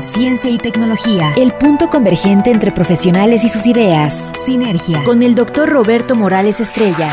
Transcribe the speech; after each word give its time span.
Ciencia 0.00 0.50
y 0.50 0.58
tecnología, 0.58 1.32
el 1.36 1.52
punto 1.52 1.88
convergente 1.88 2.50
entre 2.50 2.70
profesionales 2.70 3.44
y 3.44 3.48
sus 3.48 3.66
ideas. 3.66 4.32
Sinergia, 4.44 5.02
con 5.04 5.22
el 5.22 5.34
doctor 5.34 5.68
Roberto 5.68 6.14
Morales 6.14 6.60
Estrella. 6.60 7.08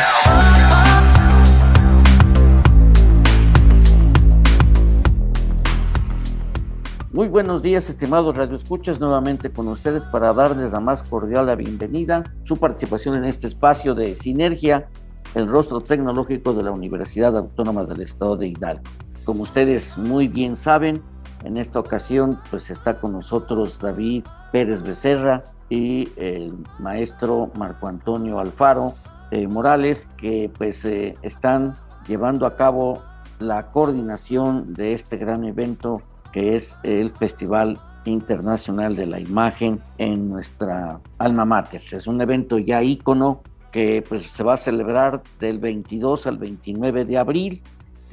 Muy 7.12 7.28
buenos 7.28 7.62
días, 7.62 7.90
estimados 7.90 8.36
radioescuchas, 8.36 9.00
nuevamente 9.00 9.52
con 9.52 9.68
ustedes 9.68 10.04
para 10.06 10.34
darles 10.34 10.72
la 10.72 10.80
más 10.80 11.04
cordial 11.04 11.46
la 11.46 11.56
bienvenida, 11.56 12.24
su 12.44 12.58
participación 12.58 13.16
en 13.16 13.26
este 13.26 13.48
espacio 13.48 13.96
de 13.96 14.16
Sinergia, 14.16 14.90
el 15.36 15.48
rostro 15.48 15.80
tecnológico 15.82 16.54
de 16.54 16.64
la 16.64 16.72
Universidad 16.72 17.38
Autónoma 17.38 17.86
del 17.86 18.02
Estado 18.02 18.36
de 18.36 18.48
Hidalgo. 18.48 18.84
Como 19.24 19.44
ustedes 19.44 19.98
muy 19.98 20.28
bien 20.28 20.58
saben, 20.58 21.02
en 21.44 21.58
esta 21.58 21.80
ocasión 21.80 22.40
pues 22.50 22.70
está 22.70 22.98
con 23.00 23.14
nosotros 23.14 23.80
David 23.80 24.26
Pérez 24.52 24.82
Becerra 24.84 25.44
y 25.70 26.10
el 26.16 26.54
maestro 26.80 27.52
Marco 27.56 27.88
Antonio 27.88 28.40
Alfaro 28.40 28.96
eh, 29.32 29.48
Morales, 29.48 30.08
que 30.18 30.52
pues 30.56 30.86
eh, 30.86 31.18
están 31.22 31.76
llevando 32.08 32.46
a 32.46 32.56
cabo 32.56 33.02
la 33.40 33.72
coordinación 33.72 34.74
de 34.74 34.94
este 34.94 35.18
gran 35.18 35.44
evento 35.44 36.02
que 36.32 36.56
es 36.56 36.78
el 36.84 37.12
Festival 37.12 37.80
Internacional 38.06 38.96
de 38.96 39.06
la 39.06 39.20
Imagen 39.20 39.82
en 39.98 40.30
nuestra 40.30 41.00
alma 41.18 41.46
mater. 41.46 41.82
Es 41.92 42.08
un 42.08 42.22
evento 42.22 42.58
ya 42.58 42.84
ícono 42.84 43.42
que 43.72 44.04
pues, 44.08 44.24
se 44.24 44.44
va 44.44 44.54
a 44.54 44.58
celebrar 44.58 45.24
del 45.40 45.60
22 45.60 46.28
al 46.28 46.38
29 46.38 47.06
de 47.06 47.18
abril. 47.18 47.62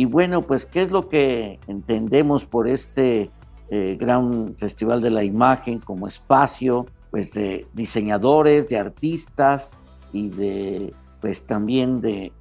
Y 0.01 0.07
bueno, 0.07 0.41
pues, 0.41 0.65
¿qué 0.65 0.81
es 0.81 0.91
lo 0.91 1.11
que 1.11 1.61
entendemos 1.67 2.47
por 2.47 2.67
este 2.67 3.31
eh, 3.69 3.99
gran 4.01 4.57
Festival 4.57 5.03
de 5.03 5.11
la 5.11 5.25
Imagen 5.25 5.79
como 5.79 6.09
espacio 6.09 6.87
pues, 7.11 7.33
de 7.33 7.67
diseñadores, 7.75 8.67
de 8.71 8.79
artistas 8.79 9.83
y 10.11 10.31
de, 10.31 10.95
pues, 11.21 11.43
también 11.43 12.01
de 12.01 12.33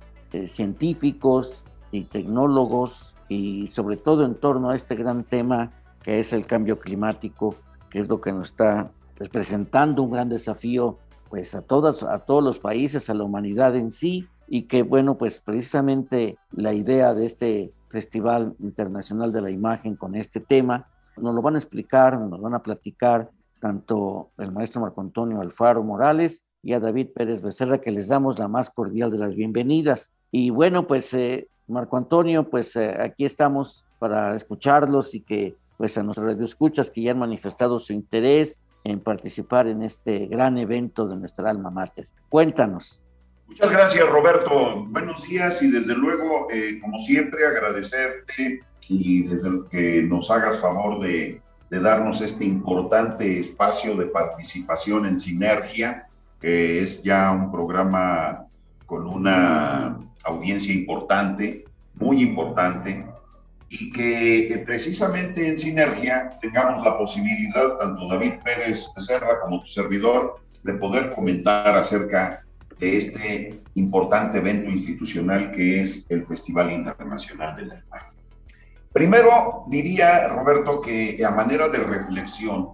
científicos 0.48 1.66
y 1.92 2.06
tecnólogos 2.06 3.14
y 3.28 3.68
sobre 3.68 3.98
todo 3.98 4.24
en 4.24 4.36
torno 4.36 4.70
a 4.70 4.78
este 4.78 4.96
gran 4.96 5.26
tema 5.26 5.70
que 6.02 6.22
es 6.22 6.32
el 6.32 6.46
cambio 6.46 6.80
climático, 6.80 7.56
que 7.90 8.00
es 8.00 8.08
lo 8.08 8.22
que 8.22 8.32
nos 8.32 8.52
está 8.52 8.90
presentando 9.34 10.02
un 10.02 10.12
gran 10.12 10.30
desafío 10.30 10.98
pues 11.30 11.54
a 11.56 11.62
todas 11.62 12.04
a 12.04 12.20
todos 12.20 12.42
los 12.42 12.58
países, 12.58 13.10
a 13.10 13.14
la 13.16 13.26
humanidad 13.26 13.76
en 13.76 13.92
sí 13.92 14.30
y 14.50 14.64
que 14.64 14.84
bueno, 14.84 15.18
pues 15.18 15.40
precisamente 15.40 16.38
la 16.52 16.74
idea 16.74 17.14
de 17.14 17.26
este 17.26 17.72
Festival 17.90 18.56
Internacional 18.60 19.32
de 19.32 19.42
la 19.42 19.50
Imagen 19.50 19.96
con 19.96 20.16
este 20.16 20.40
tema 20.40 20.88
nos 21.18 21.36
lo 21.36 21.42
van 21.42 21.56
a 21.56 21.60
explicar, 21.60 22.20
nos 22.20 22.42
van 22.42 22.54
a 22.54 22.64
platicar 22.64 23.30
tanto 23.60 24.30
el 24.38 24.52
maestro 24.52 24.82
Marco 24.82 25.02
Antonio 25.02 25.42
Alfaro 25.42 25.84
Morales 25.84 26.44
y 26.64 26.74
a 26.74 26.80
David 26.80 27.10
Pérez 27.14 27.42
Becerra, 27.42 27.80
que 27.80 27.92
les 27.92 28.08
damos 28.08 28.40
la 28.40 28.48
más 28.48 28.70
cordial 28.70 29.12
de 29.12 29.18
las 29.18 29.36
bienvenidas. 29.36 30.12
Y 30.32 30.50
bueno, 30.50 30.88
pues 30.88 31.14
eh, 31.14 31.48
Marco 31.68 31.98
Antonio, 31.98 32.50
pues 32.50 32.76
eh, 32.76 32.96
aquí 33.00 33.26
estamos 33.26 33.86
para 34.00 34.36
escucharlos 34.36 35.14
y 35.14 35.22
que 35.22 35.56
pues 35.78 35.98
a 35.98 36.04
nuestros 36.04 36.28
radioescuchas 36.28 36.90
que 36.90 37.02
ya 37.02 37.12
han 37.12 37.20
manifestado 37.20 37.80
su 37.80 37.94
interés 37.94 38.62
en 38.84 39.00
participar 39.00 39.68
en 39.68 39.84
este 39.84 40.28
gran 40.28 40.58
evento 40.58 41.08
de 41.08 41.16
nuestra 41.16 41.50
alma 41.50 41.70
mater. 41.70 42.08
Cuéntanos. 42.30 43.02
Muchas 43.50 43.72
gracias, 43.72 44.08
Roberto. 44.08 44.86
Buenos 44.90 45.28
días 45.28 45.62
y 45.64 45.72
desde 45.72 45.96
luego, 45.96 46.48
eh, 46.52 46.78
como 46.80 47.00
siempre, 47.00 47.48
agradecerte 47.48 48.62
y 48.88 49.24
desde 49.24 49.50
que 49.72 50.04
nos 50.04 50.30
hagas 50.30 50.62
favor 50.62 51.00
de, 51.00 51.42
de 51.70 51.80
darnos 51.80 52.22
este 52.22 52.46
importante 52.46 53.40
espacio 53.40 53.96
de 53.96 54.06
participación 54.06 55.08
en 55.08 55.20
Sinergia, 55.20 56.08
que 56.40 56.84
es 56.84 57.02
ya 57.02 57.32
un 57.32 57.52
programa 57.52 58.46
con 58.86 59.08
una 59.08 59.98
audiencia 60.24 60.72
importante, 60.72 61.66
muy 61.96 62.22
importante, 62.22 63.04
y 63.68 63.92
que 63.92 64.64
precisamente 64.64 65.48
en 65.48 65.58
Sinergia 65.58 66.38
tengamos 66.40 66.86
la 66.86 67.00
posibilidad, 67.00 67.78
tanto 67.80 68.08
David 68.08 68.34
Pérez 68.44 68.90
Serra 68.98 69.40
como 69.42 69.62
tu 69.62 69.68
servidor, 69.68 70.40
de 70.64 70.74
poder 70.76 71.12
comentar 71.16 71.76
acerca 71.76 72.44
de 72.80 72.98
este 72.98 73.62
importante 73.76 74.38
evento 74.38 74.70
institucional 74.70 75.52
que 75.52 75.82
es 75.82 76.10
el 76.10 76.26
Festival 76.26 76.72
Internacional 76.72 77.56
de 77.56 77.66
la 77.66 77.80
Imagen. 77.86 78.20
Primero 78.94 79.66
diría, 79.68 80.28
Roberto, 80.30 80.82
que 80.82 81.24
a 81.24 81.32
manera 81.32 81.68
de 81.68 81.78
reflexión, 81.80 82.70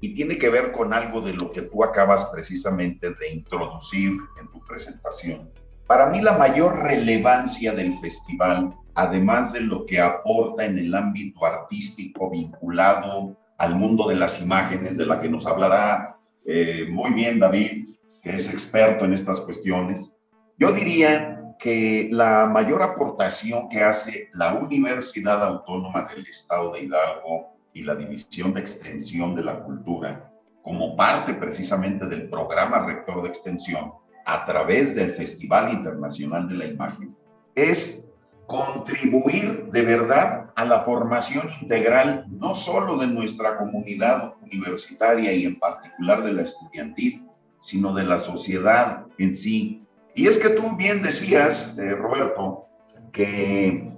y 0.00 0.14
tiene 0.14 0.36
que 0.36 0.50
ver 0.50 0.70
con 0.70 0.92
algo 0.92 1.22
de 1.22 1.32
lo 1.32 1.50
que 1.50 1.62
tú 1.62 1.82
acabas 1.82 2.26
precisamente 2.26 3.14
de 3.14 3.30
introducir 3.32 4.12
en 4.38 4.48
tu 4.52 4.60
presentación, 4.66 5.50
para 5.86 6.06
mí 6.06 6.20
la 6.20 6.36
mayor 6.36 6.82
relevancia 6.82 7.72
del 7.72 7.98
festival, 7.98 8.74
además 8.94 9.52
de 9.52 9.60
lo 9.60 9.86
que 9.86 10.00
aporta 10.00 10.64
en 10.64 10.78
el 10.78 10.94
ámbito 10.94 11.44
artístico 11.44 12.30
vinculado 12.30 13.38
al 13.56 13.76
mundo 13.76 14.08
de 14.08 14.16
las 14.16 14.42
imágenes, 14.42 14.98
de 14.98 15.06
la 15.06 15.20
que 15.20 15.28
nos 15.28 15.46
hablará 15.46 16.18
eh, 16.44 16.86
muy 16.90 17.12
bien 17.14 17.38
David, 17.38 17.83
que 18.24 18.34
es 18.34 18.48
experto 18.52 19.04
en 19.04 19.12
estas 19.12 19.40
cuestiones, 19.42 20.16
yo 20.58 20.72
diría 20.72 21.54
que 21.58 22.08
la 22.10 22.46
mayor 22.46 22.82
aportación 22.82 23.68
que 23.68 23.82
hace 23.82 24.30
la 24.32 24.54
Universidad 24.54 25.44
Autónoma 25.44 26.04
del 26.04 26.26
Estado 26.26 26.72
de 26.72 26.84
Hidalgo 26.84 27.54
y 27.74 27.82
la 27.82 27.94
División 27.94 28.54
de 28.54 28.60
Extensión 28.60 29.34
de 29.34 29.44
la 29.44 29.62
Cultura, 29.62 30.32
como 30.62 30.96
parte 30.96 31.34
precisamente 31.34 32.06
del 32.06 32.30
programa 32.30 32.86
rector 32.86 33.22
de 33.22 33.28
extensión, 33.28 33.92
a 34.24 34.44
través 34.46 34.94
del 34.94 35.10
Festival 35.10 35.72
Internacional 35.72 36.48
de 36.48 36.54
la 36.54 36.64
Imagen 36.64 37.14
es 37.54 38.08
contribuir 38.46 39.66
de 39.70 39.82
verdad 39.82 40.50
a 40.54 40.64
la 40.64 40.80
formación 40.80 41.50
integral, 41.60 42.26
no 42.30 42.54
solo 42.54 42.96
de 42.98 43.06
nuestra 43.06 43.56
comunidad 43.58 44.34
universitaria 44.42 45.32
y 45.32 45.44
en 45.44 45.58
particular 45.58 46.22
de 46.22 46.32
la 46.32 46.42
estudiantil, 46.42 47.26
sino 47.64 47.94
de 47.94 48.04
la 48.04 48.18
sociedad 48.18 49.06
en 49.16 49.34
sí. 49.34 49.82
Y 50.14 50.28
es 50.28 50.36
que 50.36 50.50
tú 50.50 50.76
bien 50.76 51.02
decías, 51.02 51.78
eh, 51.78 51.94
Roberto, 51.94 52.66
que 53.10 53.90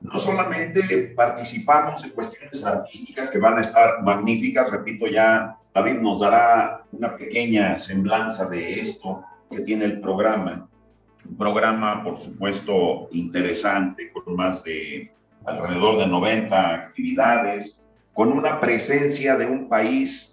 no 0.00 0.18
solamente 0.18 1.14
participamos 1.14 2.02
en 2.02 2.10
cuestiones 2.10 2.66
artísticas 2.66 3.30
que 3.30 3.38
van 3.38 3.58
a 3.58 3.60
estar 3.60 4.02
magníficas, 4.02 4.72
repito, 4.72 5.06
ya 5.06 5.56
David 5.72 6.00
nos 6.00 6.18
dará 6.18 6.84
una 6.90 7.16
pequeña 7.16 7.78
semblanza 7.78 8.48
de 8.50 8.80
esto, 8.80 9.22
que 9.48 9.60
tiene 9.60 9.84
el 9.84 10.00
programa. 10.00 10.68
Un 11.24 11.36
programa, 11.36 12.02
por 12.02 12.18
supuesto, 12.18 13.08
interesante, 13.12 14.10
con 14.10 14.34
más 14.34 14.64
de 14.64 15.12
alrededor 15.44 15.98
de 15.98 16.06
90 16.08 16.74
actividades, 16.74 17.86
con 18.12 18.32
una 18.32 18.60
presencia 18.60 19.36
de 19.36 19.46
un 19.46 19.68
país 19.68 20.31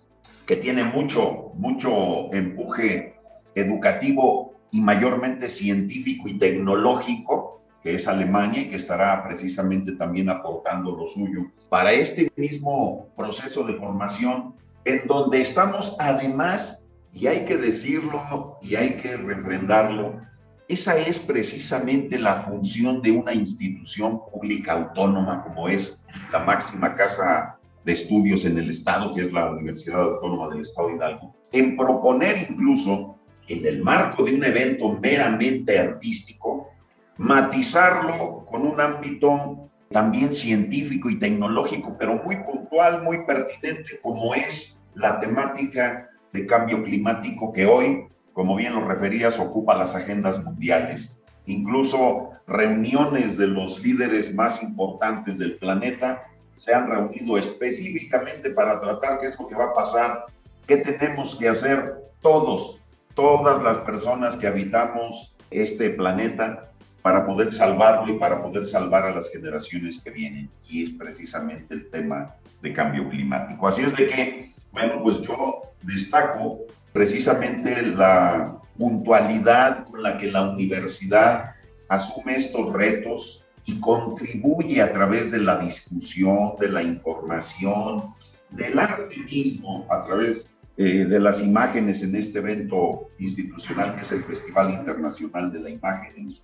que 0.49 0.55
tiene 0.55 0.83
mucho, 0.83 1.51
mucho 1.53 2.33
empuje 2.33 3.13
educativo 3.53 4.55
y 4.71 4.81
mayormente 4.81 5.47
científico 5.47 6.27
y 6.27 6.39
tecnológico, 6.39 7.61
que 7.83 7.93
es 7.93 8.07
Alemania 8.07 8.63
y 8.63 8.69
que 8.69 8.77
estará 8.77 9.23
precisamente 9.27 9.91
también 9.91 10.27
aportando 10.27 10.95
lo 10.95 11.07
suyo 11.07 11.41
para 11.69 11.91
este 11.91 12.31
mismo 12.35 13.09
proceso 13.15 13.63
de 13.63 13.75
formación, 13.75 14.55
en 14.85 15.05
donde 15.05 15.39
estamos 15.39 15.95
además 15.99 16.89
y 17.13 17.27
hay 17.27 17.45
que 17.45 17.57
decirlo 17.57 18.57
y 18.63 18.73
hay 18.73 18.95
que 18.95 19.17
refrendarlo, 19.17 20.19
esa 20.67 20.97
es 20.97 21.19
precisamente 21.19 22.17
la 22.17 22.37
función 22.37 23.03
de 23.03 23.11
una 23.11 23.35
institución 23.35 24.19
pública 24.25 24.71
autónoma 24.73 25.43
como 25.43 25.69
es 25.69 26.03
la 26.31 26.39
máxima 26.39 26.95
casa 26.95 27.58
de 27.83 27.93
estudios 27.93 28.45
en 28.45 28.57
el 28.57 28.69
Estado, 28.69 29.13
que 29.13 29.21
es 29.21 29.33
la 29.33 29.51
Universidad 29.51 30.01
Autónoma 30.01 30.49
del 30.49 30.61
Estado 30.61 30.89
de 30.89 30.95
Hidalgo, 30.95 31.35
en 31.51 31.77
proponer 31.77 32.47
incluso, 32.49 33.15
en 33.47 33.65
el 33.65 33.81
marco 33.81 34.23
de 34.23 34.35
un 34.35 34.43
evento 34.43 34.89
meramente 35.01 35.79
artístico, 35.79 36.69
matizarlo 37.17 38.45
con 38.45 38.65
un 38.65 38.79
ámbito 38.79 39.69
también 39.89 40.33
científico 40.35 41.09
y 41.09 41.17
tecnológico, 41.17 41.95
pero 41.97 42.21
muy 42.23 42.37
puntual, 42.37 43.03
muy 43.03 43.25
pertinente, 43.25 43.99
como 44.01 44.35
es 44.35 44.81
la 44.93 45.19
temática 45.19 46.09
de 46.31 46.45
cambio 46.45 46.83
climático 46.83 47.51
que 47.51 47.65
hoy, 47.65 48.05
como 48.33 48.55
bien 48.55 48.73
lo 48.73 48.87
referías, 48.87 49.39
ocupa 49.39 49.75
las 49.75 49.95
agendas 49.95 50.43
mundiales. 50.43 51.23
Incluso 51.47 52.29
reuniones 52.45 53.37
de 53.37 53.47
los 53.47 53.83
líderes 53.83 54.35
más 54.35 54.61
importantes 54.61 55.39
del 55.39 55.57
planeta 55.57 56.23
se 56.59 56.73
han 56.73 56.89
reunido 56.89 57.37
específicamente 57.37 58.49
para 58.49 58.81
tratar 58.81 59.17
qué 59.17 59.27
es 59.27 59.39
lo 59.39 59.47
que 59.47 59.55
va 59.55 59.67
a 59.67 59.73
pasar, 59.73 60.25
qué 60.67 60.75
tenemos 60.75 61.35
que 61.35 61.47
hacer 61.47 61.95
todos, 62.21 62.81
todas 63.15 63.63
las 63.63 63.77
personas 63.77 64.35
que 64.35 64.45
habitamos 64.45 65.37
este 65.49 65.89
planeta 65.91 66.69
para 67.01 67.25
poder 67.25 67.53
salvarlo 67.53 68.13
y 68.13 68.19
para 68.19 68.43
poder 68.43 68.67
salvar 68.67 69.05
a 69.05 69.15
las 69.15 69.31
generaciones 69.31 70.01
que 70.01 70.11
vienen. 70.11 70.49
Y 70.67 70.83
es 70.83 70.89
precisamente 70.91 71.73
el 71.73 71.89
tema 71.89 72.35
de 72.61 72.73
cambio 72.73 73.07
climático. 73.07 73.65
Así 73.65 73.83
es 73.83 73.95
de 73.95 74.07
que, 74.07 74.53
bueno, 74.73 75.01
pues 75.01 75.21
yo 75.21 75.61
destaco 75.81 76.65
precisamente 76.91 77.81
la 77.83 78.57
puntualidad 78.77 79.85
con 79.85 80.03
la 80.03 80.17
que 80.17 80.29
la 80.29 80.41
universidad 80.41 81.55
asume 81.87 82.35
estos 82.35 82.73
retos 82.73 83.45
y 83.69 83.79
contribuye 83.79 84.81
a 84.81 84.91
través 84.91 85.31
de 85.31 85.39
la 85.39 85.59
discusión, 85.59 86.53
de 86.59 86.69
la 86.69 86.81
información, 86.81 88.15
del 88.49 88.79
arte 88.79 89.15
mismo, 89.17 89.85
a 89.89 90.03
través 90.03 90.55
eh, 90.75 91.05
de 91.05 91.19
las 91.19 91.39
imágenes 91.41 92.01
en 92.01 92.15
este 92.15 92.39
evento 92.39 93.09
institucional 93.19 93.95
que 93.95 94.01
es 94.01 94.11
el 94.11 94.23
Festival 94.23 94.73
Internacional 94.73 95.51
de 95.51 95.59
la 95.59 95.69
Imagen 95.69 96.13
en 96.17 96.31
su 96.31 96.43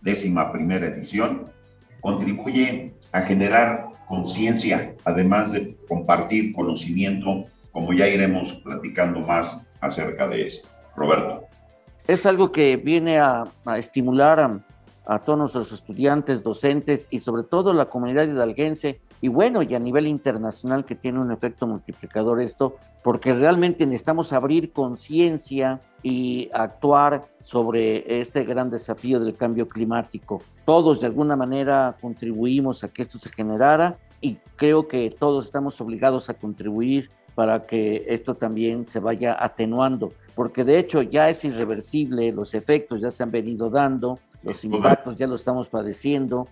décima 0.00 0.50
primera 0.50 0.86
edición, 0.86 1.46
contribuye 2.00 2.94
a 3.12 3.20
generar 3.22 3.86
conciencia, 4.08 4.96
además 5.04 5.52
de 5.52 5.76
compartir 5.86 6.52
conocimiento, 6.52 7.44
como 7.70 7.92
ya 7.92 8.08
iremos 8.08 8.52
platicando 8.64 9.20
más 9.20 9.70
acerca 9.80 10.26
de 10.26 10.48
esto. 10.48 10.68
Roberto. 10.96 11.44
Es 12.08 12.26
algo 12.26 12.50
que 12.50 12.76
viene 12.76 13.20
a, 13.20 13.44
estimular 13.76 14.40
a, 14.40 14.60
a, 15.08 15.18
todos 15.20 15.54
los 15.54 15.72
estudiantes, 15.72 16.42
docentes 16.42 17.08
y 17.10 17.20
sobre 17.20 17.42
todo 17.42 17.72
la 17.72 17.86
comunidad 17.86 18.28
hidalguense 18.28 19.00
y 19.20 19.28
bueno, 19.28 19.62
y 19.62 19.74
a 19.74 19.78
nivel 19.78 20.06
internacional 20.06 20.84
que 20.84 20.94
tiene 20.94 21.18
un 21.18 21.32
efecto 21.32 21.66
multiplicador 21.66 22.40
esto, 22.40 22.76
porque 23.02 23.34
realmente 23.34 23.86
necesitamos 23.86 24.32
abrir 24.32 24.72
conciencia 24.72 25.80
y 26.02 26.50
actuar 26.52 27.26
sobre 27.42 28.20
este 28.20 28.44
gran 28.44 28.70
desafío 28.70 29.18
del 29.18 29.34
cambio 29.34 29.68
climático. 29.68 30.42
Todos 30.64 31.00
de 31.00 31.06
alguna 31.06 31.34
manera 31.34 31.96
contribuimos 32.00 32.84
a 32.84 32.88
que 32.88 33.02
esto 33.02 33.18
se 33.18 33.30
generara 33.30 33.96
y 34.20 34.36
creo 34.56 34.86
que 34.86 35.10
todos 35.10 35.46
estamos 35.46 35.80
obligados 35.80 36.28
a 36.28 36.34
contribuir 36.34 37.10
para 37.38 37.66
que 37.66 38.02
esto 38.08 38.34
también 38.34 38.88
se 38.88 38.98
vaya 38.98 39.36
atenuando, 39.38 40.12
porque 40.34 40.64
de 40.64 40.76
hecho 40.76 41.02
ya 41.02 41.28
es 41.28 41.44
irreversible, 41.44 42.32
los 42.32 42.52
efectos 42.52 43.00
ya 43.00 43.12
se 43.12 43.22
han 43.22 43.30
venido 43.30 43.70
dando, 43.70 44.18
los 44.42 44.64
impactos 44.64 45.16
ya 45.16 45.28
lo 45.28 45.36
estamos 45.36 45.68
padeciendo, 45.68 46.48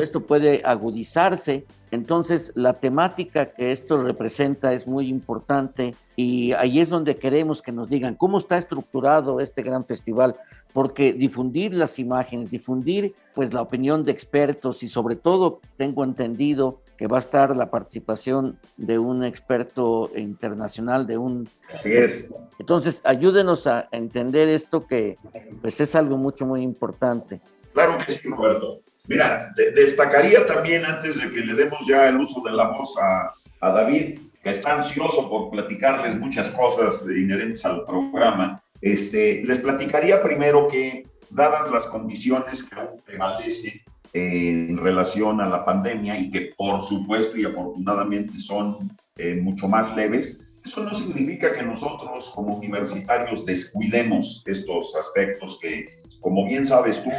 esto 0.00 0.22
puede 0.22 0.62
agudizarse, 0.64 1.66
entonces 1.90 2.50
la 2.54 2.72
temática 2.80 3.52
que 3.52 3.72
esto 3.72 4.02
representa 4.02 4.72
es 4.72 4.86
muy 4.86 5.08
importante 5.08 5.94
y 6.16 6.54
ahí 6.54 6.80
es 6.80 6.88
donde 6.88 7.18
queremos 7.18 7.60
que 7.60 7.70
nos 7.70 7.90
digan 7.90 8.14
cómo 8.14 8.38
está 8.38 8.56
estructurado 8.56 9.38
este 9.38 9.60
gran 9.60 9.84
festival, 9.84 10.36
porque 10.72 11.12
difundir 11.12 11.74
las 11.74 11.98
imágenes, 11.98 12.50
difundir 12.50 13.14
pues 13.34 13.52
la 13.52 13.60
opinión 13.60 14.02
de 14.06 14.12
expertos 14.12 14.82
y 14.82 14.88
sobre 14.88 15.14
todo 15.14 15.60
tengo 15.76 16.04
entendido 16.04 16.78
que 16.96 17.06
va 17.06 17.16
a 17.18 17.20
estar 17.20 17.56
la 17.56 17.70
participación 17.70 18.58
de 18.76 18.98
un 18.98 19.24
experto 19.24 20.10
internacional, 20.16 21.06
de 21.06 21.18
un... 21.18 21.48
Así 21.72 21.92
es. 21.92 22.32
Entonces, 22.58 23.00
ayúdenos 23.04 23.66
a 23.66 23.88
entender 23.92 24.48
esto 24.48 24.86
que 24.86 25.18
pues 25.60 25.80
es 25.80 25.94
algo 25.94 26.16
mucho, 26.16 26.46
muy 26.46 26.62
importante. 26.62 27.40
Claro 27.72 27.98
que 27.98 28.12
sí, 28.12 28.28
Roberto. 28.28 28.80
Mira, 29.08 29.52
destacaría 29.74 30.46
también 30.46 30.84
antes 30.84 31.20
de 31.20 31.32
que 31.32 31.40
le 31.40 31.54
demos 31.54 31.86
ya 31.86 32.08
el 32.08 32.18
uso 32.18 32.40
de 32.42 32.52
la 32.52 32.68
voz 32.68 32.96
a, 32.98 33.32
a 33.60 33.70
David, 33.72 34.20
que 34.42 34.50
está 34.50 34.74
ansioso 34.74 35.28
por 35.28 35.50
platicarles 35.50 36.18
muchas 36.18 36.50
cosas 36.50 37.04
inherentes 37.08 37.64
al 37.64 37.84
programa, 37.84 38.62
este, 38.80 39.42
les 39.44 39.58
platicaría 39.58 40.22
primero 40.22 40.68
que, 40.68 41.06
dadas 41.32 41.70
las 41.70 41.86
condiciones 41.86 42.64
que 42.64 42.78
aún 42.78 43.00
prevalecen 43.04 43.80
en 44.12 44.76
relación 44.76 45.40
a 45.40 45.48
la 45.48 45.64
pandemia 45.64 46.18
y 46.18 46.30
que 46.30 46.52
por 46.56 46.82
supuesto 46.82 47.38
y 47.38 47.44
afortunadamente 47.44 48.38
son 48.38 48.96
eh, 49.16 49.36
mucho 49.36 49.68
más 49.68 49.96
leves, 49.96 50.46
eso 50.64 50.84
no 50.84 50.92
significa 50.92 51.52
que 51.52 51.62
nosotros 51.62 52.30
como 52.34 52.56
universitarios 52.56 53.44
descuidemos 53.44 54.44
estos 54.46 54.94
aspectos 54.94 55.58
que, 55.60 56.02
como 56.20 56.46
bien 56.46 56.66
sabes 56.66 57.02
tú, 57.02 57.10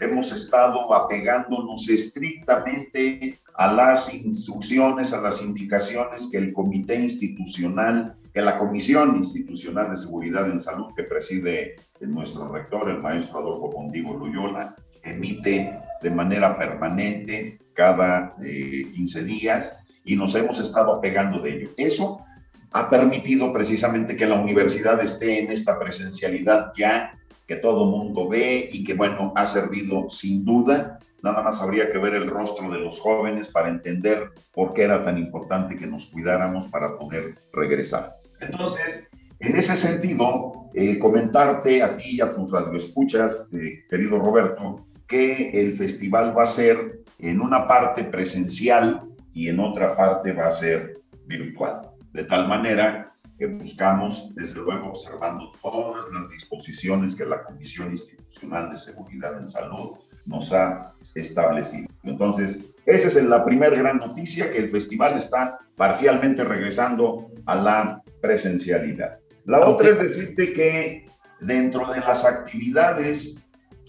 hemos 0.00 0.32
estado 0.32 0.92
apegándonos 0.94 1.88
estrictamente 1.88 3.38
a 3.54 3.72
las 3.72 4.12
instrucciones, 4.12 5.12
a 5.12 5.20
las 5.20 5.42
indicaciones 5.42 6.28
que 6.30 6.38
el 6.38 6.52
comité 6.52 6.96
institucional, 7.00 8.16
que 8.32 8.42
la 8.42 8.58
Comisión 8.58 9.16
Institucional 9.16 9.90
de 9.90 9.96
Seguridad 9.96 10.50
en 10.50 10.60
Salud 10.60 10.92
que 10.96 11.04
preside 11.04 11.76
nuestro 12.00 12.48
rector, 12.48 12.90
el 12.90 13.00
maestro 13.00 13.38
Adolfo 13.38 13.70
Pondigo 13.70 14.16
Loyola, 14.16 14.74
emite 15.02 15.78
de 16.02 16.10
manera 16.10 16.58
permanente 16.58 17.58
cada 17.74 18.34
15 18.36 19.20
eh, 19.20 19.24
días 19.24 19.80
y 20.04 20.16
nos 20.16 20.34
hemos 20.34 20.60
estado 20.60 20.94
apegando 20.94 21.40
de 21.40 21.56
ello. 21.56 21.70
Eso 21.76 22.24
ha 22.72 22.90
permitido 22.90 23.52
precisamente 23.52 24.16
que 24.16 24.26
la 24.26 24.40
universidad 24.40 25.00
esté 25.00 25.40
en 25.40 25.50
esta 25.50 25.78
presencialidad 25.78 26.72
ya 26.76 27.14
que 27.46 27.56
todo 27.56 27.86
mundo 27.86 28.28
ve 28.28 28.68
y 28.72 28.84
que, 28.84 28.94
bueno, 28.94 29.32
ha 29.36 29.46
servido 29.46 30.08
sin 30.08 30.44
duda. 30.44 30.98
Nada 31.22 31.42
más 31.42 31.60
habría 31.60 31.90
que 31.90 31.98
ver 31.98 32.14
el 32.14 32.28
rostro 32.28 32.70
de 32.70 32.78
los 32.78 33.00
jóvenes 33.00 33.48
para 33.48 33.68
entender 33.68 34.30
por 34.52 34.72
qué 34.72 34.82
era 34.84 35.04
tan 35.04 35.18
importante 35.18 35.76
que 35.76 35.86
nos 35.86 36.06
cuidáramos 36.06 36.68
para 36.68 36.96
poder 36.96 37.36
regresar. 37.52 38.16
Entonces, 38.40 39.10
en 39.40 39.56
ese 39.56 39.76
sentido, 39.76 40.70
eh, 40.74 40.98
comentarte 40.98 41.82
a 41.82 41.96
ti 41.96 42.16
y 42.16 42.20
a 42.20 42.34
tus 42.34 42.50
radioescuchas, 42.50 43.48
eh, 43.52 43.84
querido 43.88 44.18
Roberto, 44.18 44.86
que 45.06 45.50
el 45.50 45.74
festival 45.74 46.36
va 46.36 46.44
a 46.44 46.46
ser 46.46 47.00
en 47.18 47.40
una 47.40 47.66
parte 47.66 48.04
presencial 48.04 49.02
y 49.32 49.48
en 49.48 49.60
otra 49.60 49.96
parte 49.96 50.32
va 50.32 50.46
a 50.46 50.50
ser 50.50 51.00
virtual. 51.26 51.90
De 52.12 52.24
tal 52.24 52.48
manera 52.48 53.12
que 53.38 53.46
buscamos, 53.46 54.34
desde 54.34 54.60
luego, 54.60 54.90
observando 54.90 55.50
todas 55.60 56.04
las 56.12 56.30
disposiciones 56.30 57.14
que 57.14 57.26
la 57.26 57.42
Comisión 57.42 57.90
Institucional 57.90 58.70
de 58.70 58.78
Seguridad 58.78 59.36
en 59.38 59.48
Salud 59.48 59.98
nos 60.24 60.52
ha 60.52 60.92
establecido. 61.14 61.88
Entonces, 62.04 62.64
esa 62.86 63.08
es 63.08 63.24
la 63.24 63.44
primera 63.44 63.76
gran 63.76 63.98
noticia, 63.98 64.50
que 64.50 64.58
el 64.58 64.70
festival 64.70 65.16
está 65.16 65.58
parcialmente 65.76 66.44
regresando 66.44 67.30
a 67.46 67.56
la 67.56 68.02
presencialidad. 68.20 69.18
La 69.44 69.66
otra 69.66 69.90
es 69.90 70.00
decirte 70.00 70.52
que 70.52 71.06
dentro 71.40 71.92
de 71.92 72.00
las 72.00 72.24
actividades 72.24 73.43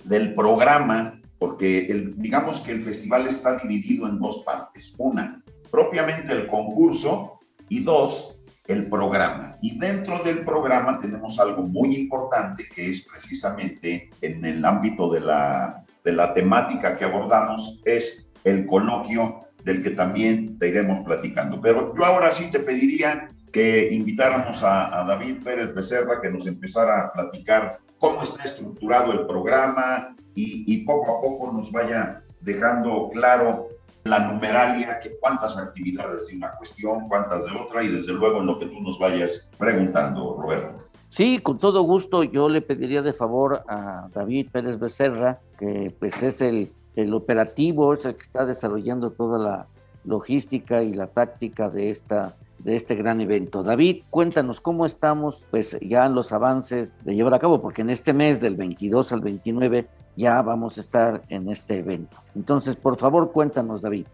del 0.06 0.34
programa, 0.34 1.20
porque 1.38 2.12
digamos 2.16 2.62
que 2.62 2.72
el 2.72 2.82
festival 2.82 3.28
está 3.28 3.58
dividido 3.58 4.08
en 4.08 4.20
dos 4.20 4.44
partes. 4.46 4.94
Una, 4.98 5.44
propiamente 5.70 6.32
el 6.32 6.48
concurso 6.48 7.40
y 7.70 7.84
dos, 7.84 8.42
el 8.68 8.88
programa. 8.88 9.58
Y 9.62 9.78
dentro 9.78 10.24
del 10.24 10.44
programa 10.44 10.98
tenemos 10.98 11.40
algo 11.40 11.64
muy 11.64 11.96
importante 11.96 12.68
que 12.74 12.90
es 12.90 13.06
precisamente 13.06 14.10
en 14.22 14.44
el 14.46 14.64
ámbito 14.64 15.12
de 15.12 15.20
la, 15.20 15.84
de 16.04 16.14
la 16.14 16.34
temática 16.34 16.98
que 16.98 17.06
abordamos, 17.06 17.82
es 17.86 18.30
el 18.44 18.66
coloquio 18.66 19.42
del 19.64 19.84
que 19.84 19.92
también 19.92 20.58
te 20.58 20.70
iremos 20.70 21.04
platicando. 21.04 21.60
Pero 21.60 21.94
yo 21.96 22.06
ahora 22.06 22.32
sí 22.32 22.50
te 22.52 22.60
pediría 22.60 23.30
que 23.52 23.94
invitáramos 23.94 24.64
a, 24.64 25.02
a 25.02 25.06
David 25.06 25.44
Pérez 25.44 25.74
Becerra 25.74 26.22
que 26.22 26.30
nos 26.30 26.46
empezara 26.46 27.02
a 27.02 27.14
platicar 27.14 27.80
cómo 28.00 28.24
está 28.24 28.44
estructurado 28.44 29.12
el 29.12 29.26
programa 29.26 30.16
y, 30.36 30.86
poco 30.86 31.18
a 31.18 31.22
poco 31.22 31.52
nos 31.52 31.72
vaya 31.72 32.22
dejando 32.42 33.10
claro 33.14 33.70
la 34.04 34.20
numeralia, 34.20 35.00
que 35.00 35.18
cuántas 35.20 35.58
actividades 35.58 36.28
de 36.28 36.36
una 36.36 36.52
cuestión, 36.52 37.08
cuántas 37.08 37.46
de 37.46 37.58
otra, 37.58 37.84
y 37.84 37.88
desde 37.88 38.14
luego 38.14 38.40
en 38.40 38.46
lo 38.46 38.60
que 38.60 38.68
tú 38.68 38.80
nos 38.82 39.00
vayas 39.00 39.50
preguntando, 39.58 40.38
Roberto. 40.40 40.84
Sí, 41.10 41.40
con 41.40 41.58
todo 41.58 41.82
gusto, 41.82 42.24
yo 42.24 42.48
le 42.48 42.62
pediría 42.62 43.02
de 43.02 43.14
favor 43.14 43.64
a 43.68 44.08
David 44.14 44.50
Pérez 44.52 44.78
Becerra, 44.78 45.40
que 45.58 45.96
pues 45.98 46.22
es 46.22 46.42
el, 46.42 46.72
el 46.96 47.14
operativo, 47.16 47.94
es 47.94 48.06
el 48.06 48.16
que 48.16 48.24
está 48.24 48.46
desarrollando 48.46 49.12
toda 49.12 49.40
la 49.40 49.68
logística 50.04 50.84
y 50.84 50.94
la 50.94 51.08
táctica 51.08 51.70
de 51.70 51.90
esta 51.90 52.36
de 52.66 52.76
este 52.76 52.96
gran 52.96 53.22
evento. 53.22 53.62
David, 53.62 54.02
cuéntanos 54.10 54.60
cómo 54.60 54.88
estamos 54.88 55.46
pues 55.52 55.78
ya 55.82 56.10
los 56.10 56.34
avances 56.34 56.96
de 57.06 57.16
llevar 57.16 57.36
a 57.36 57.40
cabo, 57.40 57.62
porque 57.62 57.84
en 57.84 57.92
este 57.92 58.12
mes 58.12 58.42
del 58.42 58.56
22 58.56 59.12
al 59.12 59.22
29 59.22 59.86
ya 60.18 60.42
vamos 60.42 60.78
a 60.78 60.82
estar 60.82 61.22
en 61.30 61.48
este 61.50 61.78
evento. 61.78 62.18
Entonces, 62.36 62.76
por 62.76 62.98
favor, 62.98 63.32
cuéntanos, 63.32 63.82
David. 63.82 64.08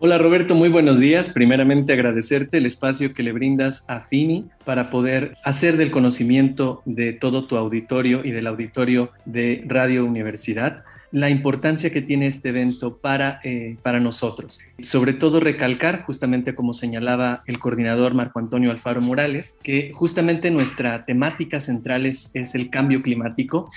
Hola 0.00 0.16
Roberto, 0.16 0.54
muy 0.54 0.70
buenos 0.70 1.00
días. 1.00 1.28
Primeramente 1.30 1.92
agradecerte 1.92 2.58
el 2.58 2.66
espacio 2.66 3.12
que 3.12 3.24
le 3.24 3.32
brindas 3.32 3.84
a 3.90 4.00
Fini 4.00 4.46
para 4.64 4.90
poder 4.90 5.36
hacer 5.44 5.76
del 5.76 5.90
conocimiento 5.90 6.82
de 6.86 7.12
todo 7.12 7.46
tu 7.46 7.56
auditorio 7.56 8.24
y 8.24 8.30
del 8.30 8.46
auditorio 8.46 9.10
de 9.26 9.64
Radio 9.66 10.06
Universidad 10.06 10.84
la 11.10 11.30
importancia 11.30 11.90
que 11.90 12.02
tiene 12.02 12.26
este 12.26 12.50
evento 12.50 12.98
para, 12.98 13.40
eh, 13.42 13.76
para 13.82 14.00
nosotros. 14.00 14.60
Sobre 14.80 15.14
todo 15.14 15.40
recalcar, 15.40 16.02
justamente 16.04 16.54
como 16.54 16.74
señalaba 16.74 17.42
el 17.46 17.58
coordinador 17.58 18.14
Marco 18.14 18.38
Antonio 18.38 18.70
Alfaro 18.70 19.00
Morales, 19.00 19.58
que 19.62 19.90
justamente 19.94 20.50
nuestra 20.50 21.04
temática 21.04 21.60
central 21.60 22.06
es, 22.06 22.32
el 22.34 22.70
cambio 22.70 23.02
climático 23.02 23.70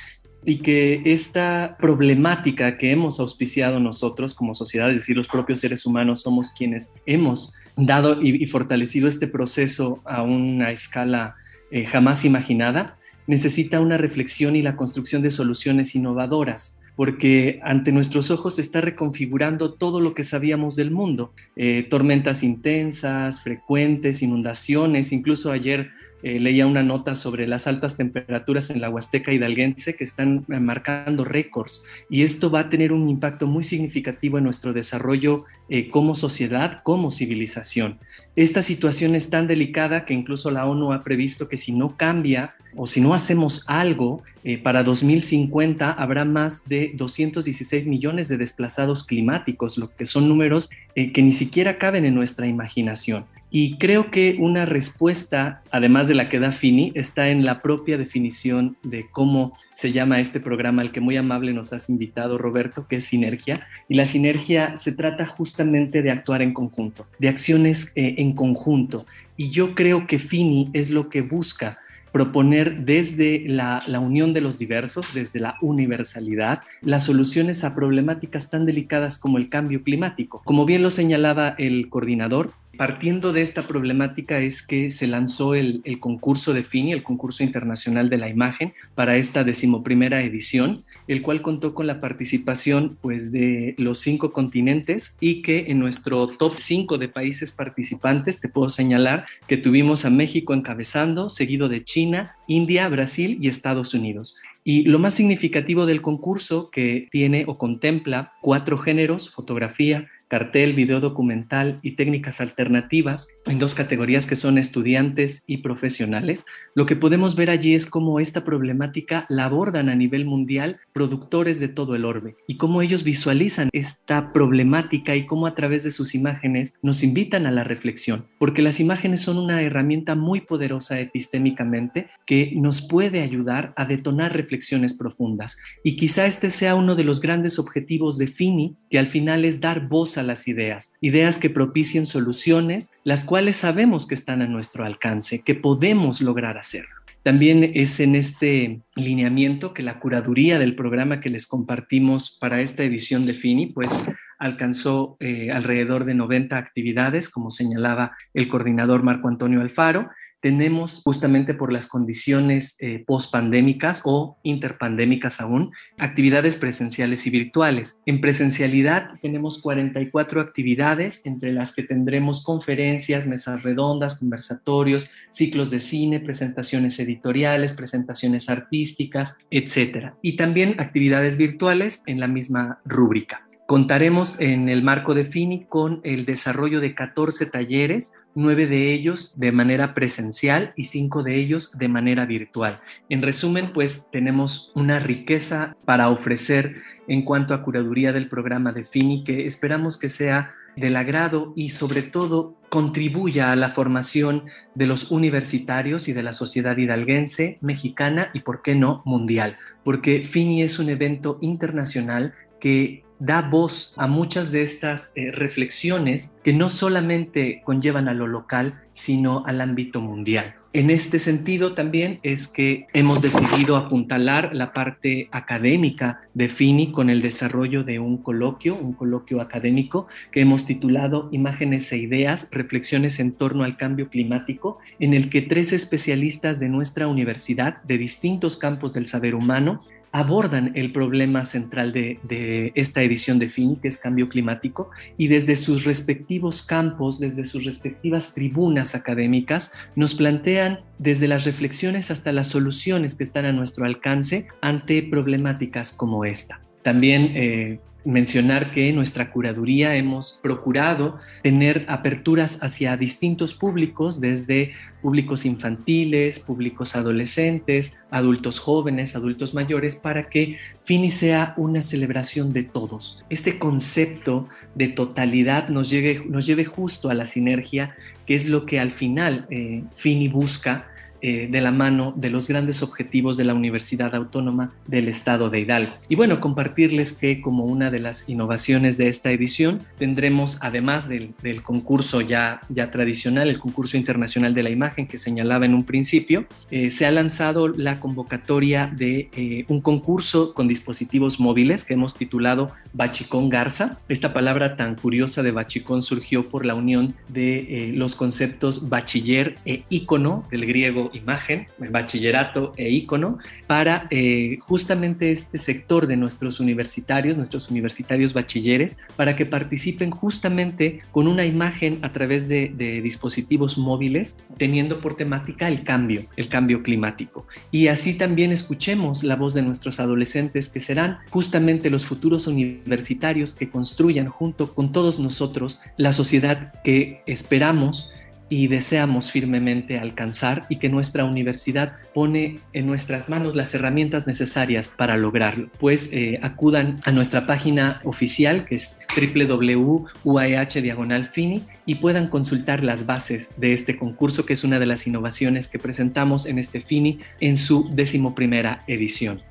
y 0.43 0.57
que 0.57 1.01
esta 1.05 1.77
problemática 1.79 2.77
que 2.77 2.91
hemos 2.91 3.19
auspiciado 3.19 3.79
nosotros 3.79 4.33
como 4.33 4.55
sociedad, 4.55 4.89
es 4.89 4.97
decir, 4.97 5.15
los 5.15 5.27
propios 5.27 5.59
seres 5.59 5.85
humanos 5.85 6.21
somos 6.21 6.51
quienes 6.51 6.95
hemos 7.05 7.53
dado 7.75 8.21
y, 8.21 8.45
fortalecido 8.47 9.07
este 9.07 9.27
proceso 9.27 10.01
a 10.03 10.23
una 10.23 10.71
escala 10.71 11.35
eh, 11.69 11.85
jamás 11.85 12.25
imaginada, 12.25 12.97
necesita 13.27 13.79
una 13.79 13.97
reflexión 13.97 14.55
y 14.55 14.61
la 14.61 14.75
construcción 14.75 15.21
de 15.21 15.29
soluciones 15.29 15.95
innovadoras 15.95 16.80
porque 16.95 17.59
ante 17.63 17.91
nuestros 17.91 18.31
ojos 18.31 18.55
se 18.55 18.61
está 18.61 18.81
reconfigurando 18.81 19.73
todo 19.73 19.99
lo 19.99 20.13
que 20.13 20.23
sabíamos 20.23 20.75
del 20.75 20.91
mundo. 20.91 21.33
Eh, 21.55 21.87
tormentas 21.89 22.43
intensas, 22.43 23.41
frecuentes, 23.41 24.21
inundaciones, 24.21 25.11
incluso 25.11 25.51
ayer 25.51 25.89
eh, 26.23 26.39
leía 26.39 26.67
una 26.67 26.83
nota 26.83 27.15
sobre 27.15 27.47
las 27.47 27.65
altas 27.65 27.97
temperaturas 27.97 28.69
en 28.69 28.79
la 28.79 28.89
Huasteca 28.89 29.33
hidalguense 29.33 29.95
que 29.95 30.03
están 30.03 30.45
eh, 30.49 30.59
marcando 30.59 31.23
récords 31.25 31.83
y 32.09 32.21
esto 32.21 32.51
va 32.51 32.59
a 32.61 32.69
tener 32.69 32.93
un 32.93 33.09
impacto 33.09 33.47
muy 33.47 33.63
significativo 33.63 34.37
en 34.37 34.43
nuestro 34.43 34.71
desarrollo 34.71 35.45
eh, 35.69 35.89
como 35.89 36.13
sociedad, 36.13 36.81
como 36.83 37.09
civilización. 37.09 37.97
Esta 38.35 38.61
situación 38.61 39.15
es 39.15 39.29
tan 39.31 39.47
delicada 39.47 40.05
que 40.05 40.13
incluso 40.13 40.51
la 40.51 40.65
ONU 40.67 40.93
ha 40.93 41.03
previsto 41.03 41.49
que 41.49 41.57
si 41.57 41.71
no 41.71 41.97
cambia 41.97 42.53
o 42.75 42.87
si 42.87 43.01
no 43.01 43.13
hacemos 43.13 43.65
algo, 43.67 44.23
para 44.63 44.83
2050 44.83 45.91
habrá 45.91 46.23
más 46.23 46.67
de 46.69 46.93
216 46.95 47.85
millones 47.87 48.29
de 48.29 48.37
desplazados 48.37 49.03
climáticos, 49.05 49.77
lo 49.77 49.93
que 49.93 50.05
son 50.05 50.29
números 50.29 50.69
que 50.95 51.21
ni 51.21 51.33
siquiera 51.33 51.77
caben 51.77 52.05
en 52.05 52.15
nuestra 52.15 52.47
imaginación. 52.47 53.25
Y 53.53 53.77
creo 53.77 54.11
que 54.11 54.37
una 54.39 54.65
respuesta, 54.65 55.61
además 55.71 56.07
de 56.07 56.15
la 56.15 56.29
que 56.29 56.39
da 56.39 56.53
Fini, 56.53 56.93
está 56.95 57.27
en 57.27 57.45
la 57.45 57.61
propia 57.61 57.97
definición 57.97 58.77
de 58.81 59.07
cómo 59.11 59.53
se 59.75 59.91
llama 59.91 60.21
este 60.21 60.39
programa 60.39 60.81
al 60.81 60.93
que 60.93 61.01
muy 61.01 61.17
amable 61.17 61.51
nos 61.51 61.73
has 61.73 61.89
invitado, 61.89 62.37
Roberto, 62.37 62.87
que 62.87 62.95
es 62.95 63.03
sinergia. 63.03 63.67
Y 63.89 63.95
la 63.95 64.05
sinergia 64.05 64.77
se 64.77 64.93
trata 64.93 65.25
justamente 65.27 66.01
de 66.01 66.11
actuar 66.11 66.41
en 66.41 66.53
conjunto, 66.53 67.05
de 67.19 67.27
acciones 67.27 67.91
eh, 67.95 68.15
en 68.19 68.33
conjunto. 68.33 69.05
Y 69.35 69.49
yo 69.49 69.75
creo 69.75 70.07
que 70.07 70.17
Fini 70.17 70.69
es 70.71 70.89
lo 70.89 71.09
que 71.09 71.21
busca 71.21 71.79
proponer 72.13 72.85
desde 72.85 73.43
la, 73.47 73.83
la, 73.87 73.99
unión 73.99 74.33
de 74.33 74.41
los 74.41 74.59
diversos, 74.59 75.13
desde 75.13 75.39
la 75.39 75.55
universalidad, 75.61 76.61
las 76.81 77.05
soluciones 77.05 77.63
a 77.63 77.73
problemáticas 77.75 78.49
tan 78.49 78.65
delicadas 78.65 79.17
como 79.17 79.37
el 79.37 79.49
cambio 79.49 79.83
climático. 79.83 80.41
Como 80.45 80.65
bien 80.65 80.83
lo 80.83 80.89
señalaba 80.89 81.55
el 81.57 81.89
coordinador, 81.89 82.51
Partiendo 82.77 83.33
de 83.33 83.41
esta 83.41 83.63
problemática 83.63 84.39
es 84.39 84.65
que 84.65 84.91
se 84.91 85.05
lanzó 85.05 85.55
el, 85.55 85.83
concurso 85.99 86.53
de 86.53 86.63
FINI, 86.63 86.93
el 86.93 87.03
concurso 87.03 87.43
internacional 87.43 88.09
de 88.09 88.17
la 88.17 88.29
imagen, 88.29 88.73
para 88.95 89.17
esta 89.17 89.43
decimoprimera 89.43 90.23
edición, 90.23 90.83
el 91.07 91.21
cual 91.21 91.41
contó 91.41 91.73
con 91.73 91.85
la 91.85 91.99
participación 91.99 92.97
pues, 93.01 93.31
de 93.31 93.75
los 93.77 93.99
cinco 93.99 94.31
continentes 94.31 95.15
y 95.19 95.41
que 95.41 95.65
en 95.67 95.79
nuestro 95.79 96.27
top 96.27 96.53
5 96.57 96.97
de 96.97 97.09
países 97.09 97.51
participantes 97.51 98.39
te 98.39 98.49
puedo 98.49 98.69
señalar 98.69 99.25
que 99.47 99.57
tuvimos 99.57 100.05
a 100.05 100.09
México 100.09 100.53
encabezando, 100.53 101.29
seguido 101.29 101.67
de 101.69 101.83
China, 101.83 102.35
India, 102.47 102.87
Brasil 102.89 103.37
y 103.41 103.49
Estados 103.49 103.93
Unidos. 103.93 104.37
Y 104.63 104.83
lo 104.83 104.99
más 104.99 105.15
significativo 105.15 105.85
del 105.85 106.01
concurso, 106.01 106.69
que 106.69 107.07
tiene 107.11 107.45
o 107.47 107.57
contempla 107.57 108.33
cuatro 108.41 108.77
géneros, 108.77 109.31
fotografía, 109.31 110.07
cartel, 110.31 110.71
video 110.71 111.01
documental 111.01 111.81
y 111.81 111.97
técnicas 111.97 112.39
alternativas 112.39 113.27
en 113.47 113.59
dos 113.59 113.75
categorías 113.75 114.25
que 114.25 114.37
son 114.37 114.57
estudiantes 114.57 115.43
y 115.45 115.57
profesionales, 115.57 116.45
lo 116.73 116.85
que 116.85 116.95
podemos 116.95 117.35
ver 117.35 117.49
allí 117.49 117.75
es 117.75 117.85
cómo 117.85 118.17
esta 118.17 118.45
problemática 118.45 119.25
la 119.27 119.43
abordan 119.43 119.89
a 119.89 119.95
nivel 119.95 120.23
mundial 120.23 120.79
productores 120.93 121.59
de 121.59 121.67
todo 121.67 121.95
el 121.95 122.05
orbe 122.05 122.37
y 122.47 122.55
cómo 122.55 122.81
ellos 122.81 123.03
visualizan 123.03 123.67
esta 123.73 124.31
problemática 124.31 125.17
y 125.17 125.25
cómo 125.25 125.47
a 125.47 125.53
través 125.53 125.83
de 125.83 125.91
sus 125.91 126.15
imágenes 126.15 126.75
nos 126.81 127.03
invitan 127.03 127.45
a 127.45 127.51
la 127.51 127.65
reflexión, 127.65 128.25
porque 128.39 128.61
las 128.61 128.79
imágenes 128.79 129.19
son 129.19 129.37
una 129.37 129.61
herramienta 129.61 130.15
muy 130.15 130.39
poderosa 130.39 130.97
epistémicamente 131.01 132.07
que 132.25 132.53
nos 132.55 132.81
puede 132.81 133.21
ayudar 133.21 133.73
a 133.75 133.83
detonar 133.83 134.31
reflexiones 134.31 134.93
profundas. 134.93 135.57
Y 135.83 135.97
quizá 135.97 136.25
este 136.25 136.51
sea 136.51 136.75
uno 136.75 136.95
de 136.95 137.03
los 137.03 137.19
grandes 137.19 137.59
objetivos 137.59 138.17
de 138.17 138.27
Fini, 138.27 138.77
que 138.89 138.97
al 138.97 139.07
final 139.07 139.43
es 139.43 139.59
dar 139.59 139.89
voz 139.89 140.17
a 140.17 140.20
las 140.23 140.47
ideas, 140.47 140.93
ideas 141.01 141.37
que 141.37 141.49
propicien 141.49 142.05
soluciones, 142.05 142.91
las 143.03 143.23
cuales 143.23 143.57
sabemos 143.57 144.07
que 144.07 144.15
están 144.15 144.41
a 144.41 144.47
nuestro 144.47 144.85
alcance, 144.85 145.43
que 145.43 145.55
podemos 145.55 146.21
lograr 146.21 146.57
hacerlo. 146.57 147.01
También 147.23 147.71
es 147.75 147.99
en 147.99 148.15
este 148.15 148.81
lineamiento 148.95 149.73
que 149.73 149.83
la 149.83 149.99
curaduría 149.99 150.57
del 150.57 150.75
programa 150.75 151.19
que 151.19 151.29
les 151.29 151.45
compartimos 151.45 152.37
para 152.39 152.61
esta 152.61 152.83
edición 152.83 153.27
de 153.27 153.35
FINI, 153.35 153.67
pues 153.67 153.91
alcanzó 154.39 155.17
eh, 155.19 155.51
alrededor 155.51 156.05
de 156.05 156.15
90 156.15 156.57
actividades, 156.57 157.29
como 157.29 157.51
señalaba 157.51 158.17
el 158.33 158.47
coordinador 158.47 159.03
Marco 159.03 159.27
Antonio 159.27 159.61
Alfaro, 159.61 160.09
tenemos 160.41 161.01
justamente 161.03 161.53
por 161.53 161.71
las 161.71 161.87
condiciones 161.87 162.75
eh, 162.79 163.03
post-pandémicas 163.05 164.01
o 164.05 164.37
interpandémicas 164.43 165.39
aún, 165.39 165.71
actividades 165.97 166.55
presenciales 166.55 167.25
y 167.27 167.29
virtuales. 167.29 167.99
En 168.05 168.21
presencialidad 168.21 169.11
tenemos 169.21 169.61
44 169.61 170.41
actividades, 170.41 171.21
entre 171.25 171.53
las 171.53 171.73
que 171.73 171.83
tendremos 171.83 172.43
conferencias, 172.43 173.27
mesas 173.27 173.63
redondas, 173.63 174.19
conversatorios, 174.19 175.11
ciclos 175.29 175.69
de 175.69 175.79
cine, 175.79 176.19
presentaciones 176.19 176.99
editoriales, 176.99 177.73
presentaciones 177.73 178.49
artísticas, 178.49 179.37
etc. 179.51 180.13
Y 180.21 180.35
también 180.35 180.79
actividades 180.79 181.37
virtuales 181.37 182.01
en 182.07 182.19
la 182.19 182.27
misma 182.27 182.79
rúbrica. 182.85 183.47
Contaremos 183.71 184.37
en 184.41 184.67
el 184.67 184.83
marco 184.83 185.13
de 185.13 185.23
FINI 185.23 185.63
con 185.63 186.01
el 186.03 186.25
desarrollo 186.25 186.81
de 186.81 186.93
14 186.93 187.45
talleres, 187.45 188.11
nueve 188.35 188.67
de 188.67 188.91
ellos 188.91 189.39
de 189.39 189.53
manera 189.53 189.93
presencial 189.93 190.73
y 190.75 190.83
cinco 190.83 191.23
de 191.23 191.37
ellos 191.37 191.77
de 191.77 191.87
manera 191.87 192.25
virtual. 192.25 192.81
En 193.07 193.21
resumen, 193.21 193.71
pues 193.71 194.09
tenemos 194.11 194.73
una 194.75 194.99
riqueza 194.99 195.77
para 195.85 196.09
ofrecer 196.09 196.81
en 197.07 197.21
cuanto 197.21 197.53
a 197.53 197.63
curaduría 197.63 198.11
del 198.11 198.27
programa 198.27 198.73
de 198.73 198.83
FINI 198.83 199.23
que 199.23 199.45
esperamos 199.45 199.97
que 199.97 200.09
sea 200.09 200.53
del 200.75 200.97
agrado 200.97 201.53
y 201.55 201.69
sobre 201.69 202.03
todo 202.03 202.57
contribuya 202.67 203.53
a 203.53 203.55
la 203.55 203.69
formación 203.69 204.47
de 204.75 204.85
los 204.85 205.11
universitarios 205.11 206.09
y 206.09 206.11
de 206.11 206.23
la 206.23 206.33
sociedad 206.33 206.75
hidalguense, 206.75 207.57
mexicana 207.61 208.31
y, 208.33 208.41
por 208.41 208.63
qué 208.63 208.75
no, 208.75 209.01
mundial, 209.05 209.55
porque 209.85 210.23
FINI 210.23 210.61
es 210.61 210.77
un 210.77 210.89
evento 210.89 211.37
internacional 211.39 212.33
que 212.59 213.03
da 213.21 213.41
voz 213.43 213.93
a 213.97 214.07
muchas 214.07 214.51
de 214.51 214.63
estas 214.63 215.13
eh, 215.15 215.31
reflexiones 215.31 216.35
que 216.43 216.53
no 216.53 216.69
solamente 216.69 217.61
conllevan 217.63 218.07
a 218.07 218.15
lo 218.15 218.25
local, 218.25 218.81
sino 218.89 219.45
al 219.45 219.61
ámbito 219.61 220.01
mundial. 220.01 220.55
En 220.73 220.89
este 220.89 221.19
sentido 221.19 221.73
también 221.73 222.19
es 222.23 222.47
que 222.47 222.87
hemos 222.93 223.21
decidido 223.21 223.75
apuntalar 223.75 224.51
la 224.53 224.73
parte 224.73 225.27
académica 225.31 226.21
de 226.33 226.49
FINI 226.49 226.93
con 226.93 227.09
el 227.09 227.21
desarrollo 227.21 227.83
de 227.83 227.99
un 227.99 228.17
coloquio, 228.17 228.75
un 228.75 228.93
coloquio 228.93 229.39
académico 229.41 230.07
que 230.31 230.41
hemos 230.41 230.65
titulado 230.65 231.29
Imágenes 231.31 231.91
e 231.91 231.97
Ideas, 231.97 232.47
Reflexiones 232.51 233.19
en 233.19 233.33
torno 233.33 233.65
al 233.65 233.77
cambio 233.77 234.09
climático, 234.09 234.79
en 234.99 235.13
el 235.13 235.29
que 235.29 235.41
tres 235.43 235.73
especialistas 235.73 236.59
de 236.59 236.69
nuestra 236.69 237.07
universidad 237.07 237.83
de 237.83 237.99
distintos 237.99 238.57
campos 238.57 238.93
del 238.93 239.05
saber 239.05 239.35
humano 239.35 239.81
abordan 240.11 240.73
el 240.75 240.91
problema 240.91 241.45
central 241.45 241.93
de, 241.93 242.71
esta 242.75 243.01
edición 243.01 243.39
de 243.39 243.49
FINI, 243.49 243.77
que 243.77 243.87
es 243.87 243.97
cambio 243.97 244.29
climático, 244.29 244.89
y 245.17 245.27
desde 245.27 245.55
sus 245.55 245.85
respectivos 245.85 246.63
campos, 246.63 247.19
desde 247.19 247.45
sus 247.45 247.65
respectivas 247.65 248.33
tribunas 248.33 248.93
académicas, 248.95 249.73
nos 249.95 250.15
plantean 250.15 250.81
desde 250.99 251.27
las 251.27 251.45
reflexiones 251.45 252.11
hasta 252.11 252.31
las 252.31 252.47
soluciones 252.47 253.15
que 253.15 253.23
están 253.23 253.45
a 253.45 253.53
nuestro 253.53 253.85
alcance 253.85 254.47
ante 254.61 255.01
problemáticas 255.03 255.93
como 255.93 256.25
esta. 256.25 256.61
También 256.83 257.31
eh, 257.35 257.79
mencionar 258.03 258.71
que 258.71 258.91
nuestra 258.93 259.31
curaduría 259.31 259.95
hemos 259.95 260.39
procurado 260.41 261.19
tener 261.43 261.85
aperturas 261.87 262.61
hacia 262.63 262.97
distintos 262.97 263.53
públicos, 263.53 264.19
desde 264.19 264.73
públicos 265.01 265.45
infantiles, 265.45 266.39
públicos 266.39 266.95
adolescentes, 266.95 267.97
adultos 268.09 268.59
jóvenes, 268.59 269.15
adultos 269.15 269.53
mayores, 269.53 269.95
para 269.95 270.29
que 270.29 270.57
Fini 270.83 271.11
sea 271.11 271.53
una 271.57 271.83
celebración 271.83 272.53
de 272.53 272.63
todos. 272.63 273.23
Este 273.29 273.59
concepto 273.59 274.47
de 274.75 274.87
totalidad 274.87 275.69
nos 275.69 275.89
lleve, 275.89 276.23
nos 276.27 276.45
lleve 276.45 276.65
justo 276.65 277.09
a 277.09 277.13
la 277.13 277.25
sinergia, 277.25 277.95
que 278.25 278.35
es 278.35 278.47
lo 278.47 278.65
que 278.65 278.79
al 278.79 278.91
final 278.91 279.47
eh, 279.49 279.83
Fini 279.95 280.27
busca 280.27 280.90
eh, 281.23 281.47
de 281.51 281.61
la 281.61 281.71
mano 281.71 282.13
de 282.15 282.31
los 282.31 282.47
grandes 282.47 282.81
objetivos 282.81 283.37
de 283.37 283.43
la 283.43 283.53
Universidad 283.53 284.15
Autónoma 284.15 284.73
del 284.87 285.07
Estado 285.07 285.51
de 285.51 285.59
Hidalgo. 285.59 285.93
Y 286.09 286.15
bueno, 286.15 286.39
compartirles 286.39 287.13
que 287.13 287.41
como 287.41 287.65
una 287.65 287.91
de 287.91 287.99
las 287.99 288.27
innovaciones 288.27 288.97
de 288.97 289.07
esta 289.07 289.31
edición 289.31 289.81
tendremos, 289.99 290.57
además 290.61 291.07
del, 291.07 291.35
concurso 291.61 292.21
ya, 292.21 292.61
ya 292.69 292.89
tradicional, 292.89 293.49
el 293.49 293.59
concurso 293.59 293.97
internacional 293.97 294.55
de 294.55 294.63
la 294.63 294.71
imagen 294.71 295.05
que 295.05 295.19
señalaba 295.19 295.65
en 295.65 295.75
un 295.75 295.83
principio, 295.83 296.45
eh, 296.71 296.89
se 296.89 297.05
ha 297.05 297.11
lanzado 297.11 297.67
la 297.67 297.99
convocatoria 297.99 298.87
de 298.87 299.29
eh, 299.35 299.65
un 299.67 299.81
concurso 299.81 300.55
con 300.55 300.67
dispositivos 300.67 301.39
móviles 301.39 301.83
que 301.83 301.93
hemos 301.93 302.15
titulado 302.15 302.71
Bachicón 302.93 303.49
Garza. 303.49 303.99
Esta 304.09 304.33
palabra 304.33 304.75
tan 304.75 304.95
curiosa 304.95 305.43
de 305.43 305.51
bachicón 305.51 306.01
surgió 306.01 306.49
por 306.49 306.65
la 306.65 306.73
unión 306.73 307.13
de 307.27 307.91
los 307.93 308.15
conceptos 308.15 308.89
bachiller 308.89 309.55
e 309.65 309.83
ícono 309.89 310.45
del 310.49 310.65
griego 310.65 311.10
imagen, 311.13 311.67
bachillerato 311.77 312.73
e 312.77 312.89
icono, 312.89 313.37
para 313.67 314.07
eh, 314.09 314.57
justamente 314.59 315.31
este 315.31 315.57
sector 315.57 316.07
de 316.07 316.17
nuestros 316.17 316.59
universitarios, 316.59 317.37
nuestros 317.37 317.69
universitarios 317.69 318.33
bachilleres, 318.33 318.97
para 319.15 319.35
que 319.35 319.45
participen 319.45 320.11
justamente 320.11 321.01
con 321.11 321.27
una 321.27 321.45
imagen 321.45 321.99
a 322.01 322.11
través 322.11 322.47
de, 322.47 322.71
de 322.75 323.01
dispositivos 323.01 323.77
móviles, 323.77 324.39
teniendo 324.57 325.01
por 325.01 325.15
temática 325.15 325.67
el 325.67 325.83
cambio, 325.83 326.25
el 326.35 326.47
cambio 326.47 326.83
climático. 326.83 327.45
Y 327.71 327.87
así 327.87 328.17
también 328.17 328.51
escuchemos 328.51 329.23
la 329.23 329.35
voz 329.35 329.53
de 329.53 329.61
nuestros 329.61 329.99
adolescentes, 329.99 330.69
que 330.69 330.79
serán 330.79 331.19
justamente 331.29 331.89
los 331.89 332.05
futuros 332.05 332.47
universitarios 332.47 333.53
que 333.53 333.69
construyan 333.69 334.27
junto 334.27 334.73
con 334.73 334.91
todos 334.91 335.19
nosotros 335.19 335.79
la 335.97 336.13
sociedad 336.13 336.73
que 336.83 337.21
esperamos 337.25 338.11
y 338.51 338.67
deseamos 338.67 339.31
firmemente 339.31 339.97
alcanzar 339.97 340.65
y 340.67 340.77
que 340.77 340.89
nuestra 340.89 341.23
universidad 341.23 341.93
pone 342.13 342.59
en 342.73 342.85
nuestras 342.85 343.29
manos 343.29 343.55
las 343.55 343.73
herramientas 343.73 344.27
necesarias 344.27 344.89
para 344.89 345.15
lograrlo. 345.15 345.69
Pues 345.79 346.09
eh, 346.11 346.37
acudan 346.43 346.99
a 347.05 347.13
nuestra 347.13 347.47
página 347.47 348.01
oficial 348.03 348.65
que 348.65 348.75
es 348.75 348.99
www.uah 349.15 350.65
diagonal 350.65 351.29
fini 351.29 351.63
y 351.85 351.95
puedan 351.95 352.27
consultar 352.27 352.83
las 352.83 353.05
bases 353.05 353.51
de 353.55 353.73
este 353.73 353.97
concurso 353.97 354.45
que 354.45 354.51
es 354.51 354.65
una 354.65 354.79
de 354.79 354.85
las 354.85 355.07
innovaciones 355.07 355.69
que 355.69 355.79
presentamos 355.79 356.45
en 356.45 356.59
este 356.59 356.81
FINI 356.81 357.19
en 357.39 357.55
su 357.55 357.89
decimoprimera 357.95 358.83
edición. 358.85 359.41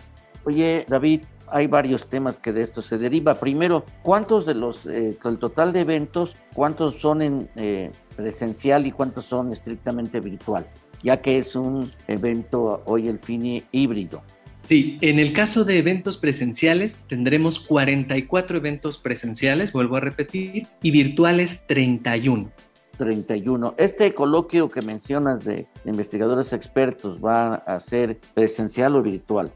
Oye, 0.45 0.85
David, 0.87 1.23
hay 1.53 1.67
varios 1.67 2.09
temas 2.09 2.37
que 2.37 2.53
de 2.53 2.63
esto 2.63 2.83
se 2.83 2.99
deriva. 2.99 3.35
Primero, 3.35 3.85
¿cuántos 4.03 4.47
de 4.47 4.55
los, 4.55 4.87
eh, 4.87 5.17
total 5.39 5.73
de 5.73 5.81
eventos, 5.81 6.37
cuántos 6.55 7.01
son 7.01 7.23
en 7.23 7.49
eh, 7.57 7.91
presencial 8.21 8.87
y 8.87 8.93
cuántos 8.93 9.25
son 9.25 9.53
estrictamente 9.53 10.21
virtual? 10.21 10.67
Ya 11.03 11.23
que 11.23 11.39
es 11.39 11.57
un 11.57 11.91
evento 12.07 12.83
hoy 12.85 13.09
el 13.09 13.19
FINI 13.19 13.65
híbrido. 13.73 14.23
Sí, 14.63 14.99
en 15.01 15.19
el 15.19 15.33
caso 15.33 15.65
de 15.65 15.79
eventos 15.79 16.19
presenciales 16.19 17.01
tendremos 17.09 17.61
44 17.61 18.59
eventos 18.59 18.99
presenciales, 18.99 19.73
vuelvo 19.73 19.97
a 19.97 20.01
repetir, 20.01 20.67
y 20.83 20.91
virtuales 20.91 21.67
31. 21.67 22.51
31. 22.99 23.75
Este 23.79 24.13
coloquio 24.13 24.69
que 24.69 24.83
mencionas 24.83 25.43
de 25.43 25.67
investigadores 25.87 26.53
expertos 26.53 27.19
va 27.25 27.55
a 27.55 27.81
ser 27.81 28.21
presencial 28.35 28.95
o 28.97 29.03
virtual 29.03 29.51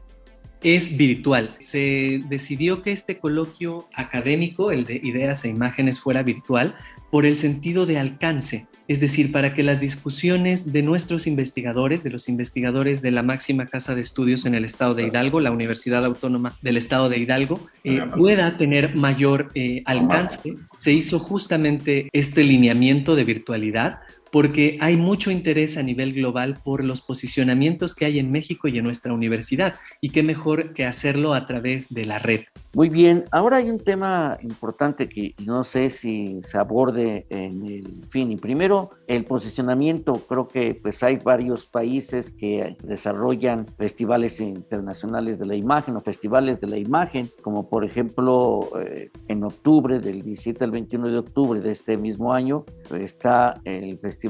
es 0.65 0.97
virtual. 0.97 1.51
Se 1.59 2.23
decidió 2.27 2.81
que 2.81 2.91
este 2.91 3.19
coloquio 3.19 3.87
académico, 3.93 4.71
el 4.71 4.83
de 4.83 4.95
ideas 4.95 5.45
e 5.45 5.49
imágenes, 5.49 5.99
fuera 5.99 6.23
virtual 6.23 6.75
por 7.11 7.25
el 7.25 7.37
sentido 7.37 7.85
de 7.85 7.97
alcance, 7.97 8.67
es 8.87 8.99
decir, 8.99 9.31
para 9.31 9.53
que 9.53 9.63
las 9.63 9.79
discusiones 9.79 10.71
de 10.73 10.83
nuestros 10.83 11.27
investigadores, 11.27 12.03
de 12.03 12.09
los 12.09 12.29
investigadores 12.29 13.01
de 13.01 13.11
la 13.11 13.23
máxima 13.23 13.65
casa 13.65 13.95
de 13.95 14.01
estudios 14.01 14.45
en 14.45 14.53
el 14.53 14.65
estado 14.65 14.93
de 14.93 15.07
Hidalgo, 15.07 15.39
la 15.39 15.51
Universidad 15.51 16.05
Autónoma 16.05 16.57
del 16.61 16.77
estado 16.77 17.09
de 17.09 17.17
Hidalgo, 17.17 17.59
eh, 17.83 18.01
pueda 18.15 18.57
tener 18.57 18.95
mayor 18.95 19.51
eh, 19.55 19.81
alcance, 19.85 20.55
se 20.81 20.91
hizo 20.91 21.19
justamente 21.19 22.09
este 22.11 22.43
lineamiento 22.43 23.15
de 23.15 23.23
virtualidad 23.23 23.99
porque 24.35 24.77
hay 24.81 24.97
mucho 24.97 25.31
interés 25.31 25.77
a 25.77 25.81
nivel 25.81 26.11
global 26.11 26.59
por 26.61 26.83
los 26.83 26.99
posicionamientos 26.99 27.95
que 27.95 28.03
hay 28.03 28.19
en 28.19 28.33
México 28.33 28.67
y 28.67 28.77
en 28.77 28.83
nuestra 28.83 29.13
universidad, 29.13 29.75
y 30.01 30.09
qué 30.09 30.23
mejor 30.23 30.73
que 30.73 30.83
hacerlo 30.83 31.33
a 31.33 31.47
través 31.47 31.87
de 31.87 32.03
la 32.03 32.19
red. 32.19 32.41
Muy 32.73 32.89
bien, 32.89 33.23
ahora 33.31 33.55
hay 33.55 33.69
un 33.69 33.79
tema 33.79 34.37
importante 34.41 35.07
que 35.07 35.35
no 35.45 35.63
sé 35.63 35.89
si 35.89 36.41
se 36.43 36.57
aborde 36.57 37.25
en 37.29 37.65
el 37.65 38.03
FINI. 38.09 38.35
Primero, 38.35 38.89
el 39.07 39.23
posicionamiento, 39.23 40.15
creo 40.27 40.49
que 40.49 40.75
pues 40.75 41.01
hay 41.01 41.15
varios 41.15 41.65
países 41.65 42.29
que 42.29 42.75
desarrollan 42.83 43.67
festivales 43.77 44.41
internacionales 44.41 45.39
de 45.39 45.45
la 45.45 45.55
imagen 45.55 45.95
o 45.95 46.01
festivales 46.01 46.59
de 46.59 46.67
la 46.67 46.77
imagen, 46.77 47.31
como 47.41 47.69
por 47.69 47.85
ejemplo 47.85 48.69
eh, 48.81 49.11
en 49.29 49.45
octubre, 49.45 49.99
del 49.99 50.23
17 50.23 50.61
al 50.65 50.71
21 50.71 51.07
de 51.07 51.17
octubre 51.19 51.61
de 51.61 51.71
este 51.71 51.95
mismo 51.95 52.33
año, 52.33 52.65
está 52.91 53.61
el 53.63 53.97
Festival 53.99 54.24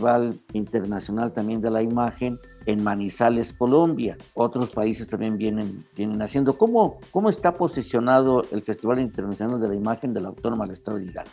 Internacional 0.54 1.34
también 1.34 1.62
de 1.62 1.72
la 1.72 1.82
Imagen 1.82 2.40
en 2.66 2.84
Manizales, 2.84 3.54
Colombia. 3.54 4.18
Otros 4.34 4.70
países 4.70 5.08
también 5.08 5.38
vienen, 5.38 5.84
vienen 5.96 6.22
haciendo. 6.22 6.58
¿Cómo, 6.58 6.98
¿Cómo 7.12 7.30
está 7.30 7.56
posicionado 7.56 8.44
el 8.52 8.62
Festival 8.62 9.00
Internacional 9.00 9.60
de 9.60 9.68
la 9.68 9.76
Imagen 9.76 10.14
de 10.14 10.22
la 10.22 10.30
Autónoma 10.30 10.66
del 10.66 10.74
Estado 10.74 10.98
de 10.98 11.06
Hidalgo? 11.06 11.32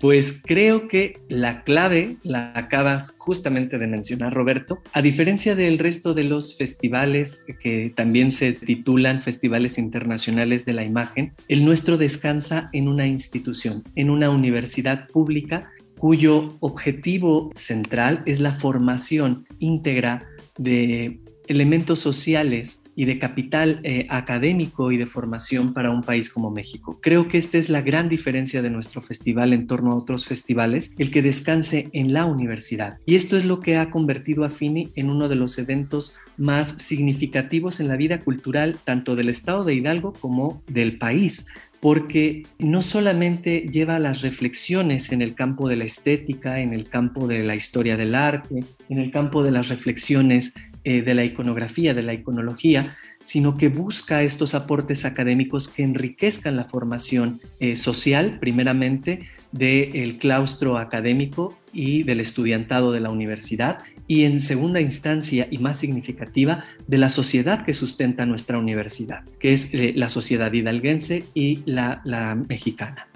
Pues 0.00 0.40
creo 0.42 0.88
que 0.88 1.20
la 1.28 1.62
clave 1.62 2.16
la 2.22 2.52
acabas 2.54 3.16
justamente 3.18 3.76
de 3.76 3.86
mencionar, 3.86 4.32
Roberto. 4.32 4.78
A 4.94 5.02
diferencia 5.02 5.54
del 5.54 5.78
resto 5.78 6.14
de 6.14 6.24
los 6.24 6.56
festivales 6.56 7.44
que 7.60 7.92
también 7.94 8.32
se 8.32 8.54
titulan 8.54 9.20
Festivales 9.20 9.76
Internacionales 9.76 10.64
de 10.64 10.72
la 10.72 10.84
Imagen, 10.84 11.34
el 11.48 11.66
nuestro 11.66 11.98
descansa 11.98 12.70
en 12.72 12.88
una 12.88 13.06
institución, 13.06 13.82
en 13.94 14.08
una 14.08 14.30
universidad 14.30 15.06
pública 15.08 15.70
cuyo 16.00 16.54
objetivo 16.60 17.50
central 17.54 18.22
es 18.24 18.40
la 18.40 18.54
formación 18.54 19.46
íntegra 19.58 20.24
de 20.56 21.20
elementos 21.46 21.98
sociales 21.98 22.82
y 22.96 23.04
de 23.04 23.18
capital 23.18 23.80
eh, 23.82 24.06
académico 24.08 24.92
y 24.92 24.96
de 24.96 25.04
formación 25.04 25.74
para 25.74 25.90
un 25.90 26.02
país 26.02 26.30
como 26.30 26.50
México. 26.50 26.98
Creo 27.02 27.28
que 27.28 27.36
esta 27.36 27.58
es 27.58 27.68
la 27.68 27.82
gran 27.82 28.08
diferencia 28.08 28.62
de 28.62 28.70
nuestro 28.70 29.02
festival 29.02 29.52
en 29.52 29.66
torno 29.66 29.92
a 29.92 29.96
otros 29.96 30.24
festivales, 30.24 30.94
el 30.96 31.10
que 31.10 31.20
descanse 31.20 31.90
en 31.92 32.14
la 32.14 32.24
universidad. 32.24 32.96
Y 33.04 33.14
esto 33.14 33.36
es 33.36 33.44
lo 33.44 33.60
que 33.60 33.76
ha 33.76 33.90
convertido 33.90 34.44
a 34.44 34.48
FINI 34.48 34.92
en 34.94 35.10
uno 35.10 35.28
de 35.28 35.34
los 35.34 35.58
eventos 35.58 36.14
más 36.38 36.68
significativos 36.68 37.78
en 37.80 37.88
la 37.88 37.96
vida 37.96 38.20
cultural 38.20 38.78
tanto 38.84 39.16
del 39.16 39.28
estado 39.28 39.64
de 39.64 39.74
Hidalgo 39.74 40.14
como 40.14 40.62
del 40.66 40.96
país 40.96 41.46
porque 41.80 42.44
no 42.58 42.82
solamente 42.82 43.68
lleva 43.72 43.98
las 43.98 44.20
reflexiones 44.20 45.12
en 45.12 45.22
el 45.22 45.34
campo 45.34 45.68
de 45.68 45.76
la 45.76 45.84
estética, 45.84 46.60
en 46.60 46.74
el 46.74 46.88
campo 46.88 47.26
de 47.26 47.42
la 47.42 47.54
historia 47.54 47.96
del 47.96 48.14
arte, 48.14 48.64
en 48.88 48.98
el 48.98 49.10
campo 49.10 49.42
de 49.42 49.50
las 49.50 49.68
reflexiones 49.68 50.52
eh, 50.84 51.02
de 51.02 51.14
la 51.14 51.24
iconografía, 51.24 51.94
de 51.94 52.02
la 52.02 52.14
iconología, 52.14 52.96
sino 53.22 53.56
que 53.56 53.68
busca 53.68 54.22
estos 54.22 54.54
aportes 54.54 55.04
académicos 55.04 55.68
que 55.68 55.82
enriquezcan 55.82 56.56
la 56.56 56.64
formación 56.64 57.40
eh, 57.60 57.76
social, 57.76 58.38
primeramente, 58.40 59.24
del 59.52 60.18
claustro 60.18 60.78
académico 60.78 61.58
y 61.72 62.02
del 62.04 62.20
estudiantado 62.20 62.92
de 62.92 63.00
la 63.00 63.10
universidad, 63.10 63.78
y 64.10 64.24
en 64.24 64.40
segunda 64.40 64.80
instancia 64.80 65.46
y 65.52 65.58
más 65.58 65.78
significativa, 65.78 66.64
de 66.88 66.98
la 66.98 67.08
sociedad 67.10 67.64
que 67.64 67.72
sustenta 67.72 68.26
nuestra 68.26 68.58
universidad, 68.58 69.22
que 69.38 69.52
es 69.52 69.72
eh, 69.72 69.92
la 69.94 70.08
sociedad 70.08 70.52
hidalguense 70.52 71.26
y 71.32 71.62
la, 71.64 72.00
la 72.02 72.34
mexicana. 72.34 73.06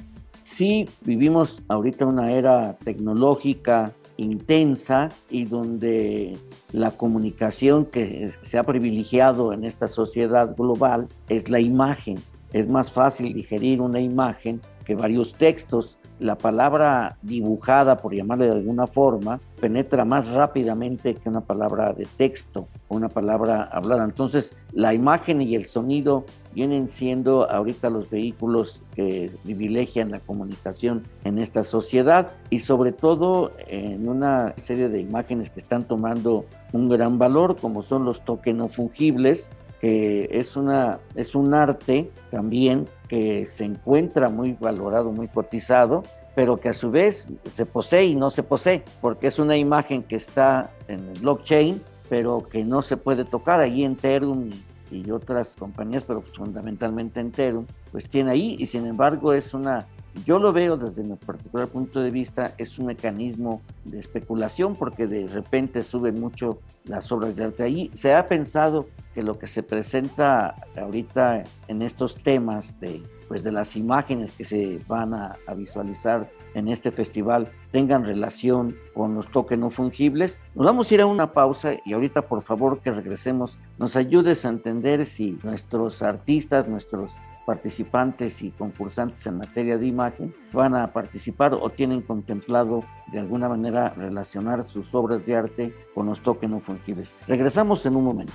Sí, 0.44 0.88
vivimos 1.00 1.60
ahorita 1.66 2.06
una 2.06 2.30
era 2.30 2.76
tecnológica 2.84 3.92
intensa 4.18 5.08
y 5.28 5.46
donde 5.46 6.38
la 6.70 6.92
comunicación 6.92 7.86
que 7.86 8.30
se 8.42 8.56
ha 8.56 8.62
privilegiado 8.62 9.52
en 9.52 9.64
esta 9.64 9.88
sociedad 9.88 10.54
global 10.56 11.08
es 11.28 11.50
la 11.50 11.58
imagen. 11.58 12.18
Es 12.52 12.68
más 12.68 12.92
fácil 12.92 13.34
digerir 13.34 13.80
una 13.80 14.00
imagen 14.00 14.60
que 14.84 14.94
varios 14.94 15.34
textos 15.34 15.98
la 16.24 16.38
palabra 16.38 17.18
dibujada, 17.20 17.98
por 17.98 18.14
llamarle 18.14 18.46
de 18.46 18.52
alguna 18.52 18.86
forma, 18.86 19.40
penetra 19.60 20.06
más 20.06 20.26
rápidamente 20.30 21.16
que 21.16 21.28
una 21.28 21.42
palabra 21.42 21.92
de 21.92 22.06
texto 22.16 22.66
o 22.88 22.96
una 22.96 23.10
palabra 23.10 23.64
hablada. 23.64 24.04
Entonces, 24.04 24.56
la 24.72 24.94
imagen 24.94 25.42
y 25.42 25.54
el 25.54 25.66
sonido 25.66 26.24
vienen 26.54 26.88
siendo 26.88 27.50
ahorita 27.50 27.90
los 27.90 28.08
vehículos 28.08 28.82
que 28.94 29.32
privilegian 29.42 30.12
la 30.12 30.20
comunicación 30.20 31.02
en 31.24 31.38
esta 31.38 31.62
sociedad 31.62 32.30
y 32.48 32.60
sobre 32.60 32.92
todo 32.92 33.52
en 33.66 34.08
una 34.08 34.54
serie 34.56 34.88
de 34.88 35.00
imágenes 35.02 35.50
que 35.50 35.60
están 35.60 35.82
tomando 35.82 36.46
un 36.72 36.88
gran 36.88 37.18
valor 37.18 37.56
como 37.56 37.82
son 37.82 38.06
los 38.06 38.24
tokens 38.24 38.74
fungibles 38.74 39.50
que 39.84 40.30
es 40.30 40.56
una 40.56 40.98
es 41.14 41.34
un 41.34 41.52
arte 41.52 42.10
también 42.30 42.88
que 43.06 43.44
se 43.44 43.64
encuentra 43.64 44.30
muy 44.30 44.56
valorado 44.58 45.12
muy 45.12 45.28
cotizado 45.28 46.04
pero 46.34 46.58
que 46.58 46.70
a 46.70 46.74
su 46.74 46.90
vez 46.90 47.28
se 47.54 47.66
posee 47.66 48.06
y 48.06 48.16
no 48.16 48.30
se 48.30 48.42
posee, 48.42 48.82
porque 49.00 49.28
es 49.28 49.38
una 49.38 49.56
imagen 49.56 50.02
que 50.02 50.16
está 50.16 50.70
en 50.88 51.08
el 51.08 51.20
blockchain, 51.20 51.80
pero 52.08 52.44
que 52.50 52.64
no 52.64 52.82
se 52.82 52.96
puede 52.96 53.24
tocar. 53.24 53.60
Ahí 53.60 53.84
Ethereum 53.84 54.50
y 54.90 55.10
otras 55.10 55.56
compañías, 55.56 56.04
pero 56.04 56.22
fundamentalmente 56.22 57.20
Ethereum, 57.20 57.66
pues 57.92 58.08
tiene 58.08 58.32
ahí 58.32 58.56
y 58.58 58.66
sin 58.66 58.86
embargo 58.86 59.32
es 59.32 59.54
una, 59.54 59.86
yo 60.24 60.38
lo 60.38 60.52
veo 60.52 60.76
desde 60.76 61.02
mi 61.02 61.16
particular 61.16 61.68
punto 61.68 62.00
de 62.00 62.10
vista, 62.10 62.54
es 62.58 62.78
un 62.78 62.86
mecanismo 62.86 63.62
de 63.84 63.98
especulación 63.98 64.76
porque 64.76 65.06
de 65.06 65.26
repente 65.26 65.82
suben 65.82 66.20
mucho 66.20 66.60
las 66.84 67.10
obras 67.12 67.36
de 67.36 67.44
arte 67.44 67.62
ahí. 67.62 67.90
Se 67.94 68.14
ha 68.14 68.26
pensado 68.26 68.86
que 69.14 69.22
lo 69.22 69.38
que 69.38 69.46
se 69.46 69.62
presenta 69.62 70.54
ahorita 70.76 71.44
en 71.68 71.82
estos 71.82 72.16
temas 72.16 72.78
de 72.80 73.02
pues 73.28 73.42
de 73.42 73.52
las 73.52 73.76
imágenes 73.76 74.32
que 74.32 74.44
se 74.44 74.78
van 74.86 75.14
a, 75.14 75.36
visualizar 75.56 76.30
en 76.54 76.68
este 76.68 76.90
festival 76.90 77.50
tengan 77.72 78.04
relación 78.04 78.76
con 78.92 79.14
los 79.14 79.30
toques 79.30 79.58
no 79.58 79.70
fungibles. 79.70 80.40
Nos 80.54 80.66
vamos 80.66 80.90
a 80.90 80.94
ir 80.94 81.00
a 81.00 81.06
una 81.06 81.32
pausa 81.32 81.72
y 81.84 81.92
ahorita 81.92 82.22
por 82.28 82.42
favor 82.42 82.80
que 82.80 82.92
regresemos 82.92 83.58
nos 83.78 83.96
ayudes 83.96 84.44
a 84.44 84.48
entender 84.48 85.06
si 85.06 85.38
nuestros 85.42 86.02
artistas, 86.02 86.68
nuestros 86.68 87.16
participantes 87.44 88.42
y 88.42 88.50
concursantes 88.50 89.26
en 89.26 89.38
materia 89.38 89.78
de 89.78 89.86
imagen 89.86 90.34
van 90.52 90.74
a 90.74 90.92
participar 90.92 91.54
o 91.54 91.68
tienen 91.70 92.02
contemplado 92.02 92.84
de 93.12 93.18
alguna 93.18 93.48
manera 93.48 93.90
relacionar 93.90 94.64
sus 94.64 94.94
obras 94.94 95.26
de 95.26 95.36
arte 95.36 95.74
con 95.94 96.06
los 96.06 96.20
toques 96.20 96.48
no 96.48 96.60
fungibles. 96.60 97.14
Regresamos 97.26 97.84
en 97.86 97.96
un 97.96 98.04
momento. 98.04 98.32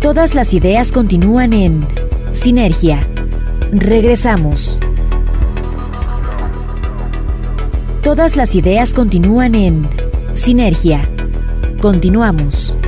Todas 0.00 0.34
las 0.34 0.54
ideas 0.54 0.92
continúan 0.92 1.52
en 1.52 1.86
Sinergia. 2.32 3.06
Regresamos. 3.72 4.80
Todas 8.02 8.36
las 8.36 8.54
ideas 8.54 8.94
continúan 8.94 9.54
en 9.54 9.88
Sinergia. 10.34 11.02
Continuamos. 11.82 12.78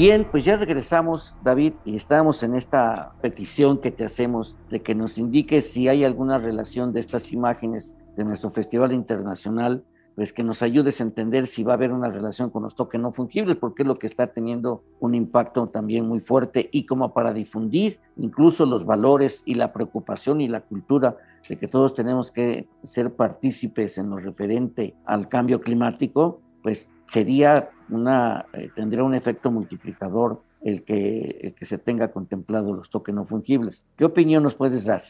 Bien, 0.00 0.28
pues 0.30 0.44
ya 0.44 0.56
regresamos, 0.56 1.34
David, 1.42 1.72
y 1.84 1.96
estamos 1.96 2.44
en 2.44 2.54
esta 2.54 3.14
petición 3.20 3.78
que 3.78 3.90
te 3.90 4.04
hacemos 4.04 4.56
de 4.70 4.80
que 4.80 4.94
nos 4.94 5.18
indiques 5.18 5.72
si 5.72 5.88
hay 5.88 6.04
alguna 6.04 6.38
relación 6.38 6.92
de 6.92 7.00
estas 7.00 7.32
imágenes 7.32 7.96
de 8.16 8.22
nuestro 8.22 8.50
Festival 8.52 8.92
Internacional 8.92 9.82
pues 10.14 10.32
que 10.32 10.44
nos 10.44 10.62
ayudes 10.62 11.00
a 11.00 11.02
entender 11.02 11.48
si 11.48 11.64
va 11.64 11.72
a 11.72 11.74
haber 11.74 11.90
una 11.92 12.08
relación 12.10 12.50
con 12.50 12.62
los 12.62 12.76
toques 12.76 13.00
no 13.00 13.10
fungibles, 13.10 13.56
porque 13.56 13.82
es 13.82 13.88
lo 13.88 13.98
que 13.98 14.06
está 14.06 14.28
teniendo 14.28 14.84
un 15.00 15.16
impacto 15.16 15.68
también 15.68 16.06
muy 16.06 16.20
fuerte 16.20 16.68
y 16.70 16.86
como 16.86 17.12
para 17.12 17.32
difundir 17.32 17.98
incluso 18.16 18.66
los 18.66 18.86
valores 18.86 19.42
y 19.46 19.56
la 19.56 19.72
preocupación 19.72 20.40
y 20.40 20.46
la 20.46 20.60
cultura 20.60 21.16
de 21.48 21.56
que 21.56 21.66
todos 21.66 21.94
tenemos 21.94 22.30
que 22.30 22.68
ser 22.84 23.14
partícipes 23.14 23.98
en 23.98 24.10
lo 24.10 24.18
referente 24.18 24.94
al 25.04 25.28
cambio 25.28 25.60
climático, 25.60 26.40
pues 26.62 26.88
sería 27.08 27.70
una, 27.88 28.46
eh, 28.52 28.70
tendría 28.74 29.04
un 29.04 29.14
efecto 29.14 29.50
multiplicador 29.50 30.42
el 30.62 30.84
que, 30.84 31.38
el 31.40 31.54
que 31.54 31.64
se 31.64 31.78
tenga 31.78 32.12
contemplado 32.12 32.72
los 32.72 32.90
toques 32.90 33.14
no 33.14 33.24
fungibles. 33.24 33.84
¿Qué 33.96 34.04
opinión 34.04 34.42
nos 34.42 34.54
puedes 34.54 34.84
dar? 34.84 35.02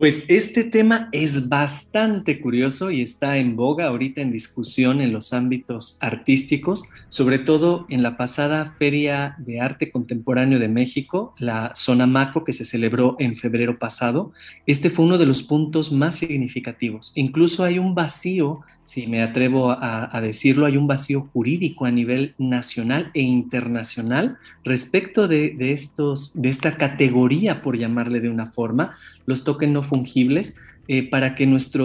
Pues 0.00 0.24
este 0.28 0.64
tema 0.64 1.10
es 1.12 1.50
bastante 1.50 2.40
curioso 2.40 2.90
y 2.90 3.02
está 3.02 3.36
en 3.36 3.54
boga 3.54 3.88
ahorita 3.88 4.22
en 4.22 4.32
discusión 4.32 5.02
en 5.02 5.12
los 5.12 5.34
ámbitos 5.34 5.98
artísticos, 6.00 6.84
sobre 7.10 7.38
todo 7.38 7.84
en 7.90 8.02
la 8.02 8.16
pasada 8.16 8.64
Feria 8.78 9.34
de 9.36 9.60
Arte 9.60 9.90
Contemporáneo 9.90 10.58
de 10.58 10.68
México, 10.68 11.34
la 11.36 11.72
Sonamaco, 11.74 12.44
que 12.44 12.54
se 12.54 12.64
celebró 12.64 13.16
en 13.18 13.36
febrero 13.36 13.78
pasado. 13.78 14.32
Este 14.64 14.88
fue 14.88 15.04
uno 15.04 15.18
de 15.18 15.26
los 15.26 15.42
puntos 15.42 15.92
más 15.92 16.14
significativos. 16.14 17.12
Incluso 17.14 17.62
hay 17.62 17.78
un 17.78 17.94
vacío 17.94 18.62
si 18.90 19.06
me 19.06 19.22
atrevo 19.22 19.70
a, 19.70 20.20
decirlo, 20.20 20.66
hay 20.66 20.76
un 20.76 20.88
vacío 20.88 21.28
jurídico 21.32 21.84
a 21.84 21.92
nivel 21.92 22.34
nacional 22.38 23.12
e 23.14 23.20
internacional 23.20 24.36
respecto 24.64 25.28
de, 25.28 25.54
estos, 25.60 26.32
de 26.34 26.48
esta 26.48 26.76
categoría, 26.76 27.62
por 27.62 27.78
llamarle 27.78 28.18
de 28.18 28.28
una 28.28 28.46
forma, 28.46 28.96
los 29.26 29.44
tokens 29.44 29.72
no 29.72 29.84
fungibles. 29.90 30.54
Eh, 30.88 31.08
para 31.08 31.36
que 31.36 31.46
nuestra 31.46 31.84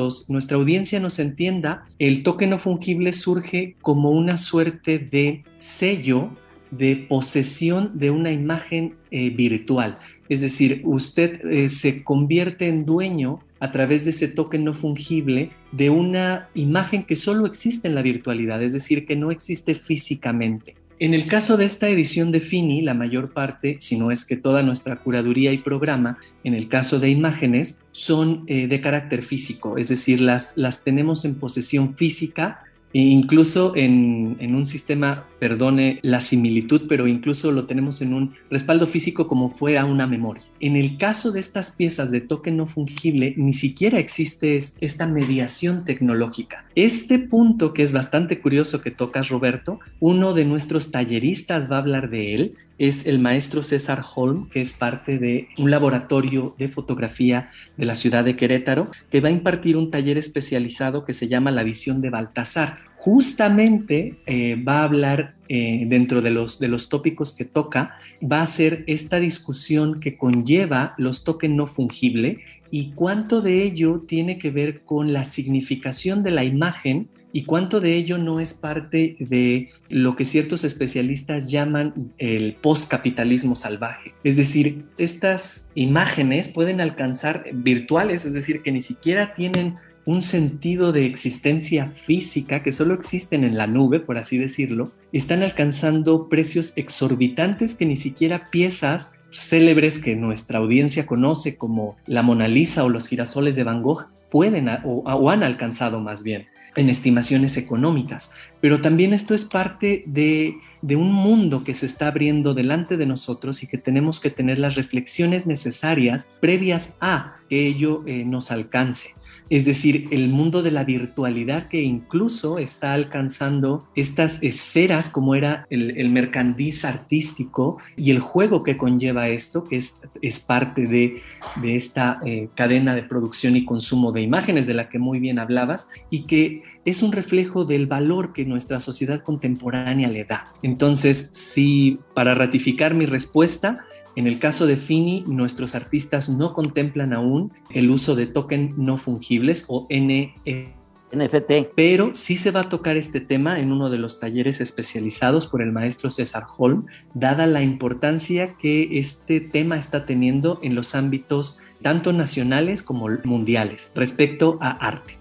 audiencia 0.58 1.00
nos 1.00 1.20
entienda, 1.20 1.84
el 2.00 2.24
token 2.24 2.50
no 2.52 2.58
fungible 2.58 3.14
surge 3.14 3.76
como 3.84 4.10
una 4.10 4.36
suerte 4.36 4.98
de 4.98 5.44
sello 5.58 6.32
de 6.72 6.96
posesión 7.08 7.92
de 7.94 8.10
una 8.10 8.32
imagen 8.32 8.96
eh, 9.12 9.30
virtual. 9.30 10.00
Es 10.30 10.42
decir, 10.42 10.82
usted 10.86 11.46
eh, 11.46 11.70
se 11.70 12.04
convierte 12.04 12.68
en 12.68 12.86
dueño 12.86 13.40
a 13.60 13.72
través 13.72 14.04
de 14.04 14.10
ese 14.10 14.28
token 14.28 14.64
no 14.64 14.74
fungible 14.74 15.52
de 15.72 15.90
una 15.90 16.50
imagen 16.56 17.04
que 17.04 17.16
solo 17.16 17.46
existe 17.46 17.88
en 17.88 17.96
la 17.96 18.02
virtualidad, 18.02 18.62
es 18.64 18.74
decir, 18.74 19.06
que 19.06 19.16
no 19.16 19.32
existe 19.32 19.76
físicamente. 19.76 20.76
En 20.98 21.14
el 21.14 21.26
caso 21.26 21.58
de 21.58 21.66
esta 21.66 21.90
edición 21.90 22.32
de 22.32 22.40
Fini, 22.40 22.82
la 22.82 22.94
mayor 22.94 23.34
parte, 23.34 23.76
si 23.82 23.98
no 23.98 24.12
es 24.12 24.24
que 24.24 24.38
toda 24.38 24.64
nuestra 24.64 24.96
curaduría 24.96 25.52
y 25.52 25.58
programa, 25.58 26.20
en 26.46 26.54
el 26.54 26.70
caso 26.70 27.00
de 27.00 27.10
imágenes, 27.10 27.84
son 27.92 28.46
eh, 28.48 28.68
de 28.68 28.80
carácter 28.80 29.22
físico, 29.22 29.78
es 29.78 29.90
decir, 29.90 30.22
las, 30.22 30.56
las 30.56 30.86
tenemos 30.86 31.26
en 31.26 31.38
posesión 31.38 31.96
física 31.96 32.64
e 32.96 33.00
incluso 33.00 33.74
en, 33.76 34.56
un 34.56 34.66
sistema, 34.66 35.26
perdone 35.38 36.00
la 36.02 36.22
similitud, 36.22 36.84
pero 36.88 37.08
incluso 37.08 37.52
lo 37.52 37.66
tenemos 37.66 38.02
en 38.02 38.14
un 38.14 38.36
respaldo 38.50 38.88
físico 38.88 39.28
como 39.28 39.50
fuera 39.50 39.84
una 39.84 40.08
memoria. 40.08 40.46
En 40.62 40.78
el 40.78 40.96
caso 40.96 41.34
de 41.34 41.42
estas 41.42 41.72
piezas 41.72 42.10
de 42.10 42.22
token 42.22 42.56
no 42.56 42.68
fungible, 42.68 43.34
ni 43.36 43.52
siquiera 43.52 44.00
existe 44.00 44.56
esta 44.56 45.08
mediación 45.08 45.84
tecnológica. 45.84 46.64
Este 46.76 47.20
punto 47.20 47.74
que 47.74 47.84
es 47.84 47.92
bastante 47.92 48.40
curioso 48.40 48.80
que 48.80 48.92
tocas, 48.92 49.28
Roberto, 49.28 49.82
uno 50.00 50.34
de 50.34 50.46
nuestros 50.46 50.92
talleristas 50.92 51.70
va 51.70 51.76
a 51.76 51.80
hablar 51.80 52.10
de 52.10 52.34
él, 52.34 52.56
es 52.78 53.06
el 53.06 53.20
maestro 53.20 53.64
César 53.64 54.04
Holm, 54.16 54.50
que 54.50 54.62
es 54.62 54.74
parte 54.74 55.18
de 55.18 55.48
un 55.58 55.72
laboratorio 55.72 56.56
de 56.58 56.68
fotografía 56.68 57.50
de 57.78 57.86
la 57.86 57.96
ciudad 57.96 58.26
de 58.26 58.36
Querétaro, 58.36 58.92
que 59.10 59.22
va 59.22 59.30
a 59.30 59.32
impartir 59.32 59.78
un 59.78 59.92
taller 59.92 60.18
especializado 60.18 61.06
que 61.06 61.14
se 61.14 61.28
llama 61.28 61.52
La 61.52 61.64
visión 61.64 62.02
de 62.02 62.10
Baltasar. 62.10 62.85
Justamente 63.06 64.16
eh, 64.26 64.56
va 64.56 64.80
a 64.80 64.86
hablar 64.86 65.36
eh, 65.48 65.84
dentro 65.86 66.24
de 66.24 66.32
los, 66.32 66.58
de 66.58 66.70
los 66.70 66.90
tópicos 66.90 67.34
que 67.34 67.46
toca, 67.46 68.00
va 68.20 68.42
a 68.42 68.48
ser 68.48 68.84
esta 68.88 69.20
discusión 69.20 70.00
que 70.00 70.18
conlleva 70.18 70.96
los 70.98 71.24
tokens 71.24 71.56
no 71.56 71.68
fungible 71.68 72.40
y 72.72 72.94
cuánto 72.96 73.42
de 73.42 73.62
ello 73.62 74.04
tiene 74.08 74.40
que 74.40 74.50
ver 74.50 74.82
con 74.82 75.14
la 75.14 75.26
significación 75.26 76.24
de 76.24 76.32
la 76.32 76.46
imagen 76.46 77.08
y 77.32 77.44
cuánto 77.44 77.80
de 77.80 77.96
ello 77.96 78.18
no 78.18 78.40
es 78.40 78.56
parte 78.56 79.18
de 79.20 79.70
lo 79.88 80.16
que 80.16 80.26
ciertos 80.26 80.64
especialistas 80.64 81.52
llaman 81.52 82.12
el 82.18 82.56
postcapitalismo 82.56 83.56
salvaje. 83.56 84.14
Es 84.24 84.36
decir, 84.36 84.84
estas 84.98 85.70
imágenes 85.76 86.50
pueden 86.50 86.82
alcanzar 86.82 87.46
virtuales, 87.54 88.26
es 88.26 88.34
decir, 88.34 88.64
que 88.64 88.72
ni 88.72 88.82
siquiera 88.82 89.36
tienen 89.36 89.76
un 90.06 90.22
sentido 90.22 90.92
de 90.92 91.06
existencia 91.06 91.88
física 91.96 92.62
que 92.62 92.72
solo 92.72 92.94
existen 92.94 93.44
en 93.44 93.58
la 93.58 93.68
nube, 93.68 94.00
por 94.00 94.18
así 94.18 94.38
decirlo, 94.38 94.92
están 95.12 95.42
alcanzando 95.42 96.30
precios 96.30 96.74
exorbitantes 96.76 97.76
que 97.76 97.86
ni 97.86 97.96
siquiera 97.96 98.50
piezas 98.52 99.12
célebres 99.32 100.00
que 100.00 100.16
nuestra 100.16 100.60
audiencia 100.60 101.06
conoce 101.06 101.58
como 101.58 101.98
la 102.06 102.22
Mona 102.22 102.48
Lisa 102.48 102.84
o 102.84 102.90
los 102.90 103.08
girasoles 103.08 103.56
de 103.56 103.64
Van 103.64 103.82
Gogh 103.82 104.08
pueden 104.32 104.70
o, 104.84 105.30
han 105.30 105.44
alcanzado 105.44 106.00
más 106.00 106.24
bien 106.24 106.48
en 106.76 106.90
estimaciones 106.90 107.56
económicas. 107.58 108.32
Pero 108.60 108.82
también 108.82 109.14
esto 109.14 109.34
es 109.34 109.46
parte 109.46 110.04
de, 110.08 110.56
un 110.82 111.14
mundo 111.14 111.64
que 111.64 111.74
se 111.74 111.86
está 111.86 112.08
abriendo 112.08 112.54
delante 112.54 112.98
de 112.98 113.06
nosotros 113.06 113.64
y 113.64 113.68
que 113.68 113.78
tenemos 113.78 114.20
que 114.20 114.30
tener 114.30 114.60
las 114.60 114.76
reflexiones 114.76 115.48
necesarias 115.48 116.28
previas 116.42 116.98
a 117.00 117.36
que 117.50 117.66
ello 117.66 118.04
eh, 118.06 118.26
nos 118.26 118.52
alcance. 118.52 119.12
Es 119.50 119.66
decir, 119.66 120.08
el 120.12 120.30
mundo 120.30 120.64
de 120.64 120.72
la 120.72 120.84
virtualidad 120.84 121.68
que 121.68 121.82
incluso 121.82 122.58
está 122.58 122.94
alcanzando 122.94 123.88
estas 123.96 124.42
esferas 124.42 125.10
como 125.10 125.36
era 125.36 125.66
el, 125.70 125.98
el 125.98 126.10
mercandiz 126.10 126.84
artístico 126.86 127.78
y 127.96 128.12
el 128.12 128.20
juego 128.20 128.64
que 128.64 128.78
conlleva 128.78 129.30
esto, 129.30 129.66
que 129.66 129.78
es, 129.78 130.40
parte 130.48 130.88
de, 130.88 131.22
de 131.62 131.76
esta 131.76 132.20
eh, 132.26 132.50
cadena 132.56 132.96
de 132.96 133.04
producción 133.04 133.56
y 133.56 133.66
consumo 133.66 134.12
de 134.12 134.22
imágenes 134.22 134.68
de 134.68 134.74
la 134.74 134.90
que 134.90 135.00
muy 135.00 135.20
bien 135.20 135.40
hablabas 135.40 135.88
y 136.10 136.24
que 136.24 136.64
es 136.84 137.02
un 137.02 137.12
reflejo 137.12 137.66
del 137.66 137.88
valor 137.88 138.34
que 138.34 138.46
nuestra 138.46 138.80
sociedad 138.80 139.22
contemporánea 139.22 140.08
le 140.08 140.26
da. 140.26 140.54
Entonces, 140.62 141.30
sí, 141.32 142.00
para 142.14 142.36
ratificar 142.36 142.94
mi 142.94 143.06
respuesta, 143.06 143.86
en 144.16 144.28
el 144.28 144.40
caso 144.40 144.66
de 144.66 144.78
Fini, 144.78 145.24
nuestros 145.28 145.76
artistas 145.76 146.30
no 146.30 146.54
contemplan 146.54 147.14
aún 147.14 147.52
el 147.70 147.90
uso 147.90 148.16
de 148.16 148.28
token 148.28 148.74
no 148.78 148.98
fungibles 148.98 149.66
o 149.68 149.88
NFT, 149.90 151.52
pero 151.76 152.16
sí 152.16 152.38
se 152.38 152.52
va 152.52 152.62
a 152.62 152.70
tocar 152.70 152.96
este 152.96 153.20
tema 153.20 153.60
en 153.60 153.72
uno 153.72 153.90
de 153.90 153.98
los 153.98 154.20
talleres 154.20 154.62
especializados 154.62 155.48
por 155.48 155.62
el 155.62 155.74
maestro 155.74 156.10
César 156.10 156.46
Holm, 156.58 156.86
dada 157.14 157.46
la 157.46 157.62
importancia 157.62 158.56
que 158.58 159.00
este 159.00 159.42
tema 159.42 159.78
está 159.78 160.06
teniendo 160.06 160.60
en 160.64 160.76
los 160.76 160.96
ámbitos 160.96 161.60
tanto 161.82 162.14
nacionales 162.14 162.84
como 162.84 163.10
mundiales 163.26 163.92
respecto 163.96 164.58
a 164.62 164.72
arte. 164.72 165.15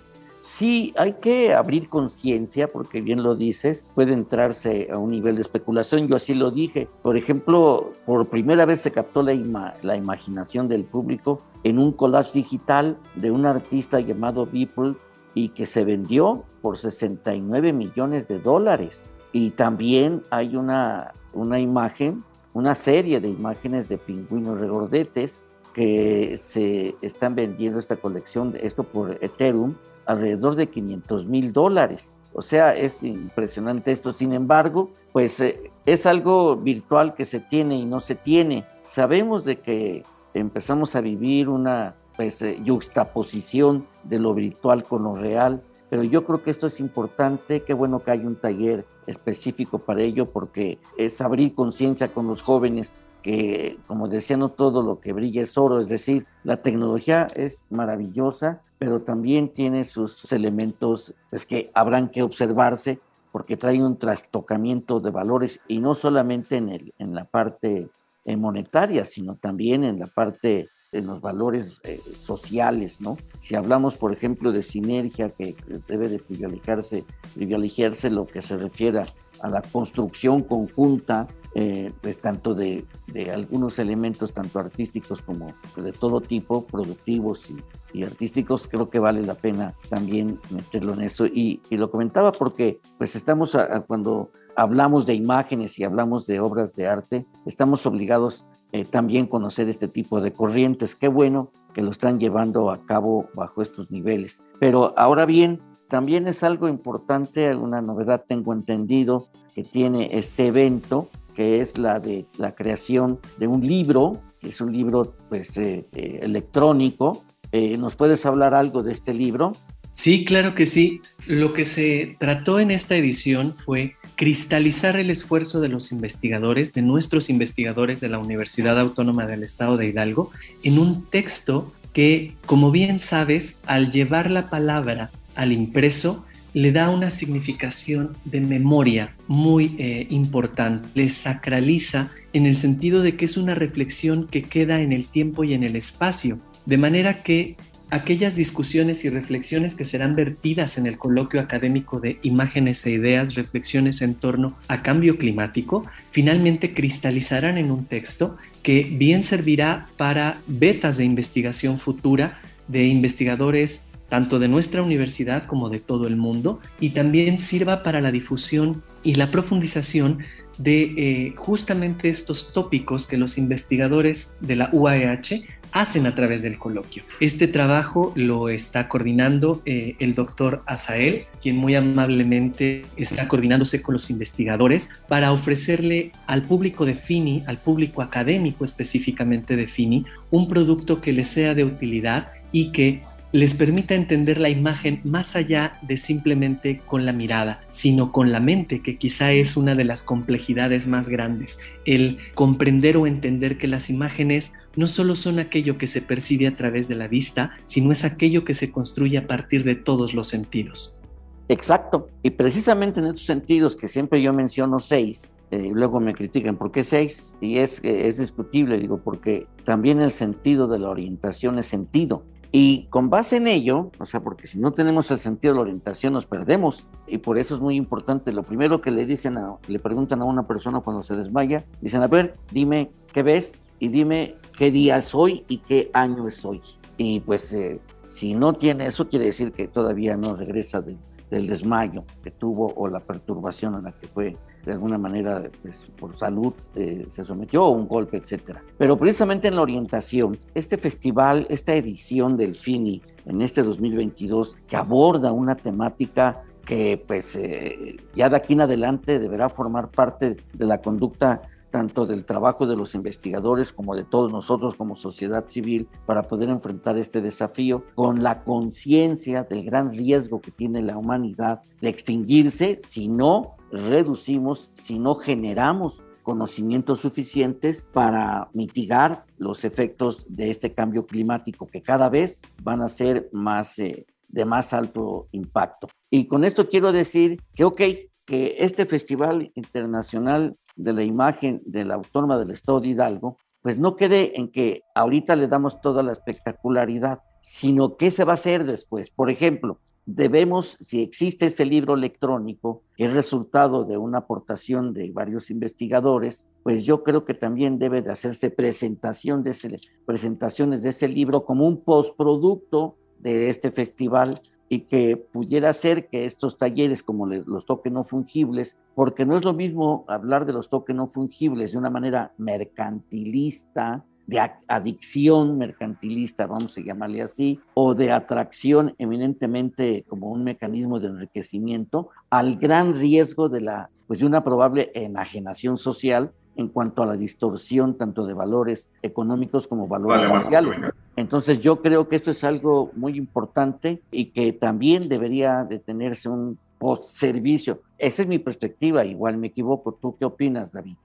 Sí, 0.44 0.92
hay 0.98 1.14
que 1.14 1.54
abrir 1.54 1.88
conciencia, 1.88 2.68
porque 2.68 3.00
bien 3.00 3.22
lo 3.22 3.35
dices, 3.35 3.88
puede 3.94 4.12
entrarse 4.12 4.88
a 4.92 4.98
un 4.98 5.11
nivel 5.11 5.37
de 5.37 5.40
especulación, 5.40 6.07
yo 6.07 6.16
así 6.16 6.35
lo 6.35 6.50
dije. 6.50 6.87
Por 7.00 7.16
ejemplo, 7.16 7.94
por 8.04 8.28
primera 8.28 8.66
vez 8.66 8.83
se 8.83 8.92
captó 8.92 9.22
la, 9.22 9.74
la 9.80 9.96
imaginación 9.96 10.68
del 10.68 10.85
público 10.85 11.40
en 11.62 11.78
un 11.78 11.92
collage 11.92 12.35
digital 12.35 12.98
de 13.14 13.30
un 13.30 13.46
artista 13.46 14.00
llamado 14.00 14.44
Beeple 14.44 14.96
y 15.33 15.48
que 15.48 15.64
se 15.64 15.87
vendió 15.87 16.44
por 16.61 16.76
69 16.76 17.72
millones 17.72 18.28
de 18.28 18.38
dólares. 18.38 19.11
Y 19.33 19.52
también 19.52 20.24
hay 20.28 20.57
una, 20.57 21.14
una 21.33 21.59
imagen, 21.59 22.22
una 22.52 22.74
serie 22.74 23.18
de 23.18 23.28
imágenes 23.28 23.88
de 23.88 23.96
pingüinos 23.96 24.61
regordetes 24.61 25.42
que 25.74 26.38
se 26.38 26.94
están 27.02 27.34
vendiendo 27.34 27.78
esta 27.78 27.96
colección, 27.96 28.54
esto 28.60 28.84
por 28.84 29.18
Ethereum, 29.22 29.74
alrededor 30.06 30.54
de 30.54 30.68
500 30.68 31.26
mil 31.26 31.52
dólares. 31.52 32.18
O 32.32 32.42
sea, 32.42 32.74
es 32.74 33.02
impresionante 33.02 33.92
esto. 33.92 34.12
Sin 34.12 34.32
embargo, 34.32 34.90
pues 35.12 35.38
eh, 35.40 35.70
es 35.84 36.06
algo 36.06 36.56
virtual 36.56 37.14
que 37.14 37.26
se 37.26 37.40
tiene 37.40 37.76
y 37.76 37.84
no 37.84 38.00
se 38.00 38.14
tiene. 38.14 38.64
Sabemos 38.87 39.44
de 39.44 39.56
que 39.60 40.04
empezamos 40.32 40.96
a 40.96 41.00
vivir 41.00 41.48
una 41.48 41.94
pues, 42.16 42.42
eh, 42.42 42.58
juxtaposición 42.66 43.87
de 44.04 44.18
lo 44.18 44.34
virtual 44.34 44.84
con 44.84 45.04
lo 45.04 45.16
real, 45.16 45.62
pero 45.90 46.02
yo 46.02 46.24
creo 46.24 46.42
que 46.42 46.50
esto 46.50 46.66
es 46.66 46.80
importante. 46.80 47.62
Qué 47.62 47.74
bueno 47.74 48.00
que 48.00 48.10
hay 48.10 48.26
un 48.26 48.37
taller 48.37 48.84
específico 49.06 49.78
para 49.78 50.02
ello 50.02 50.26
porque 50.26 50.78
es 50.98 51.20
abrir 51.20 51.54
conciencia 51.54 52.08
con 52.08 52.26
los 52.26 52.42
jóvenes 52.42 52.94
que, 53.24 53.78
como 53.87 54.06
decía, 54.06 54.37
no 54.37 54.50
todo 54.50 54.82
lo 54.82 55.00
que 55.00 55.14
brilla 55.14 55.42
es 55.42 55.56
oro, 55.56 55.80
es 55.80 55.88
decir, 55.88 56.26
la 56.44 56.58
tecnología 56.58 57.26
es 57.34 57.64
maravillosa, 57.70 58.60
pero 58.78 59.00
también 59.00 59.48
tiene 59.48 59.84
sus 59.84 60.30
elementos 60.30 61.14
pues, 61.30 61.46
que 61.46 61.70
habrán 61.72 62.10
que 62.10 62.22
observarse 62.22 63.00
porque 63.32 63.56
trae 63.56 63.82
un 63.82 63.96
trastocamiento 63.96 65.00
de 65.00 65.10
valores 65.10 65.58
y 65.66 65.78
no 65.78 65.94
solamente 65.94 66.58
en, 66.58 66.68
el, 66.68 66.92
en 66.98 67.14
la 67.14 67.24
parte 67.24 67.88
eh, 68.26 68.37
monetaria, 68.37 69.06
sino 69.06 69.37
también 69.37 69.84
en 69.84 69.98
la 69.98 70.06
parte 70.06 70.68
en 70.92 71.06
los 71.06 71.22
valores 71.22 71.80
eh, 71.82 71.98
sociales, 72.20 73.00
¿no? 73.00 73.16
Si 73.40 73.56
hablamos, 73.56 73.96
por 73.96 74.12
ejemplo, 74.12 74.52
de 74.52 74.62
sinergia, 74.62 75.30
que 75.30 75.56
debe 75.88 76.08
de 76.08 76.18
privilegiarse, 76.18 77.04
privilegiarse 77.34 78.10
lo 78.10 78.26
que 78.26 78.42
se 78.42 78.58
refiere 78.58 79.02
a 79.40 79.48
la 79.48 79.62
construcción 79.62 80.42
conjunta, 80.42 81.26
eh, 81.56 81.92
pues 82.00 82.20
tanto 82.20 82.54
de, 82.54 82.84
algunos 83.32 83.78
elementos, 83.78 84.32
tanto 84.32 84.58
artísticos 84.58 85.22
como 85.22 85.54
de 85.76 85.92
todo 85.92 86.20
tipo, 86.20 86.66
productivos 86.66 87.48
y, 87.50 88.02
artísticos, 88.02 88.66
creo 88.66 88.90
que 88.90 88.98
vale 88.98 89.22
la 89.22 89.36
pena 89.36 89.74
también 89.88 90.40
meterlo 90.50 90.94
en 90.94 91.02
eso. 91.02 91.26
Y, 91.26 91.60
lo 91.70 91.90
comentaba 91.90 92.32
porque 92.32 92.80
pues 92.98 93.14
estamos, 93.14 93.56
cuando 93.86 94.30
hablamos 94.56 95.06
de 95.06 95.14
imágenes 95.14 95.78
y 95.78 95.84
hablamos 95.84 96.26
de 96.26 96.40
obras 96.40 96.74
de 96.74 96.88
arte, 96.88 97.26
estamos 97.46 97.86
obligados 97.86 98.46
eh, 98.72 98.84
también 98.84 99.26
a 99.26 99.28
conocer 99.28 99.68
este 99.68 99.86
tipo 99.86 100.20
de 100.20 100.32
corrientes. 100.32 100.96
Qué 100.96 101.06
bueno 101.06 101.52
que 101.72 101.82
lo 101.82 101.92
están 101.92 102.18
llevando 102.18 102.72
a 102.72 102.84
cabo 102.84 103.28
bajo 103.34 103.62
estos 103.62 103.92
niveles. 103.92 104.42
Pero 104.58 104.92
ahora 104.96 105.26
bien, 105.26 105.60
también 105.88 106.26
es 106.26 106.42
algo 106.42 106.66
importante, 106.66 107.54
una 107.54 107.80
novedad 107.80 108.24
tengo 108.26 108.52
entendido 108.52 109.28
que 109.54 109.62
tiene 109.62 110.08
este 110.18 110.48
evento, 110.48 111.08
que 111.35 111.61
es 111.61 111.79
la 111.79 112.01
de 112.01 112.27
la 112.38 112.55
creación 112.55 113.20
de 113.38 113.47
un 113.47 113.66
libro, 113.66 114.23
que 114.40 114.49
es 114.49 114.61
un 114.61 114.73
libro 114.73 115.16
pues, 115.29 115.57
eh, 115.57 115.87
eh, 115.92 116.20
electrónico. 116.23 117.25
Eh, 117.53 117.77
¿Nos 117.79 117.97
puedes 117.97 118.25
hablar 118.27 118.55
algo 118.55 118.83
de 118.83 118.92
este 118.92 119.14
libro? 119.14 119.53
Sí, 119.94 120.25
claro 120.25 120.55
que 120.55 120.66
sí. 120.66 121.01
Lo 121.27 121.53
que 121.53 121.64
se 121.64 122.16
trató 122.18 122.59
en 122.59 122.70
esta 122.70 122.97
edición 122.97 123.55
fue 123.64 123.94
cristalizar 124.16 124.97
el 124.97 125.11
esfuerzo 125.11 125.61
de 125.61 125.68
los 125.68 125.92
investigadores, 125.92 126.75
de 126.75 126.83
nuestros 126.83 127.31
investigadores 127.31 128.01
de 128.01 128.09
la 128.09 128.18
Universidad 128.18 128.79
Autónoma 128.79 129.27
del 129.27 129.42
Estado 129.42 129.77
de 129.77 129.87
Hidalgo, 129.88 130.31
en 130.62 130.79
un 130.79 131.07
texto 131.07 131.73
que, 131.92 132.35
como 132.47 132.70
bien 132.70 133.01
sabes, 133.01 133.61
al 133.66 133.92
llevar 133.92 134.31
la 134.31 134.51
palabra 134.51 135.11
al 135.37 135.53
impreso, 135.53 136.25
le 136.54 136.72
da 136.72 136.88
una 136.88 137.10
significación 137.10 138.16
de 138.24 138.40
memoria 138.40 139.14
muy 139.26 139.74
eh, 139.78 140.06
importante, 140.08 140.88
le 140.94 141.10
sacraliza 141.10 142.10
en 142.32 142.46
el 142.46 142.56
sentido 142.56 143.02
de 143.02 143.16
que 143.16 143.24
es 143.26 143.36
una 143.36 143.54
reflexión 143.54 144.26
que 144.28 144.42
queda 144.42 144.80
en 144.80 144.92
el 144.92 145.06
tiempo 145.06 145.44
y 145.44 145.52
en 145.52 145.64
el 145.64 145.76
espacio, 145.76 146.38
de 146.64 146.78
manera 146.78 147.22
que 147.22 147.56
aquellas 147.90 148.34
discusiones 148.34 149.04
y 149.04 149.08
reflexiones 149.08 149.74
que 149.74 149.84
serán 149.84 150.14
vertidas 150.16 150.78
en 150.78 150.86
el 150.86 150.96
coloquio 150.96 151.40
académico 151.40 152.00
de 152.00 152.18
imágenes 152.22 152.84
e 152.86 152.90
ideas, 152.90 153.34
reflexiones 153.34 154.00
en 154.00 154.14
torno 154.14 154.56
a 154.68 154.82
cambio 154.82 155.18
climático, 155.18 155.84
finalmente 156.10 156.72
cristalizarán 156.72 157.58
en 157.58 157.70
un 157.70 157.84
texto 157.84 158.36
que 158.62 158.82
bien 158.82 159.22
servirá 159.22 159.88
para 159.96 160.38
vetas 160.46 160.96
de 160.96 161.04
investigación 161.04 161.78
futura 161.78 162.40
de 162.68 162.86
investigadores 162.86 163.88
tanto 164.14 164.38
de 164.38 164.46
nuestra 164.46 164.81
universidad 164.81 165.44
como 165.44 165.70
de 165.70 165.81
todo 165.81 166.07
el 166.07 166.14
mundo, 166.14 166.61
y 166.79 166.90
también 166.90 167.40
sirva 167.40 167.83
para 167.83 168.00
la 168.00 168.12
difusión 168.12 168.81
y 169.03 169.16
la 169.16 169.33
profundización 169.33 170.18
de 170.57 170.83
eh, 170.83 171.33
justamente 171.35 172.11
estos 172.11 172.53
tópicos 172.53 173.09
que 173.09 173.16
los 173.16 173.38
investigadores 173.38 174.38
de 174.40 174.55
la 174.55 174.70
UAEH 174.72 175.46
hacen 175.72 176.07
a 176.07 176.14
través 176.14 176.42
del 176.42 176.59
coloquio. 176.59 177.03
Este 177.18 177.48
trabajo 177.48 178.12
lo 178.14 178.48
está 178.48 178.88
coordinando 178.88 179.62
eh, 179.66 179.96
el 179.98 180.14
doctor 180.14 180.62
Asael, 180.66 181.24
quien 181.42 181.57
muy 181.57 181.74
amablemente 181.74 182.83
está 182.96 183.27
coordinándose 183.27 183.83
con 183.83 183.94
los 183.94 184.11
investigadores 184.11 184.90
para 185.09 185.33
ofrecerle 185.33 186.12
al 186.29 186.42
público 186.42 186.87
de 186.87 186.94
FINI, 186.94 187.42
al 187.48 187.59
público 187.59 188.00
académico 188.00 188.64
específicamente 188.64 189.57
de 189.57 189.66
FINI, 189.66 190.05
un 190.31 190.46
producto 190.46 191.00
que 191.00 191.11
le 191.11 191.24
sea 191.24 191.57
de 191.57 191.64
utilidad 191.64 192.29
y 192.53 192.70
que 192.70 193.03
les 193.35 193.53
permita 193.53 193.97
entender 193.97 194.38
la 194.38 194.49
imagen 194.49 195.01
más 195.03 195.35
allá 195.35 195.73
de 195.83 195.97
simplemente 195.97 196.81
con 196.87 197.05
la 197.05 197.12
mirada, 197.12 197.62
sino 197.68 198.12
con 198.12 198.31
la 198.31 198.38
mente, 198.38 198.81
que 198.81 198.97
quizá 198.97 199.33
es 199.33 199.57
una 199.57 199.75
de 199.75 199.83
las 199.83 200.05
complejidades 200.05 200.87
más 200.87 201.09
grandes, 201.09 201.59
el 201.85 202.18
comprender 202.35 202.97
o 202.97 203.09
entender 203.09 203.59
que 203.59 203.66
las 203.66 203.90
imágenes 203.90 204.53
no 204.77 204.87
solo 204.87 205.16
son 205.16 205.40
aquello 205.40 205.79
que 205.79 205.88
se 205.88 206.01
percibe 206.01 206.47
a 206.47 206.57
través 206.57 206.87
de 206.87 206.94
la 206.94 207.09
vista, 207.09 207.55
sino 207.64 207.90
es 207.90 208.05
aquello 208.05 208.44
que 208.44 208.55
se 208.55 208.70
construye 208.70 209.18
a 209.18 209.27
partir 209.27 209.64
de 209.64 209.75
todos 209.75 210.14
los 210.14 210.29
sentidos. 210.29 211.01
Exacto, 211.49 212.11
y 212.23 212.31
precisamente 212.31 213.01
en 213.01 213.07
estos 213.07 213.25
sentidos 213.25 213.75
que 213.75 213.88
siempre 213.88 214.23
yo 214.23 214.33
menciono 214.33 214.79
seis, 214.79 215.35
eh, 215.51 215.73
luego 215.75 215.99
me 215.99 216.14
critican, 216.14 216.57
¿por 216.57 216.70
qué 216.70 216.85
seis? 216.85 217.37
Y 217.40 217.59
es, 217.59 217.81
es 217.83 218.18
discutible, 218.18 218.79
digo, 218.79 219.01
porque 219.03 219.49
también 219.64 220.01
el 220.01 220.12
sentido 220.12 220.68
de 220.68 220.79
la 220.79 220.88
orientación 220.88 221.59
es 221.59 221.66
sentido. 221.66 222.23
Y 222.56 222.84
con 222.84 223.10
base 223.10 223.38
en 223.38 223.48
ello, 223.48 223.90
o 223.98 224.04
sea, 224.04 224.20
porque 224.20 224.46
si 224.46 224.60
no 224.60 224.72
tenemos 224.72 225.10
el 225.10 225.18
sentido 225.18 225.54
de 225.54 225.56
la 225.56 225.62
orientación 225.62 226.12
nos 226.12 226.24
perdemos. 226.24 226.88
Y 227.08 227.18
por 227.18 227.36
eso 227.36 227.56
es 227.56 227.60
muy 227.60 227.74
importante. 227.74 228.30
Lo 228.30 228.44
primero 228.44 228.80
que 228.80 228.92
le 228.92 229.06
dicen, 229.06 229.38
a, 229.38 229.56
le 229.66 229.80
preguntan 229.80 230.22
a 230.22 230.24
una 230.24 230.46
persona 230.46 230.78
cuando 230.78 231.02
se 231.02 231.16
desmaya, 231.16 231.64
dicen, 231.80 232.00
a 232.04 232.06
ver, 232.06 232.36
dime 232.52 232.92
qué 233.12 233.24
ves 233.24 233.60
y 233.80 233.88
dime 233.88 234.36
qué 234.56 234.70
día 234.70 234.98
es 234.98 235.16
hoy 235.16 235.44
y 235.48 235.58
qué 235.58 235.90
año 235.94 236.28
es 236.28 236.44
hoy. 236.44 236.62
Y 236.96 237.18
pues 237.18 237.52
eh, 237.52 237.80
si 238.06 238.34
no 238.34 238.52
tiene 238.52 238.86
eso, 238.86 239.08
quiere 239.08 239.24
decir 239.24 239.50
que 239.50 239.66
todavía 239.66 240.16
no 240.16 240.36
regresa 240.36 240.80
del 240.80 240.98
del 241.34 241.46
desmayo 241.46 242.04
que 242.22 242.30
tuvo 242.30 242.72
o 242.76 242.88
la 242.88 243.00
perturbación 243.00 243.74
a 243.74 243.80
la 243.80 243.92
que 243.92 244.06
fue 244.06 244.36
de 244.64 244.72
alguna 244.72 244.98
manera 244.98 245.42
pues, 245.62 245.85
por 245.98 246.16
salud 246.16 246.53
eh, 246.74 247.07
se 247.11 247.24
sometió 247.24 247.64
a 247.64 247.70
un 247.70 247.87
golpe, 247.87 248.16
etcétera. 248.16 248.62
Pero 248.79 248.96
precisamente 248.96 249.48
en 249.48 249.57
la 249.57 249.62
orientación, 249.62 250.38
este 250.55 250.77
festival, 250.79 251.46
esta 251.50 251.74
edición 251.74 252.37
del 252.37 252.55
FINI 252.55 253.03
en 253.27 253.42
este 253.42 253.62
2022 253.62 254.57
que 254.66 254.77
aborda 254.77 255.33
una 255.33 255.57
temática 255.57 256.42
que 256.64 257.03
pues 257.07 257.37
eh, 257.37 257.96
ya 258.14 258.29
de 258.29 258.37
aquí 258.37 258.55
en 258.55 258.62
adelante 258.62 259.18
deberá 259.18 259.48
formar 259.50 259.90
parte 259.90 260.37
de 260.53 260.66
la 260.66 260.81
conducta 260.81 261.42
tanto 261.74 262.07
del 262.07 262.24
trabajo 262.24 262.68
de 262.68 262.77
los 262.77 262.94
investigadores 262.94 263.72
como 263.72 263.96
de 263.96 264.05
todos 264.05 264.31
nosotros 264.31 264.77
como 264.77 264.94
sociedad 264.94 265.48
civil 265.48 265.88
para 266.07 266.22
poder 266.22 266.48
enfrentar 266.48 266.96
este 266.98 267.20
desafío 267.20 267.83
con 267.96 268.22
la 268.22 268.44
conciencia 268.44 269.42
del 269.42 269.64
gran 269.64 269.90
riesgo 269.90 270.40
que 270.40 270.53
tiene 270.53 270.83
la 270.83 270.96
humanidad 270.96 271.62
de 271.81 271.88
extinguirse 271.88 272.79
si 272.81 273.09
no 273.09 273.57
reducimos, 273.70 274.70
si 274.74 274.98
no 274.98 275.14
generamos 275.14 276.03
conocimientos 276.22 277.00
suficientes 277.00 277.85
para 277.92 278.48
mitigar 278.55 279.27
los 279.37 279.64
efectos 279.64 280.27
de 280.29 280.50
este 280.50 280.72
cambio 280.72 281.07
climático 281.07 281.66
que 281.66 281.83
cada 281.83 282.09
vez 282.09 282.40
van 282.62 282.81
a 282.81 282.88
ser 282.88 283.29
más 283.33 283.79
eh, 283.79 284.07
de 284.29 284.44
más 284.44 284.72
alto 284.72 285.29
impacto. 285.31 285.88
Y 286.11 286.27
con 286.27 286.44
esto 286.44 286.68
quiero 286.68 286.92
decir 286.92 287.40
que, 287.55 287.64
ok, 287.64 287.81
que 288.24 288.57
este 288.59 288.87
Festival 288.87 289.53
Internacional 289.55 290.57
de 290.77 290.92
la 290.92 291.05
Imagen 291.05 291.62
de 291.66 291.85
la 291.85 291.94
Autónoma 291.94 292.38
del 292.38 292.50
Estado 292.50 292.81
de 292.81 292.88
Hidalgo, 292.88 293.37
pues 293.62 293.79
no 293.79 293.94
quede 293.96 294.38
en 294.38 294.50
que 294.50 294.83
ahorita 294.94 295.37
le 295.37 295.46
damos 295.46 295.81
toda 295.81 296.03
la 296.03 296.12
espectacularidad, 296.12 297.20
sino 297.42 297.96
qué 297.96 298.11
se 298.11 298.24
va 298.24 298.33
a 298.33 298.35
hacer 298.35 298.64
después. 298.64 299.11
Por 299.11 299.31
ejemplo, 299.31 299.79
debemos, 300.06 300.76
si 300.80 301.02
existe 301.02 301.46
ese 301.46 301.64
libro 301.64 301.94
electrónico, 301.94 302.82
es 302.96 303.12
resultado 303.12 303.84
de 303.84 303.96
una 303.96 304.18
aportación 304.18 304.92
de 304.92 305.10
varios 305.10 305.50
investigadores, 305.50 306.46
pues 306.62 306.84
yo 306.84 307.02
creo 307.02 307.24
que 307.24 307.34
también 307.34 307.78
debe 307.78 308.02
de 308.02 308.12
hacerse 308.12 308.50
presentación 308.50 309.42
de 309.42 309.50
ese, 309.50 309.80
presentaciones 310.06 310.82
de 310.82 310.90
ese 310.90 311.08
libro 311.08 311.44
como 311.44 311.66
un 311.66 311.80
postproducto 311.80 312.96
de 313.18 313.50
este 313.50 313.70
festival 313.70 314.40
y 314.68 314.80
que 314.80 315.16
pudiera 315.16 315.72
ser 315.72 316.08
que 316.08 316.24
estos 316.24 316.58
talleres 316.58 317.02
como 317.02 317.26
los 317.26 317.66
toques 317.66 317.92
no 317.92 318.04
fungibles, 318.04 318.76
porque 318.94 319.26
no 319.26 319.36
es 319.36 319.44
lo 319.44 319.52
mismo 319.52 320.04
hablar 320.08 320.46
de 320.46 320.52
los 320.52 320.68
toques 320.68 320.96
no 320.96 321.06
fungibles 321.06 321.72
de 321.72 321.78
una 321.78 321.90
manera 321.90 322.32
mercantilista, 322.38 324.04
de 324.26 324.40
adicción 324.68 325.58
mercantilista, 325.58 326.46
vamos 326.46 326.76
a 326.78 326.80
llamarle 326.80 327.22
así, 327.22 327.60
o 327.74 327.94
de 327.94 328.12
atracción 328.12 328.94
eminentemente 328.98 330.04
como 330.08 330.30
un 330.30 330.44
mecanismo 330.44 331.00
de 331.00 331.08
enriquecimiento, 331.08 332.08
al 332.30 332.56
gran 332.56 332.94
riesgo 332.94 333.48
de, 333.48 333.60
la, 333.60 333.90
pues 334.06 334.20
de 334.20 334.26
una 334.26 334.42
probable 334.42 334.90
enajenación 334.94 335.78
social 335.78 336.32
en 336.56 336.68
cuanto 336.68 337.02
a 337.02 337.06
la 337.06 337.16
distorsión 337.16 337.98
tanto 337.98 338.26
de 338.26 338.34
valores 338.34 338.88
económicos 339.02 339.66
como 339.66 339.88
valores 339.88 340.28
sociales. 340.28 340.80
Entonces 341.16 341.60
yo 341.60 341.82
creo 341.82 342.08
que 342.08 342.16
esto 342.16 342.30
es 342.30 342.44
algo 342.44 342.90
muy 342.94 343.16
importante 343.16 344.02
y 344.10 344.26
que 344.26 344.52
también 344.52 345.08
debería 345.08 345.64
de 345.64 345.78
tenerse 345.78 346.28
un 346.28 346.58
servicio. 347.04 347.80
Esa 347.98 348.22
es 348.22 348.28
mi 348.28 348.38
perspectiva, 348.38 349.04
igual 349.04 349.37
me 349.37 349.48
equivoco. 349.48 349.92
¿Tú 349.92 350.16
qué 350.18 350.24
opinas, 350.24 350.72
David? 350.72 350.96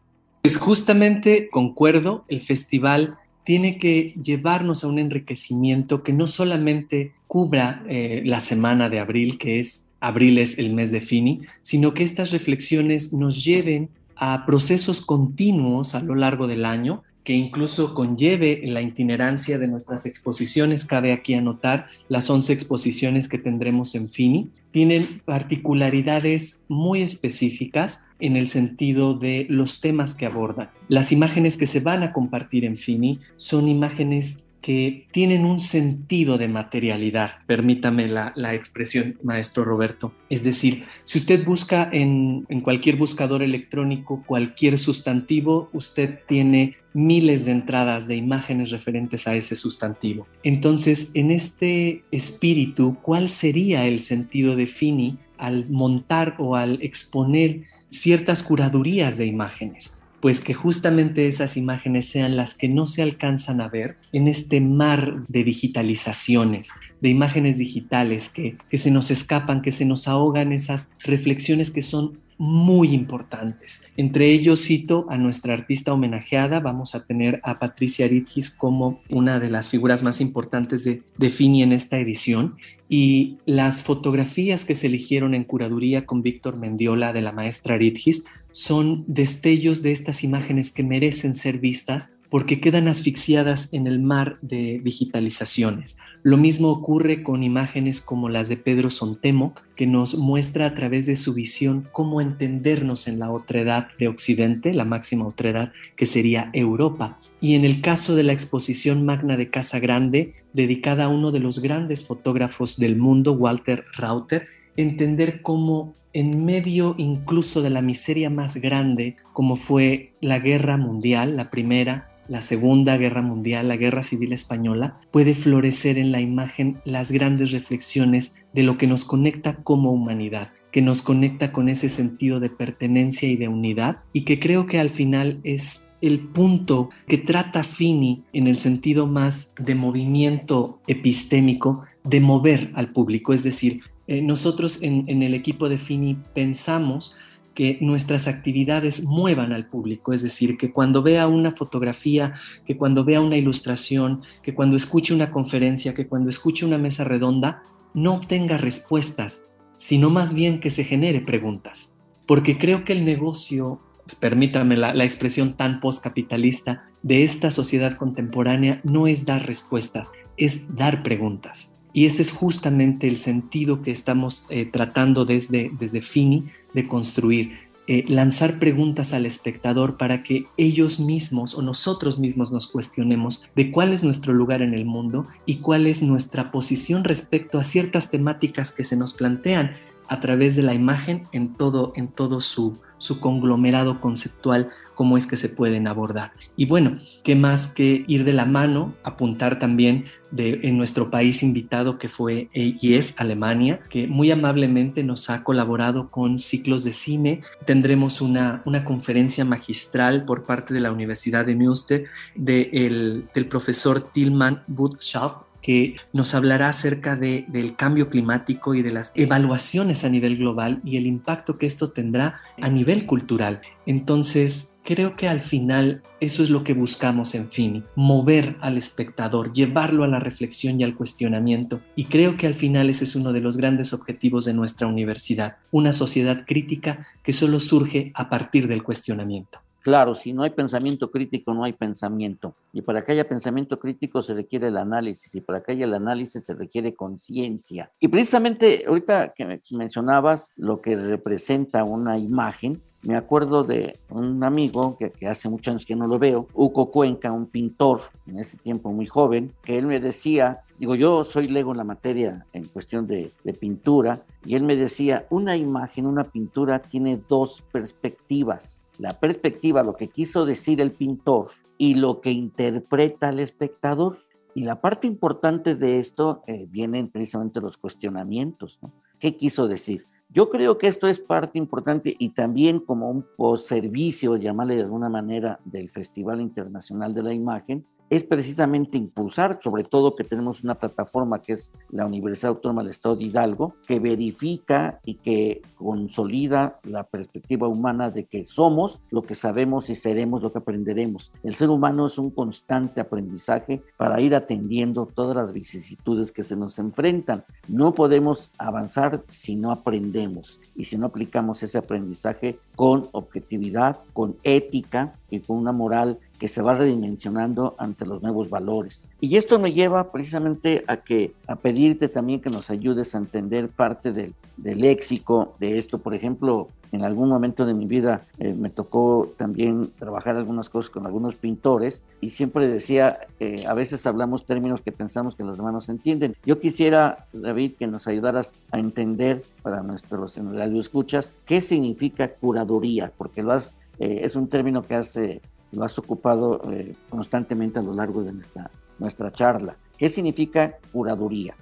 Pues 0.41 0.57
justamente 0.57 1.49
concuerdo, 1.49 2.25
el 2.27 2.41
festival 2.41 3.17
tiene 3.43 3.77
que 3.77 4.13
llevarnos 4.23 4.83
a 4.83 4.87
un 4.87 4.99
enriquecimiento 4.99 6.03
que 6.03 6.13
no 6.13 6.27
solamente 6.27 7.13
cubra 7.27 7.83
eh, 7.87 8.21
la 8.25 8.39
semana 8.39 8.89
de 8.89 8.99
abril, 8.99 9.37
que 9.37 9.59
es 9.59 9.89
abril 9.99 10.37
es 10.37 10.57
el 10.57 10.73
mes 10.73 10.91
de 10.91 11.01
Fini, 11.01 11.41
sino 11.61 11.93
que 11.93 12.03
estas 12.03 12.31
reflexiones 12.31 13.11
nos 13.11 13.43
lleven 13.43 13.89
a 14.15 14.45
procesos 14.45 15.01
continuos 15.01 15.95
a 15.95 16.01
lo 16.01 16.15
largo 16.15 16.47
del 16.47 16.65
año 16.65 17.03
que 17.23 17.33
incluso 17.33 17.93
conlleve 17.93 18.61
la 18.65 18.81
itinerancia 18.81 19.57
de 19.59 19.67
nuestras 19.67 20.05
exposiciones. 20.05 20.85
Cabe 20.85 21.13
aquí 21.13 21.33
anotar 21.33 21.87
las 22.07 22.29
11 22.29 22.53
exposiciones 22.53 23.27
que 23.27 23.37
tendremos 23.37 23.95
en 23.95 24.09
FINI. 24.09 24.49
Tienen 24.71 25.21
particularidades 25.25 26.65
muy 26.67 27.01
específicas 27.01 28.05
en 28.19 28.35
el 28.35 28.47
sentido 28.47 29.13
de 29.13 29.45
los 29.49 29.81
temas 29.81 30.15
que 30.15 30.25
abordan. 30.25 30.69
Las 30.87 31.11
imágenes 31.11 31.57
que 31.57 31.67
se 31.67 31.79
van 31.79 32.03
a 32.03 32.13
compartir 32.13 32.65
en 32.65 32.77
FINI 32.77 33.19
son 33.37 33.67
imágenes 33.67 34.43
que 34.61 35.07
tienen 35.11 35.45
un 35.45 35.59
sentido 35.59 36.37
de 36.37 36.47
materialidad, 36.47 37.37
permítame 37.45 38.07
la, 38.07 38.53
expresión, 38.53 39.17
maestro 39.23 39.63
Roberto. 39.63 40.13
Es 40.29 40.43
decir, 40.43 40.85
si 41.05 41.17
usted 41.17 41.45
busca 41.45 41.89
en, 41.91 42.45
en 42.49 42.61
cualquier 42.61 42.95
buscador 42.97 43.41
electrónico 43.41 44.23
cualquier 44.25 44.77
sustantivo, 44.77 45.69
usted 45.73 46.19
tiene 46.27 46.75
miles 46.93 47.45
de 47.45 47.51
entradas 47.51 48.07
de 48.07 48.15
imágenes 48.15 48.71
referentes 48.71 49.27
a 49.27 49.35
ese 49.35 49.55
sustantivo. 49.55 50.27
Entonces, 50.43 51.11
en 51.13 51.31
este 51.31 52.03
espíritu, 52.11 52.97
¿cuál 53.01 53.29
sería 53.29 53.85
el 53.85 53.99
sentido 53.99 54.55
de 54.55 54.67
Fini 54.67 55.17
al 55.37 55.69
montar 55.69 56.35
o 56.39 56.55
al 56.55 56.81
exponer 56.81 57.61
ciertas 57.89 58.43
curadurías 58.43 59.17
de 59.17 59.25
imágenes? 59.25 59.98
Pues 60.21 60.41
que 60.41 60.53
justamente 60.53 61.27
esas 61.27 61.57
imágenes 61.57 62.09
sean 62.09 62.35
las 62.35 62.55
que 62.55 62.67
no 62.67 62.85
se 62.85 63.01
alcanzan 63.01 63.61
a 63.61 63.69
ver 63.69 63.97
en 64.11 64.27
este 64.27 64.61
mar 64.61 65.23
de 65.27 65.43
digitalizaciones, 65.43 66.69
de 67.01 67.09
imágenes 67.09 67.57
digitales 67.57 68.29
que, 68.29 68.57
que 68.69 68.77
se 68.77 68.91
nos 68.91 69.11
escapan, 69.11 69.61
que 69.61 69.71
se 69.71 69.85
nos 69.85 70.07
ahogan 70.07 70.51
esas 70.51 70.91
reflexiones 71.03 71.71
que 71.71 71.81
son 71.81 72.19
muy 72.39 72.93
importantes. 72.93 73.83
Entre 73.97 74.31
ellos 74.31 74.63
cito 74.63 75.05
a 75.09 75.17
nuestra 75.17 75.53
artista 75.53 75.91
homenajeada, 75.91 76.61
vamos 76.61 76.95
a 76.95 77.05
tener 77.05 77.41
a 77.43 77.59
Patricia 77.59 78.07
Ritgis 78.07 78.49
como 78.49 79.01
una 79.09 79.41
de 79.41 79.49
las 79.49 79.67
figuras 79.67 80.03
más 80.03 80.21
importantes 80.21 80.85
de, 80.85 81.03
de 81.17 81.29
Fini 81.29 81.63
en 81.63 81.73
esta 81.73 81.99
edición 81.99 82.55
y 82.87 83.37
las 83.45 83.83
fotografías 83.83 84.63
que 84.63 84.73
se 84.73 84.87
eligieron 84.87 85.35
en 85.35 85.43
curaduría 85.43 86.05
con 86.05 86.21
Víctor 86.21 86.55
Mendiola 86.55 87.11
de 87.11 87.21
la 87.21 87.33
maestra 87.33 87.77
Ritgis 87.77 88.23
son 88.51 89.03
destellos 89.07 89.81
de 89.81 89.91
estas 89.91 90.23
imágenes 90.23 90.71
que 90.71 90.83
merecen 90.83 91.33
ser 91.33 91.59
vistas 91.59 92.13
porque 92.29 92.61
quedan 92.61 92.87
asfixiadas 92.87 93.69
en 93.73 93.87
el 93.87 93.99
mar 93.99 94.37
de 94.41 94.79
digitalizaciones. 94.83 95.97
Lo 96.21 96.37
mismo 96.37 96.69
ocurre 96.69 97.23
con 97.23 97.43
imágenes 97.43 98.01
como 98.01 98.29
las 98.29 98.49
de 98.49 98.57
Pedro 98.57 98.89
Sontemo, 98.89 99.55
que 99.75 99.87
nos 99.87 100.15
muestra 100.15 100.67
a 100.67 100.75
través 100.75 101.05
de 101.05 101.15
su 101.15 101.33
visión 101.33 101.87
cómo 101.91 102.21
entendernos 102.21 103.07
en 103.07 103.19
la 103.19 103.31
otredad 103.31 103.87
de 103.97 104.09
Occidente, 104.09 104.73
la 104.73 104.85
máxima 104.85 105.25
otredad 105.25 105.71
que 105.95 106.05
sería 106.05 106.49
Europa. 106.53 107.17
Y 107.41 107.55
en 107.55 107.65
el 107.65 107.81
caso 107.81 108.15
de 108.15 108.23
la 108.23 108.33
exposición 108.33 109.05
magna 109.05 109.37
de 109.37 109.49
Casa 109.49 109.79
Grande, 109.79 110.33
dedicada 110.53 111.05
a 111.05 111.09
uno 111.09 111.31
de 111.31 111.39
los 111.39 111.59
grandes 111.59 112.05
fotógrafos 112.05 112.77
del 112.77 112.95
mundo, 112.95 113.33
Walter 113.33 113.85
Rauter, 113.95 114.47
entender 114.75 115.41
cómo 115.41 115.93
en 116.13 116.45
medio 116.45 116.95
incluso 116.97 117.61
de 117.61 117.69
la 117.69 117.81
miseria 117.81 118.29
más 118.29 118.57
grande, 118.57 119.15
como 119.33 119.55
fue 119.55 120.13
la 120.21 120.39
guerra 120.39 120.77
mundial, 120.77 121.37
la 121.37 121.49
primera, 121.49 122.09
la 122.27 122.41
Segunda 122.41 122.95
Guerra 122.97 123.21
Mundial, 123.21 123.67
la 123.67 123.77
Guerra 123.77 124.03
Civil 124.03 124.33
Española, 124.33 124.97
puede 125.11 125.33
florecer 125.33 125.97
en 125.97 126.11
la 126.11 126.21
imagen 126.21 126.77
las 126.85 127.11
grandes 127.11 127.51
reflexiones 127.51 128.35
de 128.53 128.63
lo 128.63 128.77
que 128.77 128.87
nos 128.87 129.03
conecta 129.03 129.55
como 129.57 129.91
humanidad, 129.91 130.51
que 130.71 130.81
nos 130.81 131.01
conecta 131.01 131.51
con 131.51 131.69
ese 131.69 131.89
sentido 131.89 132.39
de 132.39 132.49
pertenencia 132.49 133.27
y 133.27 133.35
de 133.35 133.47
unidad, 133.47 133.97
y 134.13 134.21
que 134.21 134.39
creo 134.39 134.67
que 134.67 134.79
al 134.79 134.91
final 134.91 135.39
es 135.43 135.87
el 136.01 136.19
punto 136.19 136.91
que 137.07 137.17
trata 137.17 137.63
Fini 137.63 138.23
en 138.31 138.47
el 138.47 138.55
sentido 138.55 139.05
más 139.05 139.53
de 139.59 139.75
movimiento 139.75 140.79
epistémico, 140.87 141.83
de 142.03 142.21
mover 142.21 142.71
al 142.75 142.91
público. 142.91 143.33
Es 143.33 143.43
decir, 143.43 143.81
eh, 144.09 144.23
nosotros 144.23 144.81
en, 144.81 145.21
el 145.21 145.35
equipo 145.35 145.69
de 145.69 145.77
Fini 145.77 146.17
pensamos 146.33 147.13
que 147.53 147.77
nuestras 147.79 148.27
actividades 148.27 149.03
muevan 149.03 149.53
al 149.53 149.67
público, 149.67 150.13
es 150.13 150.23
decir, 150.23 150.57
que 150.57 150.71
cuando 150.71 151.03
vea 151.03 151.27
una 151.27 151.51
fotografía, 151.51 152.33
que 152.65 152.75
cuando 152.75 153.05
vea 153.05 153.21
una 153.21 153.37
ilustración, 153.37 154.23
que 154.41 154.55
cuando 154.55 154.75
escuche 154.75 155.13
una 155.13 155.29
conferencia, 155.29 155.93
que 155.93 156.07
cuando 156.07 156.31
escuche 156.31 156.65
una 156.65 156.79
mesa 156.79 157.03
redonda, 157.03 157.61
no 157.93 158.15
obtenga 158.15 158.57
respuestas, 158.57 159.43
sino 159.77 160.09
más 160.09 160.33
bien 160.33 160.59
que 160.59 160.71
se 160.71 160.85
genere 160.85 161.21
preguntas. 161.21 161.95
Porque 162.25 162.57
creo 162.57 162.85
que 162.85 162.93
el 162.93 163.05
negocio, 163.05 163.79
pues, 164.05 164.15
permítame 164.15 164.75
la, 164.75 164.95
la 164.95 165.05
expresión 165.05 165.53
tan 165.53 165.81
postcapitalista, 165.81 166.89
de 167.03 167.23
esta 167.23 167.51
sociedad 167.51 167.95
contemporánea 167.95 168.81
no 168.83 169.05
es 169.05 169.27
dar 169.27 169.45
respuestas, 169.45 170.13
es 170.35 170.75
dar 170.75 171.03
preguntas. 171.03 171.78
Y 171.93 172.05
ese 172.05 172.21
es 172.21 172.31
justamente 172.31 173.07
el 173.07 173.17
sentido 173.17 173.81
que 173.81 173.91
estamos 173.91 174.45
eh, 174.49 174.65
tratando 174.65 175.25
desde, 175.25 175.71
desde 175.79 176.01
Fini 176.01 176.45
de 176.73 176.87
construir. 176.87 177.69
Eh, 177.91 178.05
lanzar 178.07 178.59
preguntas 178.59 179.13
al 179.13 179.25
espectador 179.25 179.97
para 179.97 180.21
que 180.21 180.45
ellos 180.57 180.99
mismos 180.99 181.55
o 181.55 181.63
nosotros 181.63 182.19
mismos 182.19 182.51
nos 182.51 182.67
cuestionemos 182.67 183.49
de 183.55 183.71
cuál 183.71 183.93
es 183.93 184.03
nuestro 184.03 184.31
lugar 184.31 184.61
en 184.61 184.75
el 184.75 184.85
mundo 184.85 185.25
y 185.47 185.55
cuál 185.55 185.87
es 185.87 186.03
nuestra 186.03 186.51
posición 186.51 187.03
respecto 187.03 187.57
a 187.57 187.63
ciertas 187.63 188.11
temáticas 188.11 188.71
que 188.71 188.83
se 188.83 188.95
nos 188.95 189.13
plantean 189.13 189.71
a 190.07 190.19
través 190.19 190.55
de 190.55 190.61
la 190.61 190.75
imagen 190.75 191.27
en 191.31 191.55
todo, 191.55 191.91
en 191.95 192.09
todo 192.09 192.41
su, 192.41 192.77
su 192.99 193.19
conglomerado 193.19 193.99
conceptual 193.99 194.69
cómo 194.99 195.15
es 195.15 195.27
que 195.27 195.37
se 195.37 195.47
pueden 195.47 195.87
abordar. 195.87 196.33
Y 196.57 196.65
bueno, 196.65 196.99
¿qué 197.23 197.33
más 197.33 197.67
que 197.67 198.03
ir 198.05 198.25
de 198.25 198.33
la 198.33 198.43
mano, 198.43 198.95
apuntar 199.01 199.57
también 199.57 200.07
de 200.29 200.59
en 200.63 200.77
nuestro 200.77 201.09
país 201.09 201.41
invitado 201.41 201.97
que 201.97 202.09
fue 202.09 202.49
y 202.53 202.95
es 202.95 203.13
Alemania, 203.15 203.79
que 203.89 204.07
muy 204.07 204.29
amablemente 204.29 205.01
nos 205.05 205.29
ha 205.29 205.45
colaborado 205.45 206.11
con 206.11 206.37
ciclos 206.37 206.83
de 206.83 206.91
cine. 206.91 207.43
Tendremos 207.65 208.19
una, 208.19 208.61
una 208.65 208.83
conferencia 208.83 209.45
magistral 209.45 210.25
por 210.25 210.43
parte 210.43 210.73
de 210.73 210.81
la 210.81 210.91
Universidad 210.91 211.45
de 211.45 211.55
Münster 211.55 212.03
de 212.35 213.29
del 213.33 213.45
profesor 213.45 214.11
Tilman 214.11 214.63
Butschaft, 214.67 215.43
que 215.61 215.95
nos 216.13 216.35
hablará 216.35 216.69
acerca 216.69 217.15
de, 217.15 217.45
del 217.47 217.75
cambio 217.75 218.09
climático 218.09 218.73
y 218.75 218.81
de 218.81 218.91
las 218.91 219.11
evaluaciones 219.15 220.03
a 220.03 220.09
nivel 220.09 220.37
global 220.37 220.81
y 220.83 220.97
el 220.97 221.05
impacto 221.05 221.57
que 221.57 221.65
esto 221.65 221.91
tendrá 221.91 222.41
a 222.61 222.69
nivel 222.69 223.05
cultural. 223.05 223.61
Entonces, 223.85 224.75
creo 224.89 225.15
que 225.15 225.27
al 225.27 225.41
final 225.41 226.01
eso 226.19 226.41
es 226.41 226.49
lo 226.49 226.63
que 226.63 226.73
buscamos 226.73 227.35
en 227.35 227.51
Fini, 227.51 227.83
mover 227.95 228.55
al 228.59 228.75
espectador, 228.75 229.53
llevarlo 229.53 230.03
a 230.03 230.07
la 230.07 230.19
reflexión 230.19 230.81
y 230.81 230.83
al 230.83 230.95
cuestionamiento. 230.95 231.79
Y 231.95 232.05
creo 232.05 232.37
que 232.37 232.47
al 232.47 232.55
final 232.55 232.89
ese 232.89 233.03
es 233.03 233.15
uno 233.15 233.31
de 233.31 233.39
los 233.39 233.55
grandes 233.55 233.93
objetivos 233.93 234.45
de 234.45 234.55
nuestra 234.55 234.87
universidad, 234.87 235.57
una 235.69 235.93
sociedad 235.93 236.43
crítica 236.43 237.05
que 237.21 237.33
solo 237.33 237.59
surge 237.59 238.11
a 238.15 238.31
partir 238.31 238.67
del 238.67 238.81
cuestionamiento. 238.81 239.59
Claro, 239.83 240.15
si 240.15 240.33
no 240.33 240.41
hay 240.41 240.49
pensamiento 240.49 241.11
crítico, 241.11 241.53
no 241.53 241.65
hay 241.65 241.73
pensamiento. 241.73 242.55
Y 242.73 242.81
para 242.81 243.05
que 243.05 243.11
haya 243.11 243.29
pensamiento 243.29 243.79
crítico 243.79 244.23
se 244.23 244.33
requiere 244.33 244.69
el 244.69 244.77
análisis, 244.77 245.35
y 245.35 245.41
para 245.41 245.61
que 245.61 245.73
haya 245.73 245.85
el 245.85 245.93
análisis 245.93 246.43
se 246.43 246.55
requiere 246.55 246.95
conciencia. 246.95 247.91
Y 247.99 248.07
precisamente 248.07 248.85
ahorita 248.87 249.35
que 249.35 249.59
mencionabas 249.69 250.51
lo 250.57 250.81
que 250.81 250.95
representa 250.95 251.83
una 251.83 252.17
imagen, 252.17 252.81
me 253.01 253.15
acuerdo 253.15 253.63
de 253.63 253.97
un 254.09 254.43
amigo 254.43 254.97
que, 254.97 255.27
hace 255.27 255.49
muchos 255.49 255.71
años 255.71 255.85
que 255.85 255.95
no 255.95 256.07
lo 256.07 256.19
veo, 256.19 256.47
Hugo 256.53 256.91
Cuenca, 256.91 257.31
un 257.31 257.47
pintor, 257.47 258.01
en 258.27 258.39
ese 258.39 258.57
tiempo 258.57 258.91
muy 258.91 259.05
joven, 259.05 259.53
que 259.63 259.77
él 259.77 259.87
me 259.87 259.99
decía, 259.99 260.61
digo, 260.77 260.95
yo 260.95 261.23
soy 261.25 261.47
lego 261.47 261.71
en 261.71 261.77
la 261.77 261.83
materia 261.83 262.45
en 262.53 262.65
cuestión 262.65 263.07
de, 263.07 263.31
pintura, 263.59 264.23
y 264.45 264.55
él 264.55 264.63
me 264.63 264.75
decía, 264.75 265.25
una 265.29 265.55
imagen, 265.55 266.05
una 266.05 266.23
pintura 266.23 266.79
tiene 266.79 267.17
dos 267.17 267.63
perspectivas 267.71 268.81
la 268.99 269.13
perspectiva, 269.13 269.81
lo 269.81 269.95
que 269.95 270.09
quiso 270.09 270.45
decir 270.45 270.81
el 270.81 270.91
pintor 270.91 271.51
y 271.77 271.95
lo 271.95 272.19
que 272.21 272.31
interpreta 272.31 273.29
el 273.29 273.39
espectador. 273.39 274.19
Y 274.53 274.63
la 274.63 274.81
parte 274.81 275.07
importante 275.07 275.75
de 275.75 275.99
esto 275.99 276.43
eh, 276.47 276.67
vienen 276.69 277.09
precisamente 277.09 277.61
los 277.61 277.77
cuestionamientos. 277.77 278.79
¿Qué 279.17 279.37
quiso 279.37 279.67
decir? 279.67 280.05
Yo 280.31 280.49
creo 280.51 280.77
que 280.77 280.87
esto 280.87 281.07
es 281.07 281.17
parte 281.17 281.57
importante 281.57 282.15
y 282.17 282.29
también 282.29 282.79
como 282.79 283.09
un 283.09 283.57
servicio, 283.57 284.35
llamarle 284.35 284.75
de 284.75 284.83
alguna 284.83 285.09
manera, 285.09 285.59
del 285.65 285.89
Festival 285.89 286.39
Internacional 286.39 287.15
de 287.15 287.23
la 287.23 287.33
Imagen, 287.33 287.83
es 288.09 288.23
precisamente 288.23 288.97
impulsar, 288.97 289.59
sobre 289.61 289.83
todo 289.83 290.15
que 290.15 290.23
tenemos 290.23 290.63
una 290.63 290.75
plataforma 290.75 291.41
que 291.41 291.53
es 291.53 291.71
la 291.89 292.05
Universidad 292.05 292.49
Autónoma 292.49 292.81
del 292.81 292.91
Estado 292.91 293.15
de 293.15 293.25
Hidalgo, 293.25 293.75
que 293.85 293.99
verifica 293.99 294.99
y 295.05 295.15
que 295.15 295.61
consolida 295.75 296.79
la 296.83 297.03
perspectiva 297.03 297.67
humana 297.67 298.09
de 298.09 298.25
que 298.25 298.43
somos 298.45 298.99
lo 299.11 299.21
que 299.21 299.35
sabemos 299.35 299.89
y 299.89 299.95
seremos 299.95 300.41
lo 300.41 300.51
que 300.51 300.59
aprenderemos. 300.59 301.31
El 301.43 301.55
ser 301.55 301.69
humano 301.69 302.07
es 302.07 302.17
un 302.17 302.31
constante 302.31 303.01
aprendizaje 303.01 303.81
para 303.97 304.19
ir 304.21 304.35
atendiendo 304.35 305.05
todas 305.05 305.35
las 305.35 305.53
vicisitudes 305.53 306.31
que 306.31 306.43
se 306.43 306.55
nos 306.55 306.79
enfrentan. 306.79 307.43
No 307.67 307.93
podemos 307.93 308.49
avanzar 308.57 309.23
si 309.27 309.55
no 309.55 309.71
aprendemos 309.71 310.59
y 310.75 310.85
si 310.85 310.97
no 310.97 311.07
aplicamos 311.07 311.61
ese 311.63 311.77
aprendizaje 311.77 312.59
con 312.75 313.07
objetividad, 313.11 313.99
con 314.13 314.37
ética 314.43 315.13
y 315.29 315.39
con 315.39 315.57
una 315.57 315.71
moral 315.71 316.17
que 316.39 316.47
se 316.47 316.61
va 316.61 316.73
redimensionando 316.73 317.75
ante 317.77 318.05
los 318.05 318.23
nuevos 318.23 318.49
valores. 318.49 319.07
Y 319.19 319.35
esto 319.35 319.59
me 319.59 319.73
lleva 319.73 320.11
precisamente 320.11 320.83
a 320.87 320.97
que 320.97 321.33
a 321.47 321.57
pedirte 321.57 322.07
también 322.07 322.39
que 322.39 322.49
nos 322.49 322.69
ayudes 322.69 323.13
a 323.13 323.19
entender 323.19 323.67
parte 323.67 324.11
del, 324.11 324.33
léxico 324.57 325.53
de 325.59 325.77
esto. 325.77 325.99
Por 325.99 326.13
ejemplo, 326.13 326.69
en 326.91 327.03
algún 327.03 327.29
momento 327.29 327.65
de 327.65 327.73
mi 327.73 327.85
vida 327.85 328.21
eh, 328.39 328.53
me 328.53 328.69
tocó 328.69 329.31
también 329.37 329.91
trabajar 329.99 330.37
algunas 330.37 330.69
cosas 330.69 330.89
con 330.89 331.05
algunos 331.05 331.35
pintores 331.35 332.03
y 332.19 332.31
siempre 332.31 332.67
decía, 332.67 333.19
eh, 333.39 333.65
a 333.67 333.73
veces 333.73 334.05
hablamos 334.07 334.45
términos 334.45 334.81
que 334.81 334.91
pensamos 334.91 335.35
que 335.35 335.43
los 335.43 335.57
demás 335.57 335.73
no 335.73 335.93
entienden. 335.93 336.35
Yo 336.45 336.59
quisiera, 336.59 337.27
David, 337.33 337.73
que 337.77 337.87
nos 337.87 338.07
ayudaras 338.07 338.53
a 338.71 338.79
entender 338.79 339.43
para 339.61 339.83
nuestros 339.83 340.37
en 340.37 340.57
radio 340.57 340.79
escuchas 340.79 341.33
qué 341.45 341.61
significa 341.61 342.29
curaduría, 342.29 343.11
porque 343.17 343.43
lo 343.43 343.51
has, 343.51 343.75
eh, 343.99 344.21
es 344.23 344.35
un 344.35 344.47
término 344.47 344.81
que 344.81 344.95
hace 344.95 345.41
lo 345.71 345.83
has 345.83 345.97
ocupado 345.97 346.61
eh, 346.71 346.93
constantemente 347.09 347.79
a 347.79 347.83
lo 347.83 347.93
largo 347.93 348.23
de 348.23 348.33
nuestra, 348.33 348.69
nuestra 348.97 349.31
charla. 349.31 349.75
¿Qué 349.97 350.09
significa 350.09 350.77
curaduría? 350.91 351.55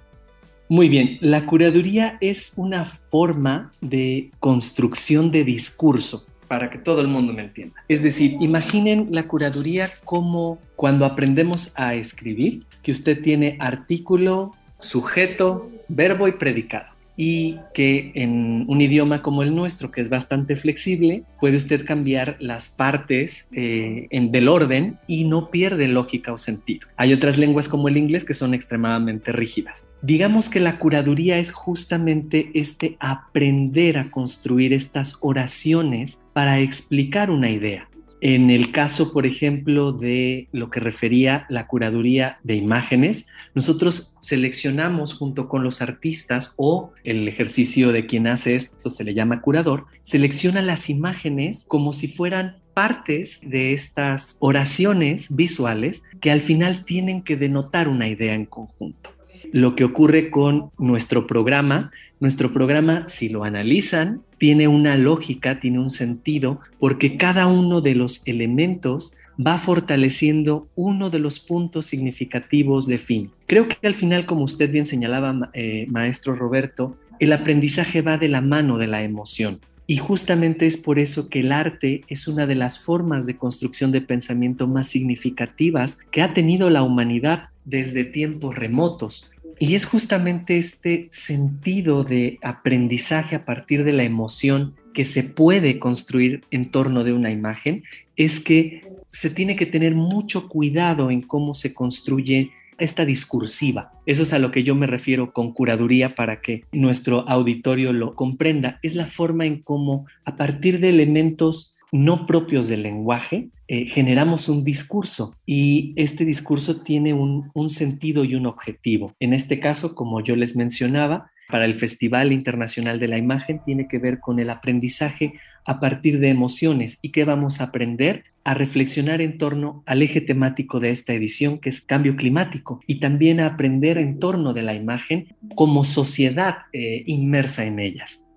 Muy 0.68 0.88
bien, 0.88 1.18
la 1.20 1.46
curaduría 1.46 2.18
es 2.20 2.52
una 2.56 2.84
forma 2.84 3.72
de 3.80 4.30
construcción 4.38 5.30
de 5.30 5.44
discurso 5.44 6.26
para 6.46 6.70
que 6.70 6.78
todo 6.78 7.00
el 7.00 7.08
mundo 7.08 7.32
me 7.32 7.42
entienda. 7.42 7.82
Es 7.88 8.02
decir, 8.02 8.36
imaginen 8.40 9.08
la 9.10 9.26
curaduría 9.26 9.90
como 10.04 10.58
cuando 10.76 11.04
aprendemos 11.04 11.72
a 11.78 11.94
escribir, 11.94 12.64
que 12.82 12.92
usted 12.92 13.22
tiene 13.22 13.56
artículo, 13.60 14.54
sujeto, 14.80 15.70
verbo 15.88 16.28
y 16.28 16.32
predicado 16.32 16.97
y 17.20 17.56
que 17.74 18.12
en 18.14 18.64
un 18.68 18.80
idioma 18.80 19.22
como 19.22 19.42
el 19.42 19.52
nuestro, 19.52 19.90
que 19.90 20.00
es 20.00 20.08
bastante 20.08 20.54
flexible, 20.54 21.24
puede 21.40 21.56
usted 21.56 21.84
cambiar 21.84 22.36
las 22.38 22.68
partes 22.68 23.48
eh, 23.50 24.06
del 24.08 24.48
orden 24.48 24.98
y 25.08 25.24
no 25.24 25.50
pierde 25.50 25.88
lógica 25.88 26.32
o 26.32 26.38
sentido. 26.38 26.86
Hay 26.96 27.12
otras 27.12 27.36
lenguas 27.36 27.68
como 27.68 27.88
el 27.88 27.96
inglés 27.96 28.24
que 28.24 28.34
son 28.34 28.54
extremadamente 28.54 29.32
rígidas. 29.32 29.88
Digamos 30.00 30.48
que 30.48 30.60
la 30.60 30.78
curaduría 30.78 31.40
es 31.40 31.50
justamente 31.50 32.52
este 32.54 32.96
aprender 33.00 33.98
a 33.98 34.12
construir 34.12 34.72
estas 34.72 35.18
oraciones 35.20 36.22
para 36.32 36.60
explicar 36.60 37.32
una 37.32 37.50
idea. 37.50 37.88
En 38.20 38.50
el 38.50 38.72
caso, 38.72 39.12
por 39.12 39.26
ejemplo, 39.26 39.92
de 39.92 40.48
lo 40.50 40.70
que 40.70 40.80
refería 40.80 41.46
la 41.48 41.68
curaduría 41.68 42.38
de 42.42 42.56
imágenes, 42.56 43.28
nosotros 43.54 44.16
seleccionamos 44.20 45.14
junto 45.14 45.48
con 45.48 45.62
los 45.62 45.82
artistas 45.82 46.54
o 46.56 46.92
el 47.04 47.28
ejercicio 47.28 47.92
de 47.92 48.06
quien 48.06 48.26
hace 48.26 48.56
esto 48.56 48.90
se 48.90 49.04
le 49.04 49.14
llama 49.14 49.40
curador, 49.40 49.86
selecciona 50.02 50.62
las 50.62 50.90
imágenes 50.90 51.64
como 51.68 51.92
si 51.92 52.08
fueran 52.08 52.56
partes 52.74 53.40
de 53.42 53.72
estas 53.72 54.36
oraciones 54.40 55.34
visuales 55.34 56.02
que 56.20 56.32
al 56.32 56.40
final 56.40 56.84
tienen 56.84 57.22
que 57.22 57.36
denotar 57.36 57.88
una 57.88 58.08
idea 58.08 58.34
en 58.34 58.46
conjunto. 58.46 59.10
Lo 59.52 59.76
que 59.76 59.84
ocurre 59.84 60.30
con 60.30 60.70
nuestro 60.78 61.26
programa, 61.26 61.90
nuestro 62.20 62.52
programa, 62.52 63.08
si 63.08 63.28
lo 63.28 63.44
analizan, 63.44 64.22
tiene 64.38 64.68
una 64.68 64.96
lógica, 64.96 65.60
tiene 65.60 65.78
un 65.78 65.90
sentido, 65.90 66.60
porque 66.78 67.16
cada 67.16 67.46
uno 67.46 67.80
de 67.80 67.94
los 67.94 68.26
elementos 68.26 69.16
va 69.44 69.58
fortaleciendo 69.58 70.68
uno 70.74 71.10
de 71.10 71.20
los 71.20 71.38
puntos 71.38 71.86
significativos 71.86 72.86
de 72.86 72.98
fin. 72.98 73.30
Creo 73.46 73.68
que 73.68 73.86
al 73.86 73.94
final, 73.94 74.26
como 74.26 74.44
usted 74.44 74.70
bien 74.70 74.86
señalaba, 74.86 75.50
eh, 75.52 75.86
maestro 75.88 76.34
Roberto, 76.34 76.96
el 77.20 77.32
aprendizaje 77.32 78.02
va 78.02 78.18
de 78.18 78.28
la 78.28 78.40
mano 78.40 78.78
de 78.78 78.86
la 78.88 79.02
emoción. 79.02 79.60
Y 79.86 79.96
justamente 79.96 80.66
es 80.66 80.76
por 80.76 80.98
eso 80.98 81.30
que 81.30 81.40
el 81.40 81.50
arte 81.50 82.02
es 82.08 82.28
una 82.28 82.46
de 82.46 82.54
las 82.54 82.78
formas 82.78 83.24
de 83.24 83.36
construcción 83.36 83.90
de 83.90 84.02
pensamiento 84.02 84.66
más 84.66 84.88
significativas 84.88 85.98
que 86.10 86.20
ha 86.20 86.34
tenido 86.34 86.68
la 86.68 86.82
humanidad 86.82 87.48
desde 87.64 88.04
tiempos 88.04 88.54
remotos. 88.54 89.30
Y 89.58 89.74
es 89.74 89.86
justamente 89.86 90.58
este 90.58 91.08
sentido 91.10 92.04
de 92.04 92.38
aprendizaje 92.42 93.36
a 93.36 93.44
partir 93.44 93.84
de 93.84 93.92
la 93.92 94.04
emoción 94.04 94.74
que 94.94 95.04
se 95.04 95.24
puede 95.24 95.78
construir 95.78 96.44
en 96.50 96.70
torno 96.70 97.04
de 97.04 97.12
una 97.12 97.30
imagen, 97.30 97.84
es 98.16 98.40
que 98.40 98.82
se 99.12 99.30
tiene 99.30 99.56
que 99.56 99.66
tener 99.66 99.94
mucho 99.94 100.48
cuidado 100.48 101.10
en 101.10 101.22
cómo 101.22 101.54
se 101.54 101.74
construye 101.74 102.50
esta 102.78 103.04
discursiva. 103.04 103.92
Eso 104.06 104.22
es 104.22 104.32
a 104.32 104.38
lo 104.38 104.50
que 104.50 104.62
yo 104.62 104.74
me 104.74 104.86
refiero 104.86 105.32
con 105.32 105.52
curaduría 105.52 106.14
para 106.14 106.40
que 106.40 106.64
nuestro 106.72 107.28
auditorio 107.28 107.92
lo 107.92 108.14
comprenda. 108.14 108.78
Es 108.82 108.94
la 108.94 109.06
forma 109.06 109.46
en 109.46 109.62
cómo 109.62 110.06
a 110.24 110.36
partir 110.36 110.80
de 110.80 110.90
elementos 110.90 111.77
no 111.92 112.26
propios 112.26 112.68
del 112.68 112.82
lenguaje, 112.82 113.48
eh, 113.66 113.86
generamos 113.86 114.48
un 114.48 114.64
discurso 114.64 115.36
y 115.46 115.92
este 115.96 116.24
discurso 116.24 116.82
tiene 116.82 117.14
un, 117.14 117.50
sentido 117.68 118.24
y 118.24 118.34
un 118.34 118.46
objetivo. 118.46 119.14
En 119.20 119.32
este 119.32 119.60
caso, 119.60 119.94
como 119.94 120.22
yo 120.22 120.36
les 120.36 120.56
mencionaba, 120.56 121.30
para 121.50 121.64
el 121.64 121.74
Festival 121.74 122.32
Internacional 122.32 122.98
de 122.98 123.08
la 123.08 123.16
Imagen 123.16 123.60
tiene 123.64 123.88
que 123.88 123.98
ver 123.98 124.20
con 124.20 124.38
el 124.38 124.50
aprendizaje 124.50 125.34
a 125.64 125.80
partir 125.80 126.18
de 126.18 126.28
emociones 126.28 126.98
y 127.00 127.10
qué 127.10 127.24
vamos 127.24 127.60
a 127.60 127.64
aprender 127.64 128.24
a 128.44 128.54
reflexionar 128.54 129.22
en 129.22 129.38
torno 129.38 129.82
al 129.86 130.02
eje 130.02 130.20
temático 130.20 130.78
de 130.78 130.90
esta 130.90 131.14
edición 131.14 131.58
que 131.58 131.70
es 131.70 131.80
cambio 131.80 132.16
climático 132.16 132.80
y 132.86 133.00
también 133.00 133.40
a 133.40 133.46
aprender 133.46 133.98
en 133.98 134.18
torno 134.18 134.52
de 134.52 134.62
la 134.62 134.74
imagen 134.74 135.28
como 135.54 135.84
sociedad 135.84 136.56
eh, 136.72 137.02
inmersa 137.06 137.64
en 137.64 137.78
ellas. 137.78 138.27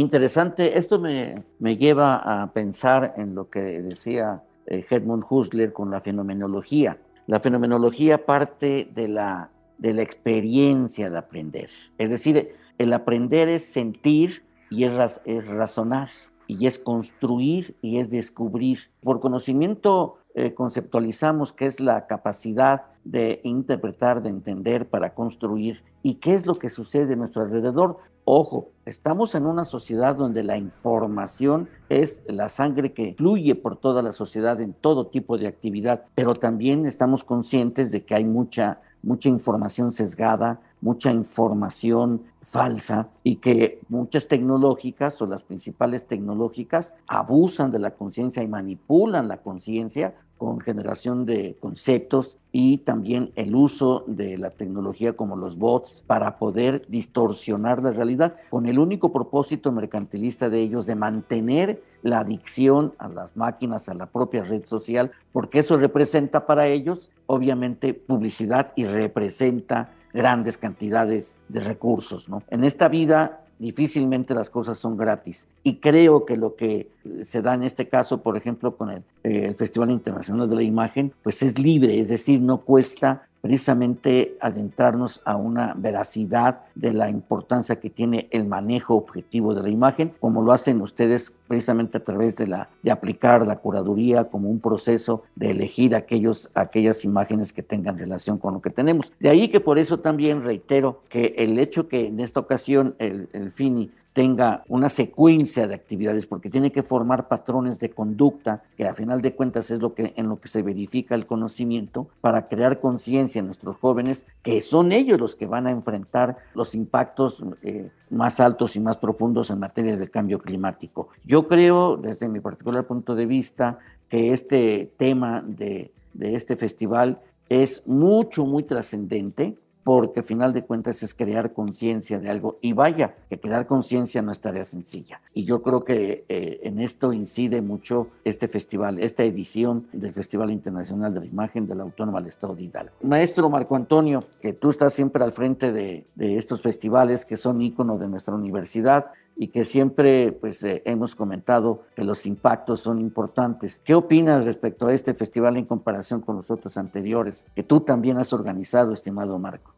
Interesante. 0.00 0.78
Esto 0.78 0.98
me, 0.98 1.44
me, 1.58 1.76
lleva 1.76 2.16
a 2.42 2.52
pensar 2.52 3.14
en 3.16 3.34
lo 3.34 3.50
que 3.50 3.60
decía 3.82 4.42
eh, 4.66 4.84
Edmund 4.90 5.24
Husserl 5.28 5.72
con 5.72 5.90
la 5.90 6.00
fenomenología. 6.00 6.98
La 7.26 7.40
fenomenología 7.40 8.24
parte 8.24 8.88
de 8.94 9.08
la, 9.08 9.50
de 9.78 9.92
la 9.94 10.02
experiencia 10.02 11.10
de 11.10 11.18
aprender. 11.18 11.70
Es 11.98 12.10
decir, 12.10 12.54
el 12.78 12.92
aprender 12.92 13.48
es 13.48 13.64
sentir 13.64 14.44
y 14.70 14.84
es, 14.84 15.20
es 15.24 15.46
razonar, 15.48 16.08
y 16.46 16.66
es 16.66 16.78
construir 16.78 17.76
y 17.82 17.98
es 17.98 18.10
descubrir. 18.10 18.90
Por 19.02 19.20
conocimiento 19.20 20.18
eh, 20.34 20.54
conceptualizamos 20.54 21.52
qué 21.52 21.66
es 21.66 21.80
la 21.80 22.06
capacidad 22.06 22.86
de 23.04 23.40
interpretar, 23.44 24.22
de 24.22 24.30
entender 24.30 24.88
para 24.88 25.14
construir 25.14 25.82
y 26.02 26.14
qué 26.14 26.34
es 26.34 26.46
lo 26.46 26.58
que 26.58 26.70
sucede 26.70 27.14
a 27.14 27.16
nuestro 27.16 27.42
alrededor. 27.42 27.98
Ojo, 28.28 28.72
estamos 28.86 29.36
en 29.36 29.46
una 29.46 29.64
sociedad 29.64 30.16
donde 30.16 30.42
la 30.42 30.56
información 30.56 31.68
es 31.88 32.24
la 32.26 32.48
sangre 32.48 32.92
que 32.92 33.14
fluye 33.16 33.54
por 33.54 33.76
toda 33.76 34.02
la 34.02 34.12
sociedad 34.12 34.60
en 34.60 34.72
todo 34.72 35.06
tipo 35.06 35.38
de 35.38 35.46
actividad, 35.46 36.06
pero 36.16 36.34
también 36.34 36.86
estamos 36.86 37.22
conscientes 37.22 37.92
de 37.92 38.04
que 38.04 38.16
hay 38.16 38.24
mucha 38.24 38.80
mucha 39.06 39.28
información 39.28 39.92
sesgada, 39.92 40.60
mucha 40.80 41.12
información 41.12 42.22
falsa 42.42 43.08
y 43.22 43.36
que 43.36 43.80
muchas 43.88 44.26
tecnológicas 44.26 45.22
o 45.22 45.26
las 45.26 45.44
principales 45.44 46.08
tecnológicas 46.08 46.94
abusan 47.06 47.70
de 47.70 47.78
la 47.78 47.92
conciencia 47.92 48.42
y 48.42 48.48
manipulan 48.48 49.28
la 49.28 49.42
conciencia 49.42 50.14
con 50.38 50.60
generación 50.60 51.26
de 51.26 51.56
conceptos 51.60 52.36
y 52.52 52.78
también 52.78 53.32
el 53.36 53.54
uso 53.54 54.04
de 54.06 54.38
la 54.38 54.50
tecnología 54.50 55.14
como 55.14 55.36
los 55.36 55.58
bots 55.58 56.02
para 56.06 56.38
poder 56.38 56.86
distorsionar 56.88 57.82
la 57.82 57.90
realidad 57.90 58.36
con 58.50 58.66
el 58.66 58.78
único 58.78 59.12
propósito 59.12 59.72
mercantilista 59.72 60.48
de 60.48 60.60
ellos 60.60 60.86
de 60.86 60.94
mantener 60.94 61.82
la 62.02 62.20
adicción 62.20 62.94
a 62.98 63.08
las 63.08 63.36
máquinas, 63.36 63.88
a 63.88 63.94
la 63.94 64.06
propia 64.06 64.44
red 64.44 64.64
social, 64.64 65.10
porque 65.32 65.58
eso 65.58 65.76
representa 65.76 66.46
para 66.46 66.66
ellos 66.66 67.10
obviamente 67.26 67.94
publicidad 67.94 68.72
y 68.76 68.84
representa 68.84 69.92
grandes 70.12 70.56
cantidades 70.56 71.36
de 71.48 71.60
recursos. 71.60 72.28
¿no? 72.28 72.42
En 72.48 72.64
esta 72.64 72.88
vida 72.88 73.45
difícilmente 73.58 74.34
las 74.34 74.50
cosas 74.50 74.78
son 74.78 74.96
gratis. 74.96 75.48
Y 75.62 75.76
creo 75.76 76.24
que 76.24 76.36
lo 76.36 76.56
que 76.56 76.88
se 77.22 77.42
da 77.42 77.54
en 77.54 77.62
este 77.62 77.88
caso, 77.88 78.22
por 78.22 78.36
ejemplo, 78.36 78.76
con 78.76 78.90
el, 78.90 79.02
el, 79.22 79.54
Festival 79.54 79.90
Internacional 79.90 80.48
de 80.48 80.56
la 80.56 80.62
Imagen, 80.62 81.12
pues 81.22 81.42
es 81.42 81.58
libre, 81.58 81.98
es 81.98 82.08
decir, 82.08 82.40
no 82.40 82.58
cuesta 82.58 83.25
precisamente 83.40 84.36
adentrarnos 84.40 85.20
a 85.24 85.36
una 85.36 85.74
veracidad 85.76 86.62
de 86.74 86.92
la 86.92 87.10
importancia 87.10 87.78
que 87.80 87.90
tiene 87.90 88.28
el 88.30 88.46
manejo 88.46 88.94
objetivo 88.94 89.54
de 89.54 89.62
la 89.62 89.68
imagen, 89.68 90.12
como 90.18 90.42
lo 90.42 90.52
hacen 90.52 90.80
ustedes 90.80 91.32
precisamente 91.46 91.98
a 91.98 92.04
través 92.04 92.36
de, 92.36 92.46
la, 92.48 92.68
de 92.82 92.90
aplicar 92.90 93.46
la 93.46 93.56
curaduría 93.56 94.24
como 94.24 94.50
un 94.50 94.60
proceso 94.60 95.22
de 95.36 95.50
elegir 95.50 95.94
aquellos, 95.94 96.50
aquellas 96.54 97.04
imágenes 97.04 97.52
que 97.52 97.62
tengan 97.62 97.98
relación 97.98 98.38
con 98.38 98.54
lo 98.54 98.60
que 98.60 98.70
tenemos. 98.70 99.12
De 99.20 99.28
ahí 99.28 99.48
que 99.48 99.60
por 99.60 99.78
eso 99.78 100.00
también 100.00 100.42
reitero 100.42 101.02
que 101.08 101.34
el 101.38 101.58
hecho 101.58 101.88
que 101.88 102.06
en 102.06 102.20
esta 102.20 102.40
ocasión 102.40 102.96
el, 102.98 103.28
el 103.32 103.50
FINI 103.52 103.90
tenga 104.16 104.64
una 104.68 104.88
secuencia 104.88 105.66
de 105.66 105.74
actividades, 105.74 106.24
porque 106.24 106.48
tiene 106.48 106.72
que 106.72 106.82
formar 106.82 107.28
patrones 107.28 107.78
de 107.80 107.90
conducta, 107.90 108.62
que 108.74 108.86
a 108.86 108.94
final 108.94 109.20
de 109.20 109.34
cuentas 109.34 109.70
es 109.70 109.78
lo 109.82 109.92
que, 109.92 110.14
en 110.16 110.30
lo 110.30 110.40
que 110.40 110.48
se 110.48 110.62
verifica 110.62 111.14
el 111.14 111.26
conocimiento, 111.26 112.08
para 112.22 112.48
crear 112.48 112.80
conciencia 112.80 113.40
en 113.40 113.44
nuestros 113.44 113.76
jóvenes, 113.76 114.26
que 114.40 114.62
son 114.62 114.92
ellos 114.92 115.20
los 115.20 115.36
que 115.36 115.44
van 115.44 115.66
a 115.66 115.70
enfrentar 115.70 116.38
los 116.54 116.74
impactos 116.74 117.44
eh, 117.60 117.90
más 118.08 118.40
altos 118.40 118.74
y 118.74 118.80
más 118.80 118.96
profundos 118.96 119.50
en 119.50 119.58
materia 119.58 119.98
de 119.98 120.08
cambio 120.08 120.38
climático. 120.38 121.10
Yo 121.22 121.46
creo, 121.46 121.98
desde 121.98 122.26
mi 122.26 122.40
particular 122.40 122.86
punto 122.86 123.14
de 123.16 123.26
vista, 123.26 123.80
que 124.08 124.32
este 124.32 124.90
tema 124.96 125.44
de, 125.46 125.92
de 126.14 126.36
este 126.36 126.56
festival 126.56 127.20
es 127.50 127.86
mucho, 127.86 128.46
muy 128.46 128.62
trascendente 128.62 129.58
porque 129.86 130.18
al 130.18 130.26
final 130.26 130.52
de 130.52 130.64
cuentas 130.64 131.04
es 131.04 131.14
crear 131.14 131.52
conciencia 131.52 132.18
de 132.18 132.28
algo. 132.28 132.58
Y 132.60 132.72
vaya, 132.72 133.14
que 133.30 133.38
crear 133.38 133.68
conciencia 133.68 134.20
no 134.20 134.32
es 134.32 134.40
tarea 134.40 134.64
sencilla. 134.64 135.20
Y 135.32 135.44
yo 135.44 135.62
creo 135.62 135.84
que 135.84 136.24
eh, 136.28 136.58
en 136.64 136.80
esto 136.80 137.12
incide 137.12 137.62
mucho 137.62 138.08
este 138.24 138.48
festival, 138.48 138.98
esta 138.98 139.22
edición 139.22 139.86
del 139.92 140.12
Festival 140.12 140.50
Internacional 140.50 141.14
de 141.14 141.20
la 141.20 141.26
Imagen 141.26 141.68
de 141.68 141.76
la 141.76 141.84
Autónoma 141.84 142.18
del 142.18 142.30
Estado 142.30 142.56
de 142.56 142.64
Hidalgo. 142.64 142.96
Maestro 143.00 143.48
Marco 143.48 143.76
Antonio, 143.76 144.24
que 144.42 144.52
tú 144.52 144.70
estás 144.70 144.92
siempre 144.92 145.22
al 145.22 145.30
frente 145.30 145.70
de, 145.70 146.04
de 146.16 146.36
estos 146.36 146.62
festivales 146.62 147.24
que 147.24 147.36
son 147.36 147.62
íconos 147.62 148.00
de 148.00 148.08
nuestra 148.08 148.34
universidad, 148.34 149.12
y 149.36 149.48
que 149.48 149.64
siempre 149.64 150.32
pues 150.32 150.62
eh, 150.62 150.82
hemos 150.86 151.14
comentado 151.14 151.84
que 151.94 152.02
los 152.02 152.24
impactos 152.24 152.80
son 152.80 152.98
importantes. 152.98 153.80
¿Qué 153.84 153.94
opinas 153.94 154.44
respecto 154.44 154.86
a 154.86 154.94
este 154.94 155.14
festival 155.14 155.58
en 155.58 155.66
comparación 155.66 156.22
con 156.22 156.36
los 156.36 156.50
otros 156.50 156.76
anteriores 156.78 157.44
que 157.54 157.62
tú 157.62 157.80
también 157.80 158.16
has 158.16 158.32
organizado, 158.32 158.92
estimado 158.92 159.38
Marco? 159.38 159.74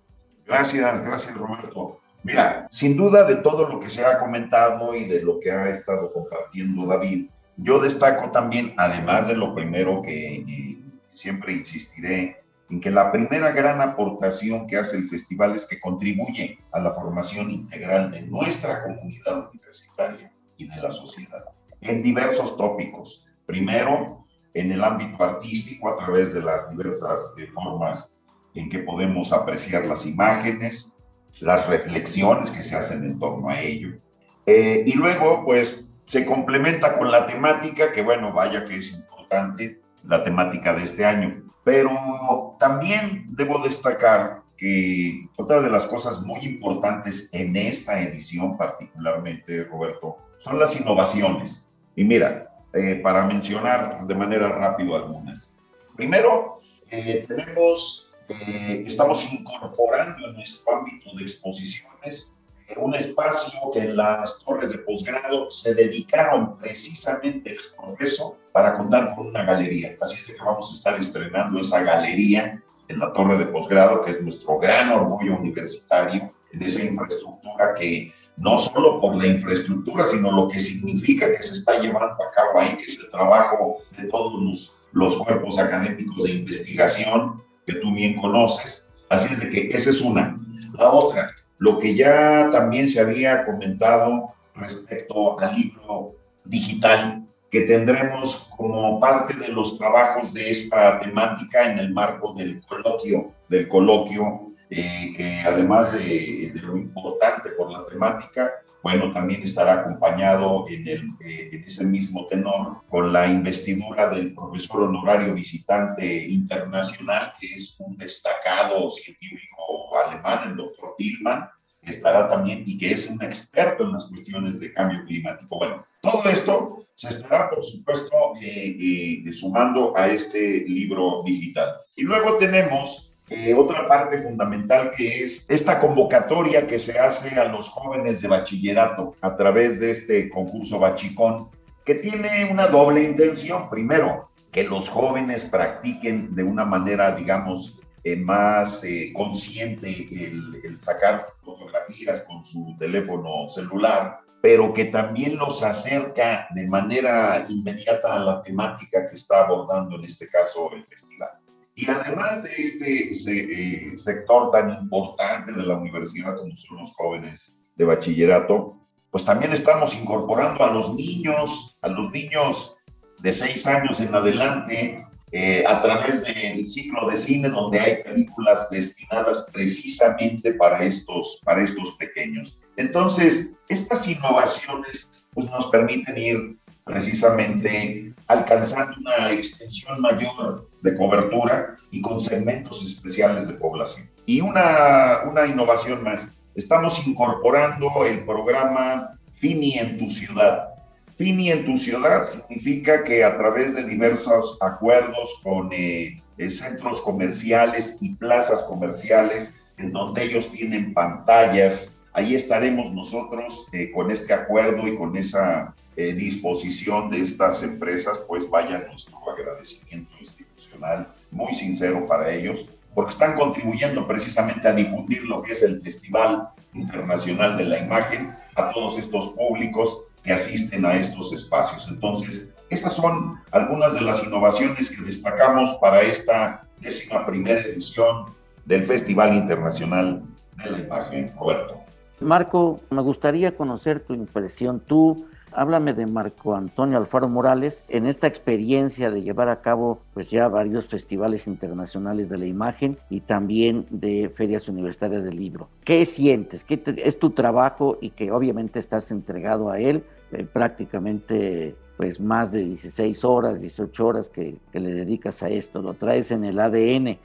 Gracias, 0.46 1.04
gracias 1.04 1.36
Roberto. 1.36 2.00
Mira, 2.22 2.66
sin 2.70 2.96
duda 2.96 3.24
de 3.24 3.36
todo 3.36 3.68
lo 3.68 3.80
que 3.80 3.88
se 3.88 4.04
ha 4.04 4.18
comentado 4.18 4.94
y 4.94 5.06
de 5.06 5.22
lo 5.22 5.38
que 5.40 5.50
ha 5.50 5.68
estado 5.70 6.12
compartiendo 6.12 6.86
David, 6.86 7.28
yo 7.56 7.80
destaco 7.80 8.30
también, 8.30 8.74
además 8.76 9.28
de 9.28 9.36
lo 9.36 9.54
primero 9.54 10.00
que 10.02 10.36
eh, 10.36 10.78
siempre 11.10 11.52
insistiré, 11.52 12.42
en 12.70 12.80
que 12.80 12.90
la 12.90 13.10
primera 13.10 13.52
gran 13.52 13.80
aportación 13.80 14.66
que 14.66 14.76
hace 14.76 14.96
el 14.96 15.08
festival 15.08 15.54
es 15.54 15.66
que 15.66 15.80
contribuye 15.80 16.58
a 16.72 16.80
la 16.80 16.90
formación 16.90 17.50
integral 17.50 18.10
de 18.10 18.22
nuestra 18.22 18.82
comunidad 18.82 19.48
universitaria 19.50 20.32
y 20.56 20.68
de 20.68 20.82
la 20.82 20.90
sociedad 20.90 21.44
en 21.80 22.02
diversos 22.02 22.56
tópicos. 22.56 23.26
Primero, 23.46 24.26
en 24.54 24.72
el 24.72 24.82
ámbito 24.82 25.22
artístico, 25.22 25.88
a 25.88 25.96
través 25.96 26.34
de 26.34 26.42
las 26.42 26.70
diversas 26.70 27.34
eh, 27.38 27.46
formas 27.46 28.16
en 28.54 28.68
que 28.68 28.80
podemos 28.80 29.32
apreciar 29.32 29.84
las 29.84 30.06
imágenes, 30.06 30.94
las 31.40 31.66
reflexiones 31.66 32.50
que 32.50 32.62
se 32.62 32.76
hacen 32.76 33.04
en 33.04 33.18
torno 33.18 33.48
a 33.48 33.60
ello. 33.60 33.98
Eh, 34.46 34.82
y 34.86 34.94
luego, 34.94 35.44
pues, 35.44 35.90
se 36.04 36.24
complementa 36.24 36.98
con 36.98 37.10
la 37.10 37.26
temática, 37.26 37.92
que 37.92 38.02
bueno, 38.02 38.32
vaya 38.32 38.64
que 38.64 38.76
es 38.76 38.92
importante, 38.92 39.80
la 40.04 40.24
temática 40.24 40.74
de 40.74 40.84
este 40.84 41.04
año. 41.04 41.47
Pero 41.68 42.56
también 42.58 43.26
debo 43.28 43.58
destacar 43.58 44.40
que 44.56 45.28
otra 45.36 45.60
de 45.60 45.68
las 45.68 45.86
cosas 45.86 46.22
muy 46.22 46.40
importantes 46.40 47.28
en 47.34 47.54
esta 47.56 48.00
edición 48.00 48.56
particularmente, 48.56 49.64
Roberto, 49.64 50.16
son 50.38 50.58
las 50.58 50.80
innovaciones. 50.80 51.70
Y 51.94 52.04
mira, 52.04 52.56
eh, 52.72 53.00
para 53.02 53.26
mencionar 53.26 54.06
de 54.06 54.14
manera 54.14 54.48
rápida 54.48 54.96
algunas. 54.96 55.54
Primero, 55.94 56.62
eh, 56.90 57.26
tenemos 57.28 58.14
eh, 58.30 58.84
estamos 58.86 59.30
incorporando 59.30 60.26
en 60.26 60.36
nuestro 60.36 60.74
ámbito 60.74 61.14
de 61.18 61.22
exposiciones 61.22 62.37
un 62.76 62.94
espacio 62.94 63.58
que 63.72 63.80
en 63.80 63.96
las 63.96 64.42
torres 64.44 64.72
de 64.72 64.78
posgrado 64.78 65.50
se 65.50 65.74
dedicaron 65.74 66.58
precisamente 66.58 67.52
ex 67.52 67.74
profeso 67.76 68.38
para 68.52 68.74
contar 68.74 69.14
con 69.14 69.28
una 69.28 69.44
galería. 69.44 69.96
Así 70.00 70.16
es 70.16 70.26
que 70.26 70.44
vamos 70.44 70.70
a 70.70 70.74
estar 70.74 71.00
estrenando 71.00 71.60
esa 71.60 71.82
galería 71.82 72.62
en 72.88 72.98
la 72.98 73.12
torre 73.12 73.38
de 73.38 73.46
posgrado, 73.46 74.00
que 74.00 74.10
es 74.10 74.22
nuestro 74.22 74.58
gran 74.58 74.90
orgullo 74.90 75.36
universitario, 75.36 76.32
en 76.52 76.62
esa 76.62 76.82
infraestructura 76.82 77.74
que 77.78 78.12
no 78.36 78.56
solo 78.56 79.00
por 79.00 79.16
la 79.16 79.26
infraestructura, 79.26 80.06
sino 80.06 80.32
lo 80.32 80.48
que 80.48 80.58
significa 80.58 81.30
que 81.30 81.42
se 81.42 81.54
está 81.54 81.78
llevando 81.78 82.22
a 82.22 82.30
cabo 82.30 82.60
ahí, 82.60 82.76
que 82.76 82.84
es 82.84 82.98
el 82.98 83.10
trabajo 83.10 83.82
de 83.96 84.08
todos 84.08 84.42
los, 84.42 84.78
los 84.92 85.16
cuerpos 85.18 85.58
académicos 85.58 86.24
de 86.24 86.32
investigación, 86.32 87.42
que 87.66 87.74
tú 87.74 87.92
bien 87.92 88.16
conoces. 88.16 88.94
Así 89.10 89.32
es 89.32 89.40
de 89.40 89.50
que 89.50 89.68
esa 89.76 89.90
es 89.90 90.00
una. 90.00 90.38
La 90.78 90.90
otra, 90.90 91.34
lo 91.58 91.78
que 91.78 91.94
ya 91.94 92.50
también 92.50 92.88
se 92.88 93.00
había 93.00 93.44
comentado 93.44 94.32
respecto 94.54 95.38
al 95.38 95.54
libro 95.54 96.14
digital 96.44 97.24
que 97.50 97.62
tendremos 97.62 98.50
como 98.56 99.00
parte 99.00 99.34
de 99.34 99.48
los 99.48 99.78
trabajos 99.78 100.34
de 100.34 100.50
esta 100.50 100.98
temática 100.98 101.70
en 101.70 101.78
el 101.78 101.92
marco 101.92 102.34
del 102.34 102.62
coloquio, 102.66 103.32
del 103.48 103.68
coloquio, 103.68 104.52
eh, 104.70 105.14
que 105.16 105.40
además 105.40 105.92
de, 105.92 106.52
de, 106.54 106.60
lo 106.62 106.76
importante 106.76 107.50
por 107.50 107.70
la 107.70 107.86
temática, 107.86 108.50
bueno, 108.82 109.12
también 109.12 109.42
estará 109.42 109.80
acompañado 109.80 110.66
en, 110.68 110.86
el, 110.86 111.10
eh, 111.24 111.50
en 111.52 111.64
ese 111.64 111.84
mismo 111.84 112.26
tenor 112.26 112.82
con 112.88 113.12
la 113.12 113.26
investidura 113.26 114.08
del 114.08 114.34
profesor 114.34 114.84
honorario 114.84 115.34
visitante 115.34 116.26
internacional, 116.28 117.32
que 117.38 117.46
es 117.46 117.76
un 117.80 117.96
destacado 117.96 118.88
científico 118.90 119.96
alemán, 120.06 120.50
el 120.50 120.56
doctor 120.56 120.94
Tillman, 120.96 121.48
que 121.82 121.90
estará 121.90 122.28
también 122.28 122.64
y 122.66 122.78
que 122.78 122.92
es 122.92 123.08
un 123.08 123.22
experto 123.22 123.84
en 123.84 123.92
las 123.92 124.06
cuestiones 124.06 124.60
de 124.60 124.72
cambio 124.72 125.04
climático. 125.04 125.58
Bueno, 125.58 125.84
todo 126.00 126.28
esto 126.30 126.78
se 126.94 127.08
estará, 127.08 127.50
por 127.50 127.64
supuesto, 127.64 128.34
eh, 128.40 129.22
eh, 129.26 129.32
sumando 129.32 129.96
a 129.96 130.08
este 130.08 130.64
libro 130.68 131.22
digital. 131.24 131.74
Y 131.96 132.02
luego 132.02 132.36
tenemos 132.36 133.07
eh, 133.30 133.54
otra 133.54 133.86
parte 133.86 134.18
fundamental 134.22 134.90
que 134.90 135.22
es 135.22 135.44
esta 135.48 135.78
convocatoria 135.78 136.66
que 136.66 136.78
se 136.78 136.98
hace 136.98 137.38
a 137.38 137.44
los 137.44 137.68
jóvenes 137.68 138.22
de 138.22 138.28
bachillerato 138.28 139.14
a 139.20 139.36
través 139.36 139.80
de 139.80 139.90
este 139.90 140.30
concurso 140.30 140.78
Bachicón, 140.78 141.48
que 141.84 141.96
tiene 141.96 142.48
una 142.50 142.66
doble 142.66 143.02
intención. 143.02 143.68
Primero, 143.68 144.30
que 144.50 144.64
los 144.64 144.88
jóvenes 144.88 145.44
practiquen 145.44 146.34
de 146.34 146.42
una 146.42 146.64
manera, 146.64 147.14
digamos, 147.14 147.80
eh, 148.02 148.16
más 148.16 148.82
eh, 148.84 149.12
consciente 149.14 149.88
el, 149.88 150.60
el 150.64 150.78
sacar 150.78 151.22
fotografías 151.42 152.22
con 152.22 152.42
su 152.42 152.76
teléfono 152.78 153.50
celular, 153.50 154.20
pero 154.40 154.72
que 154.72 154.86
también 154.86 155.36
los 155.36 155.62
acerca 155.62 156.46
de 156.54 156.66
manera 156.66 157.44
inmediata 157.48 158.14
a 158.14 158.18
la 158.18 158.42
temática 158.42 159.08
que 159.08 159.16
está 159.16 159.44
abordando 159.44 159.96
en 159.96 160.04
este 160.04 160.28
caso 160.28 160.72
el 160.72 160.84
festival. 160.86 161.37
Y 161.78 161.88
además 161.88 162.42
de 162.42 162.50
este 162.56 163.12
eh, 163.12 163.96
sector 163.96 164.50
tan 164.50 164.82
importante 164.82 165.52
de 165.52 165.64
la 165.64 165.76
universidad 165.76 166.36
como 166.36 166.56
son 166.56 166.78
los 166.78 166.92
jóvenes 166.96 167.56
de 167.76 167.84
bachillerato, 167.84 168.76
pues 169.12 169.24
también 169.24 169.52
estamos 169.52 169.94
incorporando 169.94 170.64
a 170.64 170.72
los 170.72 170.92
niños, 170.94 171.78
a 171.80 171.88
los 171.88 172.10
niños 172.10 172.78
de 173.20 173.32
seis 173.32 173.64
años 173.68 174.00
en 174.00 174.12
adelante, 174.12 175.06
eh, 175.30 175.64
a 175.68 175.80
través 175.80 176.24
del 176.24 176.68
ciclo 176.68 177.08
de 177.08 177.16
cine 177.16 177.48
donde 177.48 177.78
hay 177.78 178.02
películas 178.02 178.68
destinadas 178.70 179.46
precisamente 179.52 180.54
para 180.54 180.82
estos, 180.82 181.40
para 181.44 181.62
estos 181.62 181.92
pequeños. 181.92 182.58
Entonces, 182.76 183.54
estas 183.68 184.08
innovaciones 184.08 185.28
pues, 185.32 185.48
nos 185.48 185.66
permiten 185.66 186.18
ir 186.18 186.58
precisamente 186.88 188.14
alcanzando 188.26 188.96
una 188.98 189.32
extensión 189.32 190.00
mayor 190.00 190.68
de 190.82 190.96
cobertura 190.96 191.76
y 191.90 192.00
con 192.00 192.18
segmentos 192.18 192.84
especiales 192.84 193.48
de 193.48 193.54
población. 193.54 194.10
Y 194.26 194.40
una, 194.40 195.20
una 195.30 195.46
innovación 195.46 196.02
más, 196.02 196.36
estamos 196.54 197.06
incorporando 197.06 197.88
el 198.04 198.24
programa 198.24 199.18
FINI 199.32 199.78
en 199.78 199.98
tu 199.98 200.08
ciudad. 200.08 200.68
FINI 201.16 201.50
en 201.50 201.64
tu 201.64 201.76
ciudad 201.76 202.24
significa 202.24 203.02
que 203.02 203.24
a 203.24 203.36
través 203.36 203.74
de 203.74 203.84
diversos 203.84 204.58
acuerdos 204.60 205.40
con 205.42 205.72
eh, 205.72 206.22
eh, 206.36 206.50
centros 206.50 207.00
comerciales 207.00 207.98
y 208.00 208.14
plazas 208.14 208.62
comerciales, 208.64 209.60
en 209.78 209.92
donde 209.92 210.24
ellos 210.24 210.50
tienen 210.50 210.92
pantallas, 210.94 211.96
ahí 212.12 212.34
estaremos 212.34 212.92
nosotros 212.92 213.66
eh, 213.72 213.90
con 213.92 214.10
este 214.10 214.34
acuerdo 214.34 214.86
y 214.86 214.96
con 214.96 215.16
esa 215.16 215.74
eh, 216.00 216.12
disposición 216.12 217.10
de 217.10 217.22
estas 217.22 217.60
empresas, 217.64 218.20
pues 218.28 218.48
vaya 218.48 218.86
nuestro 218.88 219.18
agradecimiento 219.28 220.12
institucional 220.20 221.12
muy 221.32 221.52
sincero 221.52 222.06
para 222.06 222.32
ellos, 222.32 222.68
porque 222.94 223.10
están 223.10 223.34
contribuyendo 223.34 224.06
precisamente 224.06 224.68
a 224.68 224.72
difundir 224.72 225.24
lo 225.24 225.42
que 225.42 225.54
es 225.54 225.62
el 225.64 225.80
Festival 225.82 226.50
Internacional 226.72 227.58
de 227.58 227.64
la 227.64 227.80
Imagen 227.80 228.32
a 228.54 228.70
todos 228.70 228.96
estos 228.96 229.30
públicos 229.30 230.04
que 230.22 230.32
asisten 230.32 230.86
a 230.86 230.94
estos 230.94 231.32
espacios. 231.32 231.88
Entonces, 231.88 232.54
esas 232.70 232.94
son 232.94 233.40
algunas 233.50 233.94
de 233.94 234.02
las 234.02 234.22
innovaciones 234.22 234.90
que 234.90 235.02
destacamos 235.02 235.78
para 235.80 236.02
esta 236.02 236.64
décima 236.80 237.26
primera 237.26 237.60
edición 237.62 238.26
del 238.66 238.84
Festival 238.84 239.34
Internacional 239.34 240.22
de 240.62 240.70
la 240.70 240.78
Imagen. 240.78 241.32
Roberto. 241.36 241.80
Marco, 242.20 242.78
me 242.90 243.02
gustaría 243.02 243.56
conocer 243.56 243.98
tu 243.98 244.14
impresión. 244.14 244.78
Tú 244.78 245.26
Háblame 245.52 245.92
de 245.92 246.06
Marco 246.06 246.54
Antonio 246.54 246.98
Alfaro 246.98 247.28
Morales 247.28 247.82
en 247.88 248.06
esta 248.06 248.26
experiencia 248.26 249.10
de 249.10 249.22
llevar 249.22 249.48
a 249.48 249.60
cabo 249.60 250.00
pues 250.14 250.30
ya 250.30 250.48
varios 250.48 250.86
festivales 250.86 251.46
internacionales 251.46 252.28
de 252.28 252.38
la 252.38 252.46
imagen 252.46 252.98
y 253.10 253.20
también 253.20 253.86
de 253.90 254.30
ferias 254.34 254.68
universitarias 254.68 255.24
del 255.24 255.36
libro. 255.36 255.68
¿Qué 255.84 256.04
sientes? 256.06 256.64
¿Qué 256.64 256.82
es 256.96 257.18
tu 257.18 257.30
trabajo 257.30 257.98
y 258.00 258.10
que 258.10 258.30
obviamente 258.30 258.78
estás 258.78 259.10
entregado 259.10 259.70
a 259.70 259.78
él 259.78 260.04
eh, 260.32 260.44
prácticamente 260.44 261.76
pues 261.96 262.20
más 262.20 262.52
de 262.52 262.64
16 262.64 263.24
horas, 263.24 263.60
18 263.60 264.06
horas 264.06 264.28
que, 264.28 264.56
que 264.70 264.78
le 264.78 264.94
dedicas 264.94 265.42
a 265.42 265.48
esto, 265.48 265.82
lo 265.82 265.94
traes 265.94 266.30
en 266.30 266.44
el 266.44 266.60
ADN. 266.60 267.18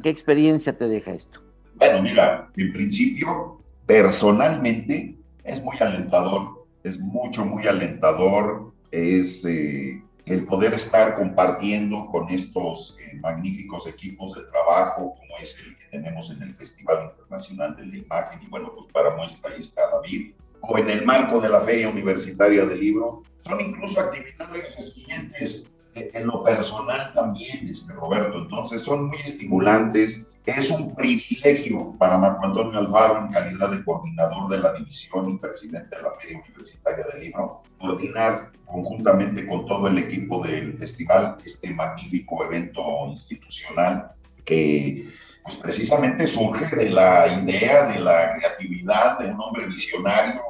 ¿Qué 0.00 0.08
experiencia 0.08 0.76
te 0.76 0.86
deja 0.86 1.12
esto? 1.12 1.40
Bueno, 1.74 2.02
mira, 2.02 2.48
en 2.56 2.72
principio, 2.72 3.60
personalmente 3.86 5.16
es 5.42 5.64
muy 5.64 5.76
alentador 5.80 6.59
es 6.82 6.98
mucho, 6.98 7.44
muy 7.44 7.66
alentador, 7.66 8.72
es 8.90 9.44
eh, 9.44 10.02
el 10.26 10.46
poder 10.46 10.74
estar 10.74 11.14
compartiendo 11.14 12.06
con 12.06 12.28
estos 12.30 12.98
eh, 13.00 13.18
magníficos 13.20 13.86
equipos 13.86 14.34
de 14.34 14.42
trabajo, 14.44 15.14
como 15.16 15.38
es 15.42 15.58
el 15.60 15.76
que 15.76 15.86
tenemos 15.90 16.30
en 16.30 16.42
el 16.42 16.54
Festival 16.54 17.10
Internacional 17.10 17.76
de 17.76 17.86
la 17.86 17.96
Imagen, 17.96 18.42
y 18.42 18.46
bueno, 18.46 18.72
pues 18.74 18.92
para 18.92 19.16
muestra 19.16 19.50
ahí 19.50 19.60
está 19.60 19.82
David, 19.90 20.32
o 20.60 20.78
en 20.78 20.90
el 20.90 21.04
marco 21.04 21.40
de 21.40 21.48
la 21.48 21.60
Feria 21.60 21.88
Universitaria 21.88 22.64
del 22.64 22.80
Libro, 22.80 23.22
son 23.46 23.60
incluso 23.60 24.00
actividades 24.00 24.92
siguientes 24.94 25.74
eh, 25.94 26.10
en 26.14 26.26
lo 26.26 26.44
personal 26.44 27.12
también, 27.12 27.68
este 27.68 27.92
Roberto, 27.92 28.38
entonces 28.38 28.82
son 28.82 29.08
muy 29.08 29.18
estimulantes, 29.18 30.29
es 30.46 30.70
un 30.70 30.94
privilegio 30.94 31.94
para 31.98 32.18
Marco 32.18 32.46
Antonio 32.46 32.78
Alfaro, 32.78 33.18
en 33.18 33.28
calidad 33.28 33.70
de 33.70 33.84
coordinador 33.84 34.48
de 34.48 34.58
la 34.58 34.72
división 34.72 35.30
y 35.30 35.38
presidente 35.38 35.96
de 35.96 36.02
la 36.02 36.12
Feria 36.12 36.42
Universitaria 36.46 37.04
del 37.12 37.22
Libro, 37.22 37.62
coordinar 37.78 38.50
conjuntamente 38.64 39.46
con 39.46 39.66
todo 39.66 39.88
el 39.88 39.98
equipo 39.98 40.42
del 40.42 40.74
festival 40.74 41.36
este 41.44 41.72
magnífico 41.74 42.44
evento 42.44 42.82
institucional 43.08 44.12
que 44.44 45.06
pues 45.42 45.56
precisamente 45.56 46.26
surge 46.26 46.74
de 46.76 46.90
la 46.90 47.26
idea, 47.42 47.86
de 47.86 48.00
la 48.00 48.34
creatividad 48.34 49.18
de 49.18 49.32
un 49.32 49.40
hombre 49.40 49.66
visionario 49.66 50.40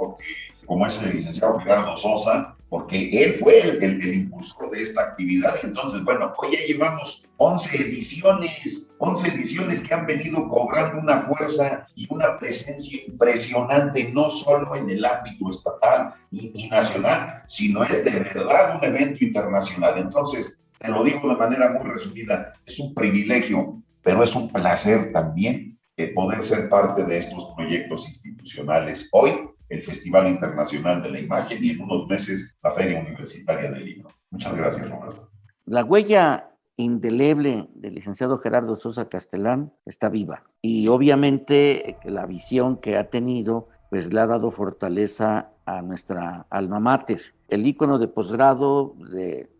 como 0.66 0.86
es 0.86 1.02
el 1.02 1.16
licenciado 1.16 1.58
Gerardo 1.58 1.96
Sosa, 1.96 2.56
porque 2.70 3.10
él 3.24 3.34
fue 3.34 3.60
el, 3.60 4.14
impulsor 4.14 4.70
de 4.70 4.82
esta 4.82 5.02
actividad. 5.02 5.56
Entonces, 5.62 6.02
bueno, 6.04 6.32
hoy 6.38 6.52
ya 6.52 6.64
llevamos 6.66 7.26
11 7.36 7.76
ediciones, 7.82 8.90
11 8.98 9.28
ediciones 9.28 9.80
que 9.80 9.92
han 9.92 10.06
venido 10.06 10.48
cobrando 10.48 11.00
una 11.00 11.18
fuerza 11.18 11.84
y 11.96 12.06
una 12.08 12.38
presencia 12.38 13.00
impresionante, 13.06 14.12
no 14.12 14.30
solo 14.30 14.76
en 14.76 14.88
el 14.88 15.04
ámbito 15.04 15.50
estatal 15.50 16.14
y, 16.30 16.52
y 16.54 16.68
nacional, 16.68 17.42
sino 17.48 17.82
es 17.82 18.04
de 18.04 18.12
verdad 18.12 18.78
un 18.78 18.84
evento 18.84 19.24
internacional. 19.24 19.98
Entonces, 19.98 20.64
te 20.78 20.88
lo 20.88 21.02
digo 21.02 21.28
de 21.28 21.36
manera 21.36 21.72
muy 21.72 21.90
resumida, 21.90 22.54
es 22.64 22.78
un 22.78 22.94
privilegio, 22.94 23.82
pero 24.00 24.22
es 24.22 24.34
un 24.36 24.48
placer 24.48 25.12
también 25.12 25.76
eh, 25.96 26.12
poder 26.14 26.42
ser 26.42 26.70
parte 26.70 27.04
de 27.04 27.18
estos 27.18 27.52
proyectos 27.56 28.08
institucionales. 28.08 29.08
Hoy 29.12 29.49
el 29.70 29.80
Festival 29.80 30.28
Internacional 30.28 31.02
de 31.02 31.10
la 31.10 31.20
Imagen 31.20 31.64
y 31.64 31.70
en 31.70 31.80
unos 31.80 32.06
meses 32.08 32.58
la 32.62 32.72
Feria 32.72 33.00
Universitaria 33.00 33.70
del 33.70 33.84
Libro. 33.84 34.10
Muchas 34.30 34.56
gracias, 34.56 34.90
Roberto. 34.90 35.30
La 35.64 35.84
huella 35.84 36.50
indeleble 36.76 37.68
del 37.74 37.94
licenciado 37.94 38.38
Gerardo 38.38 38.76
Sosa 38.76 39.08
Castellán 39.08 39.72
está 39.86 40.08
viva 40.08 40.44
y 40.60 40.88
obviamente 40.88 41.98
la 42.04 42.26
visión 42.26 42.78
que 42.78 42.96
ha 42.96 43.10
tenido 43.10 43.68
pues 43.90 44.12
le 44.12 44.20
ha 44.20 44.26
dado 44.26 44.50
fortaleza 44.50 45.50
a 45.66 45.82
nuestra 45.82 46.46
alma 46.48 46.80
mater. 46.80 47.20
El 47.48 47.66
icono 47.66 47.98
de 47.98 48.08
posgrado 48.08 48.94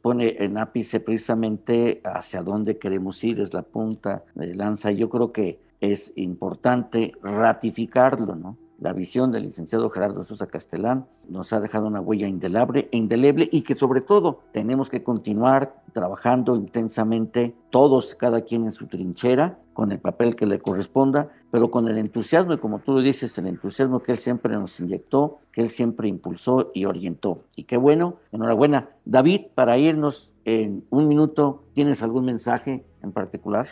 pone 0.02 0.36
en 0.38 0.56
ápice 0.56 1.00
precisamente 1.00 2.00
hacia 2.04 2.42
dónde 2.42 2.78
queremos 2.78 3.22
ir, 3.24 3.40
es 3.40 3.52
la 3.52 3.62
punta 3.62 4.24
de 4.34 4.54
lanza. 4.54 4.92
Yo 4.92 5.11
creo 5.11 5.32
que 5.32 5.61
es 5.80 6.12
importante 6.16 7.12
ratificarlo, 7.22 8.36
¿no? 8.36 8.56
La 8.81 8.95
visión 8.95 9.31
del 9.31 9.45
licenciado 9.45 9.91
Gerardo 9.91 10.24
Sosa 10.24 10.47
Castellán 10.47 11.07
nos 11.28 11.53
ha 11.53 11.61
dejado 11.61 11.87
una 11.87 12.01
huella 12.01 12.26
indeleble, 12.26 12.89
indeleble 12.93 13.49
y 13.53 13.62
que 13.62 13.74
sobre 13.74 14.01
todo 14.01 14.41
tenemos 14.53 14.89
que 14.89 15.03
continuar 15.03 15.83
trabajando 15.93 16.57
intensamente 16.57 17.55
todos, 17.68 18.14
cada 18.14 18.41
quien 18.41 18.64
en 18.64 18.72
su 18.72 18.87
trinchera, 18.87 19.59
con 19.74 19.93
el 19.93 19.99
papel 19.99 20.35
que 20.35 20.47
le 20.47 20.59
corresponda, 20.59 21.28
pero 21.51 21.70
con 21.70 21.89
el 21.89 21.99
entusiasmo 21.99 22.55
y 22.55 22.59
como 22.59 22.81
tú 22.81 22.93
lo 22.93 23.01
dices, 23.01 23.37
el 23.39 23.47
entusiasmo 23.47 24.01
que 24.01 24.12
él 24.12 24.18
siempre 24.18 24.55
nos 24.55 24.81
inyectó, 24.81 25.39
que 25.53 25.61
él 25.61 25.70
siempre 25.70 26.09
impulsó 26.09 26.70
y 26.74 26.87
orientó. 26.87 27.45
Y 27.57 27.64
qué 27.64 27.76
bueno, 27.76 28.16
enhorabuena. 28.33 28.91
David, 29.05 29.43
para 29.55 29.78
irnos 29.78 30.33
en 30.45 30.85
un 30.91 31.07
minuto, 31.07 31.64
¿tienes 31.74 32.03
algún 32.03 32.24
mensaje 32.24 32.85
en 33.03 33.12
particular? 33.12 33.68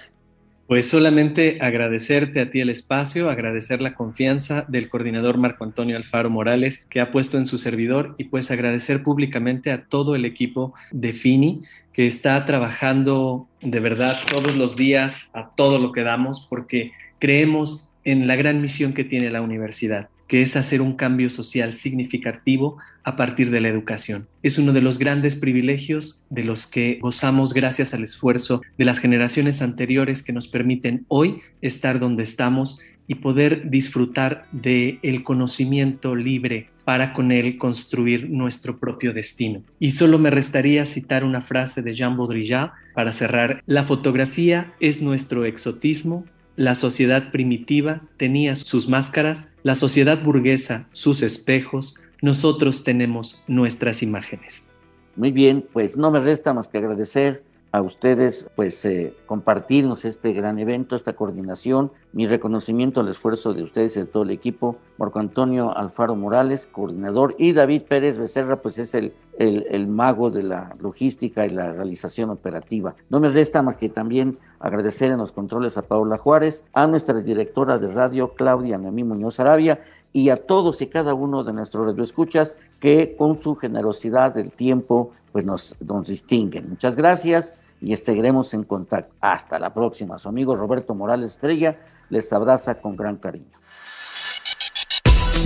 Pues 0.68 0.90
solamente 0.90 1.56
agradecerte 1.62 2.42
a 2.42 2.50
ti 2.50 2.60
el 2.60 2.68
espacio, 2.68 3.30
agradecer 3.30 3.80
la 3.80 3.94
confianza 3.94 4.66
del 4.68 4.90
coordinador 4.90 5.38
Marco 5.38 5.64
Antonio 5.64 5.96
Alfaro 5.96 6.28
Morales 6.28 6.84
que 6.90 7.00
ha 7.00 7.10
puesto 7.10 7.38
en 7.38 7.46
su 7.46 7.56
servidor 7.56 8.14
y 8.18 8.24
pues 8.24 8.50
agradecer 8.50 9.02
públicamente 9.02 9.72
a 9.72 9.86
todo 9.86 10.14
el 10.14 10.26
equipo 10.26 10.74
de 10.90 11.14
FINI 11.14 11.62
que 11.94 12.06
está 12.06 12.44
trabajando 12.44 13.48
de 13.62 13.80
verdad 13.80 14.18
todos 14.30 14.56
los 14.56 14.76
días 14.76 15.30
a 15.32 15.52
todo 15.56 15.78
lo 15.78 15.90
que 15.92 16.02
damos 16.02 16.46
porque 16.50 16.92
creemos 17.18 17.90
en 18.04 18.26
la 18.26 18.36
gran 18.36 18.60
misión 18.60 18.92
que 18.92 19.04
tiene 19.04 19.30
la 19.30 19.40
universidad 19.40 20.10
que 20.28 20.42
es 20.42 20.54
hacer 20.56 20.80
un 20.80 20.94
cambio 20.94 21.30
social 21.30 21.74
significativo 21.74 22.76
a 23.02 23.16
partir 23.16 23.50
de 23.50 23.60
la 23.60 23.68
educación. 23.68 24.28
Es 24.42 24.58
uno 24.58 24.72
de 24.72 24.82
los 24.82 24.98
grandes 24.98 25.34
privilegios 25.34 26.26
de 26.30 26.44
los 26.44 26.66
que 26.66 26.98
gozamos 27.00 27.54
gracias 27.54 27.94
al 27.94 28.04
esfuerzo 28.04 28.60
de 28.76 28.84
las 28.84 28.98
generaciones 28.98 29.62
anteriores 29.62 30.22
que 30.22 30.34
nos 30.34 30.46
permiten 30.46 31.06
hoy 31.08 31.40
estar 31.62 31.98
donde 31.98 32.22
estamos 32.22 32.80
y 33.06 33.16
poder 33.16 33.70
disfrutar 33.70 34.46
del 34.52 35.00
el 35.02 35.24
conocimiento 35.24 36.14
libre 36.14 36.68
para 36.84 37.14
con 37.14 37.32
él 37.32 37.56
construir 37.56 38.30
nuestro 38.30 38.78
propio 38.78 39.12
destino. 39.12 39.62
Y 39.78 39.92
solo 39.92 40.18
me 40.18 40.30
restaría 40.30 40.84
citar 40.84 41.24
una 41.24 41.40
frase 41.40 41.82
de 41.82 41.94
Jean 41.94 42.16
Baudrillard 42.16 42.70
para 42.94 43.12
cerrar. 43.12 43.62
La 43.66 43.84
fotografía 43.84 44.72
es 44.78 45.00
nuestro 45.00 45.46
exotismo, 45.46 46.24
la 46.58 46.74
sociedad 46.74 47.30
primitiva 47.30 48.00
tenía 48.16 48.56
sus 48.56 48.88
máscaras, 48.88 49.48
la 49.62 49.76
sociedad 49.76 50.20
burguesa 50.24 50.88
sus 50.90 51.22
espejos, 51.22 51.94
nosotros 52.20 52.82
tenemos 52.82 53.44
nuestras 53.46 54.02
imágenes. 54.02 54.66
Muy 55.14 55.30
bien, 55.30 55.64
pues 55.72 55.96
no 55.96 56.10
me 56.10 56.18
resta 56.18 56.52
más 56.52 56.66
que 56.66 56.78
agradecer 56.78 57.44
a 57.70 57.80
ustedes 57.80 58.50
pues 58.56 58.84
eh, 58.84 59.14
compartirnos 59.26 60.04
este 60.04 60.32
gran 60.32 60.58
evento, 60.58 60.96
esta 60.96 61.12
coordinación, 61.12 61.92
mi 62.12 62.26
reconocimiento 62.26 63.02
al 63.02 63.08
esfuerzo 63.08 63.54
de 63.54 63.62
ustedes 63.62 63.96
y 63.96 64.00
de 64.00 64.06
todo 64.06 64.24
el 64.24 64.30
equipo, 64.30 64.78
Marco 64.98 65.20
Antonio 65.20 65.76
Alfaro 65.76 66.16
Morales, 66.16 66.66
coordinador, 66.66 67.36
y 67.38 67.52
David 67.52 67.82
Pérez 67.82 68.16
Becerra, 68.16 68.62
pues 68.62 68.78
es 68.78 68.94
el, 68.94 69.12
el, 69.38 69.64
el, 69.70 69.86
mago 69.86 70.30
de 70.30 70.42
la 70.42 70.74
logística 70.80 71.46
y 71.46 71.50
la 71.50 71.72
realización 71.72 72.30
operativa. 72.30 72.96
No 73.10 73.20
me 73.20 73.28
resta 73.28 73.62
más 73.62 73.76
que 73.76 73.88
también 73.88 74.38
agradecer 74.60 75.10
en 75.10 75.18
los 75.18 75.32
controles 75.32 75.76
a 75.78 75.82
Paula 75.82 76.18
Juárez, 76.18 76.64
a 76.72 76.86
nuestra 76.86 77.20
directora 77.20 77.78
de 77.78 77.88
radio, 77.88 78.34
Claudia 78.34 78.78
Noemí 78.78 79.04
Muñoz 79.04 79.40
Arabia, 79.40 79.80
y 80.12 80.30
a 80.30 80.36
todos 80.36 80.80
y 80.80 80.86
cada 80.86 81.14
uno 81.14 81.44
de 81.44 81.52
nuestros 81.52 81.86
radioescuchas 81.86 82.56
que 82.80 83.14
con 83.16 83.40
su 83.40 83.56
generosidad 83.56 84.34
del 84.34 84.50
tiempo 84.52 85.12
pues 85.32 85.44
nos, 85.44 85.76
nos 85.80 86.08
distinguen. 86.08 86.70
Muchas 86.70 86.96
gracias 86.96 87.54
y 87.80 87.94
seguiremos 87.96 88.54
en 88.54 88.64
contacto. 88.64 89.14
Hasta 89.20 89.58
la 89.58 89.72
próxima. 89.72 90.18
Su 90.18 90.28
amigo 90.28 90.56
Roberto 90.56 90.94
Morales 90.94 91.32
Estrella 91.32 91.76
les 92.08 92.32
abraza 92.32 92.76
con 92.76 92.96
gran 92.96 93.16
cariño. 93.16 93.58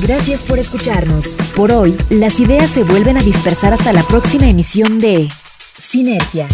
Gracias 0.01 0.45
por 0.45 0.59
escucharnos. 0.59 1.37
Por 1.55 1.71
hoy, 1.71 1.97
las 2.09 2.41
ideas 2.41 2.71
se 2.71 2.85
vuelven 2.85 3.19
a 3.19 3.21
dispersar 3.21 3.73
hasta 3.73 3.93
la 3.93 4.03
próxima 4.05 4.47
emisión 4.47 4.99
de 4.99 5.29
Sinergia 5.29 6.49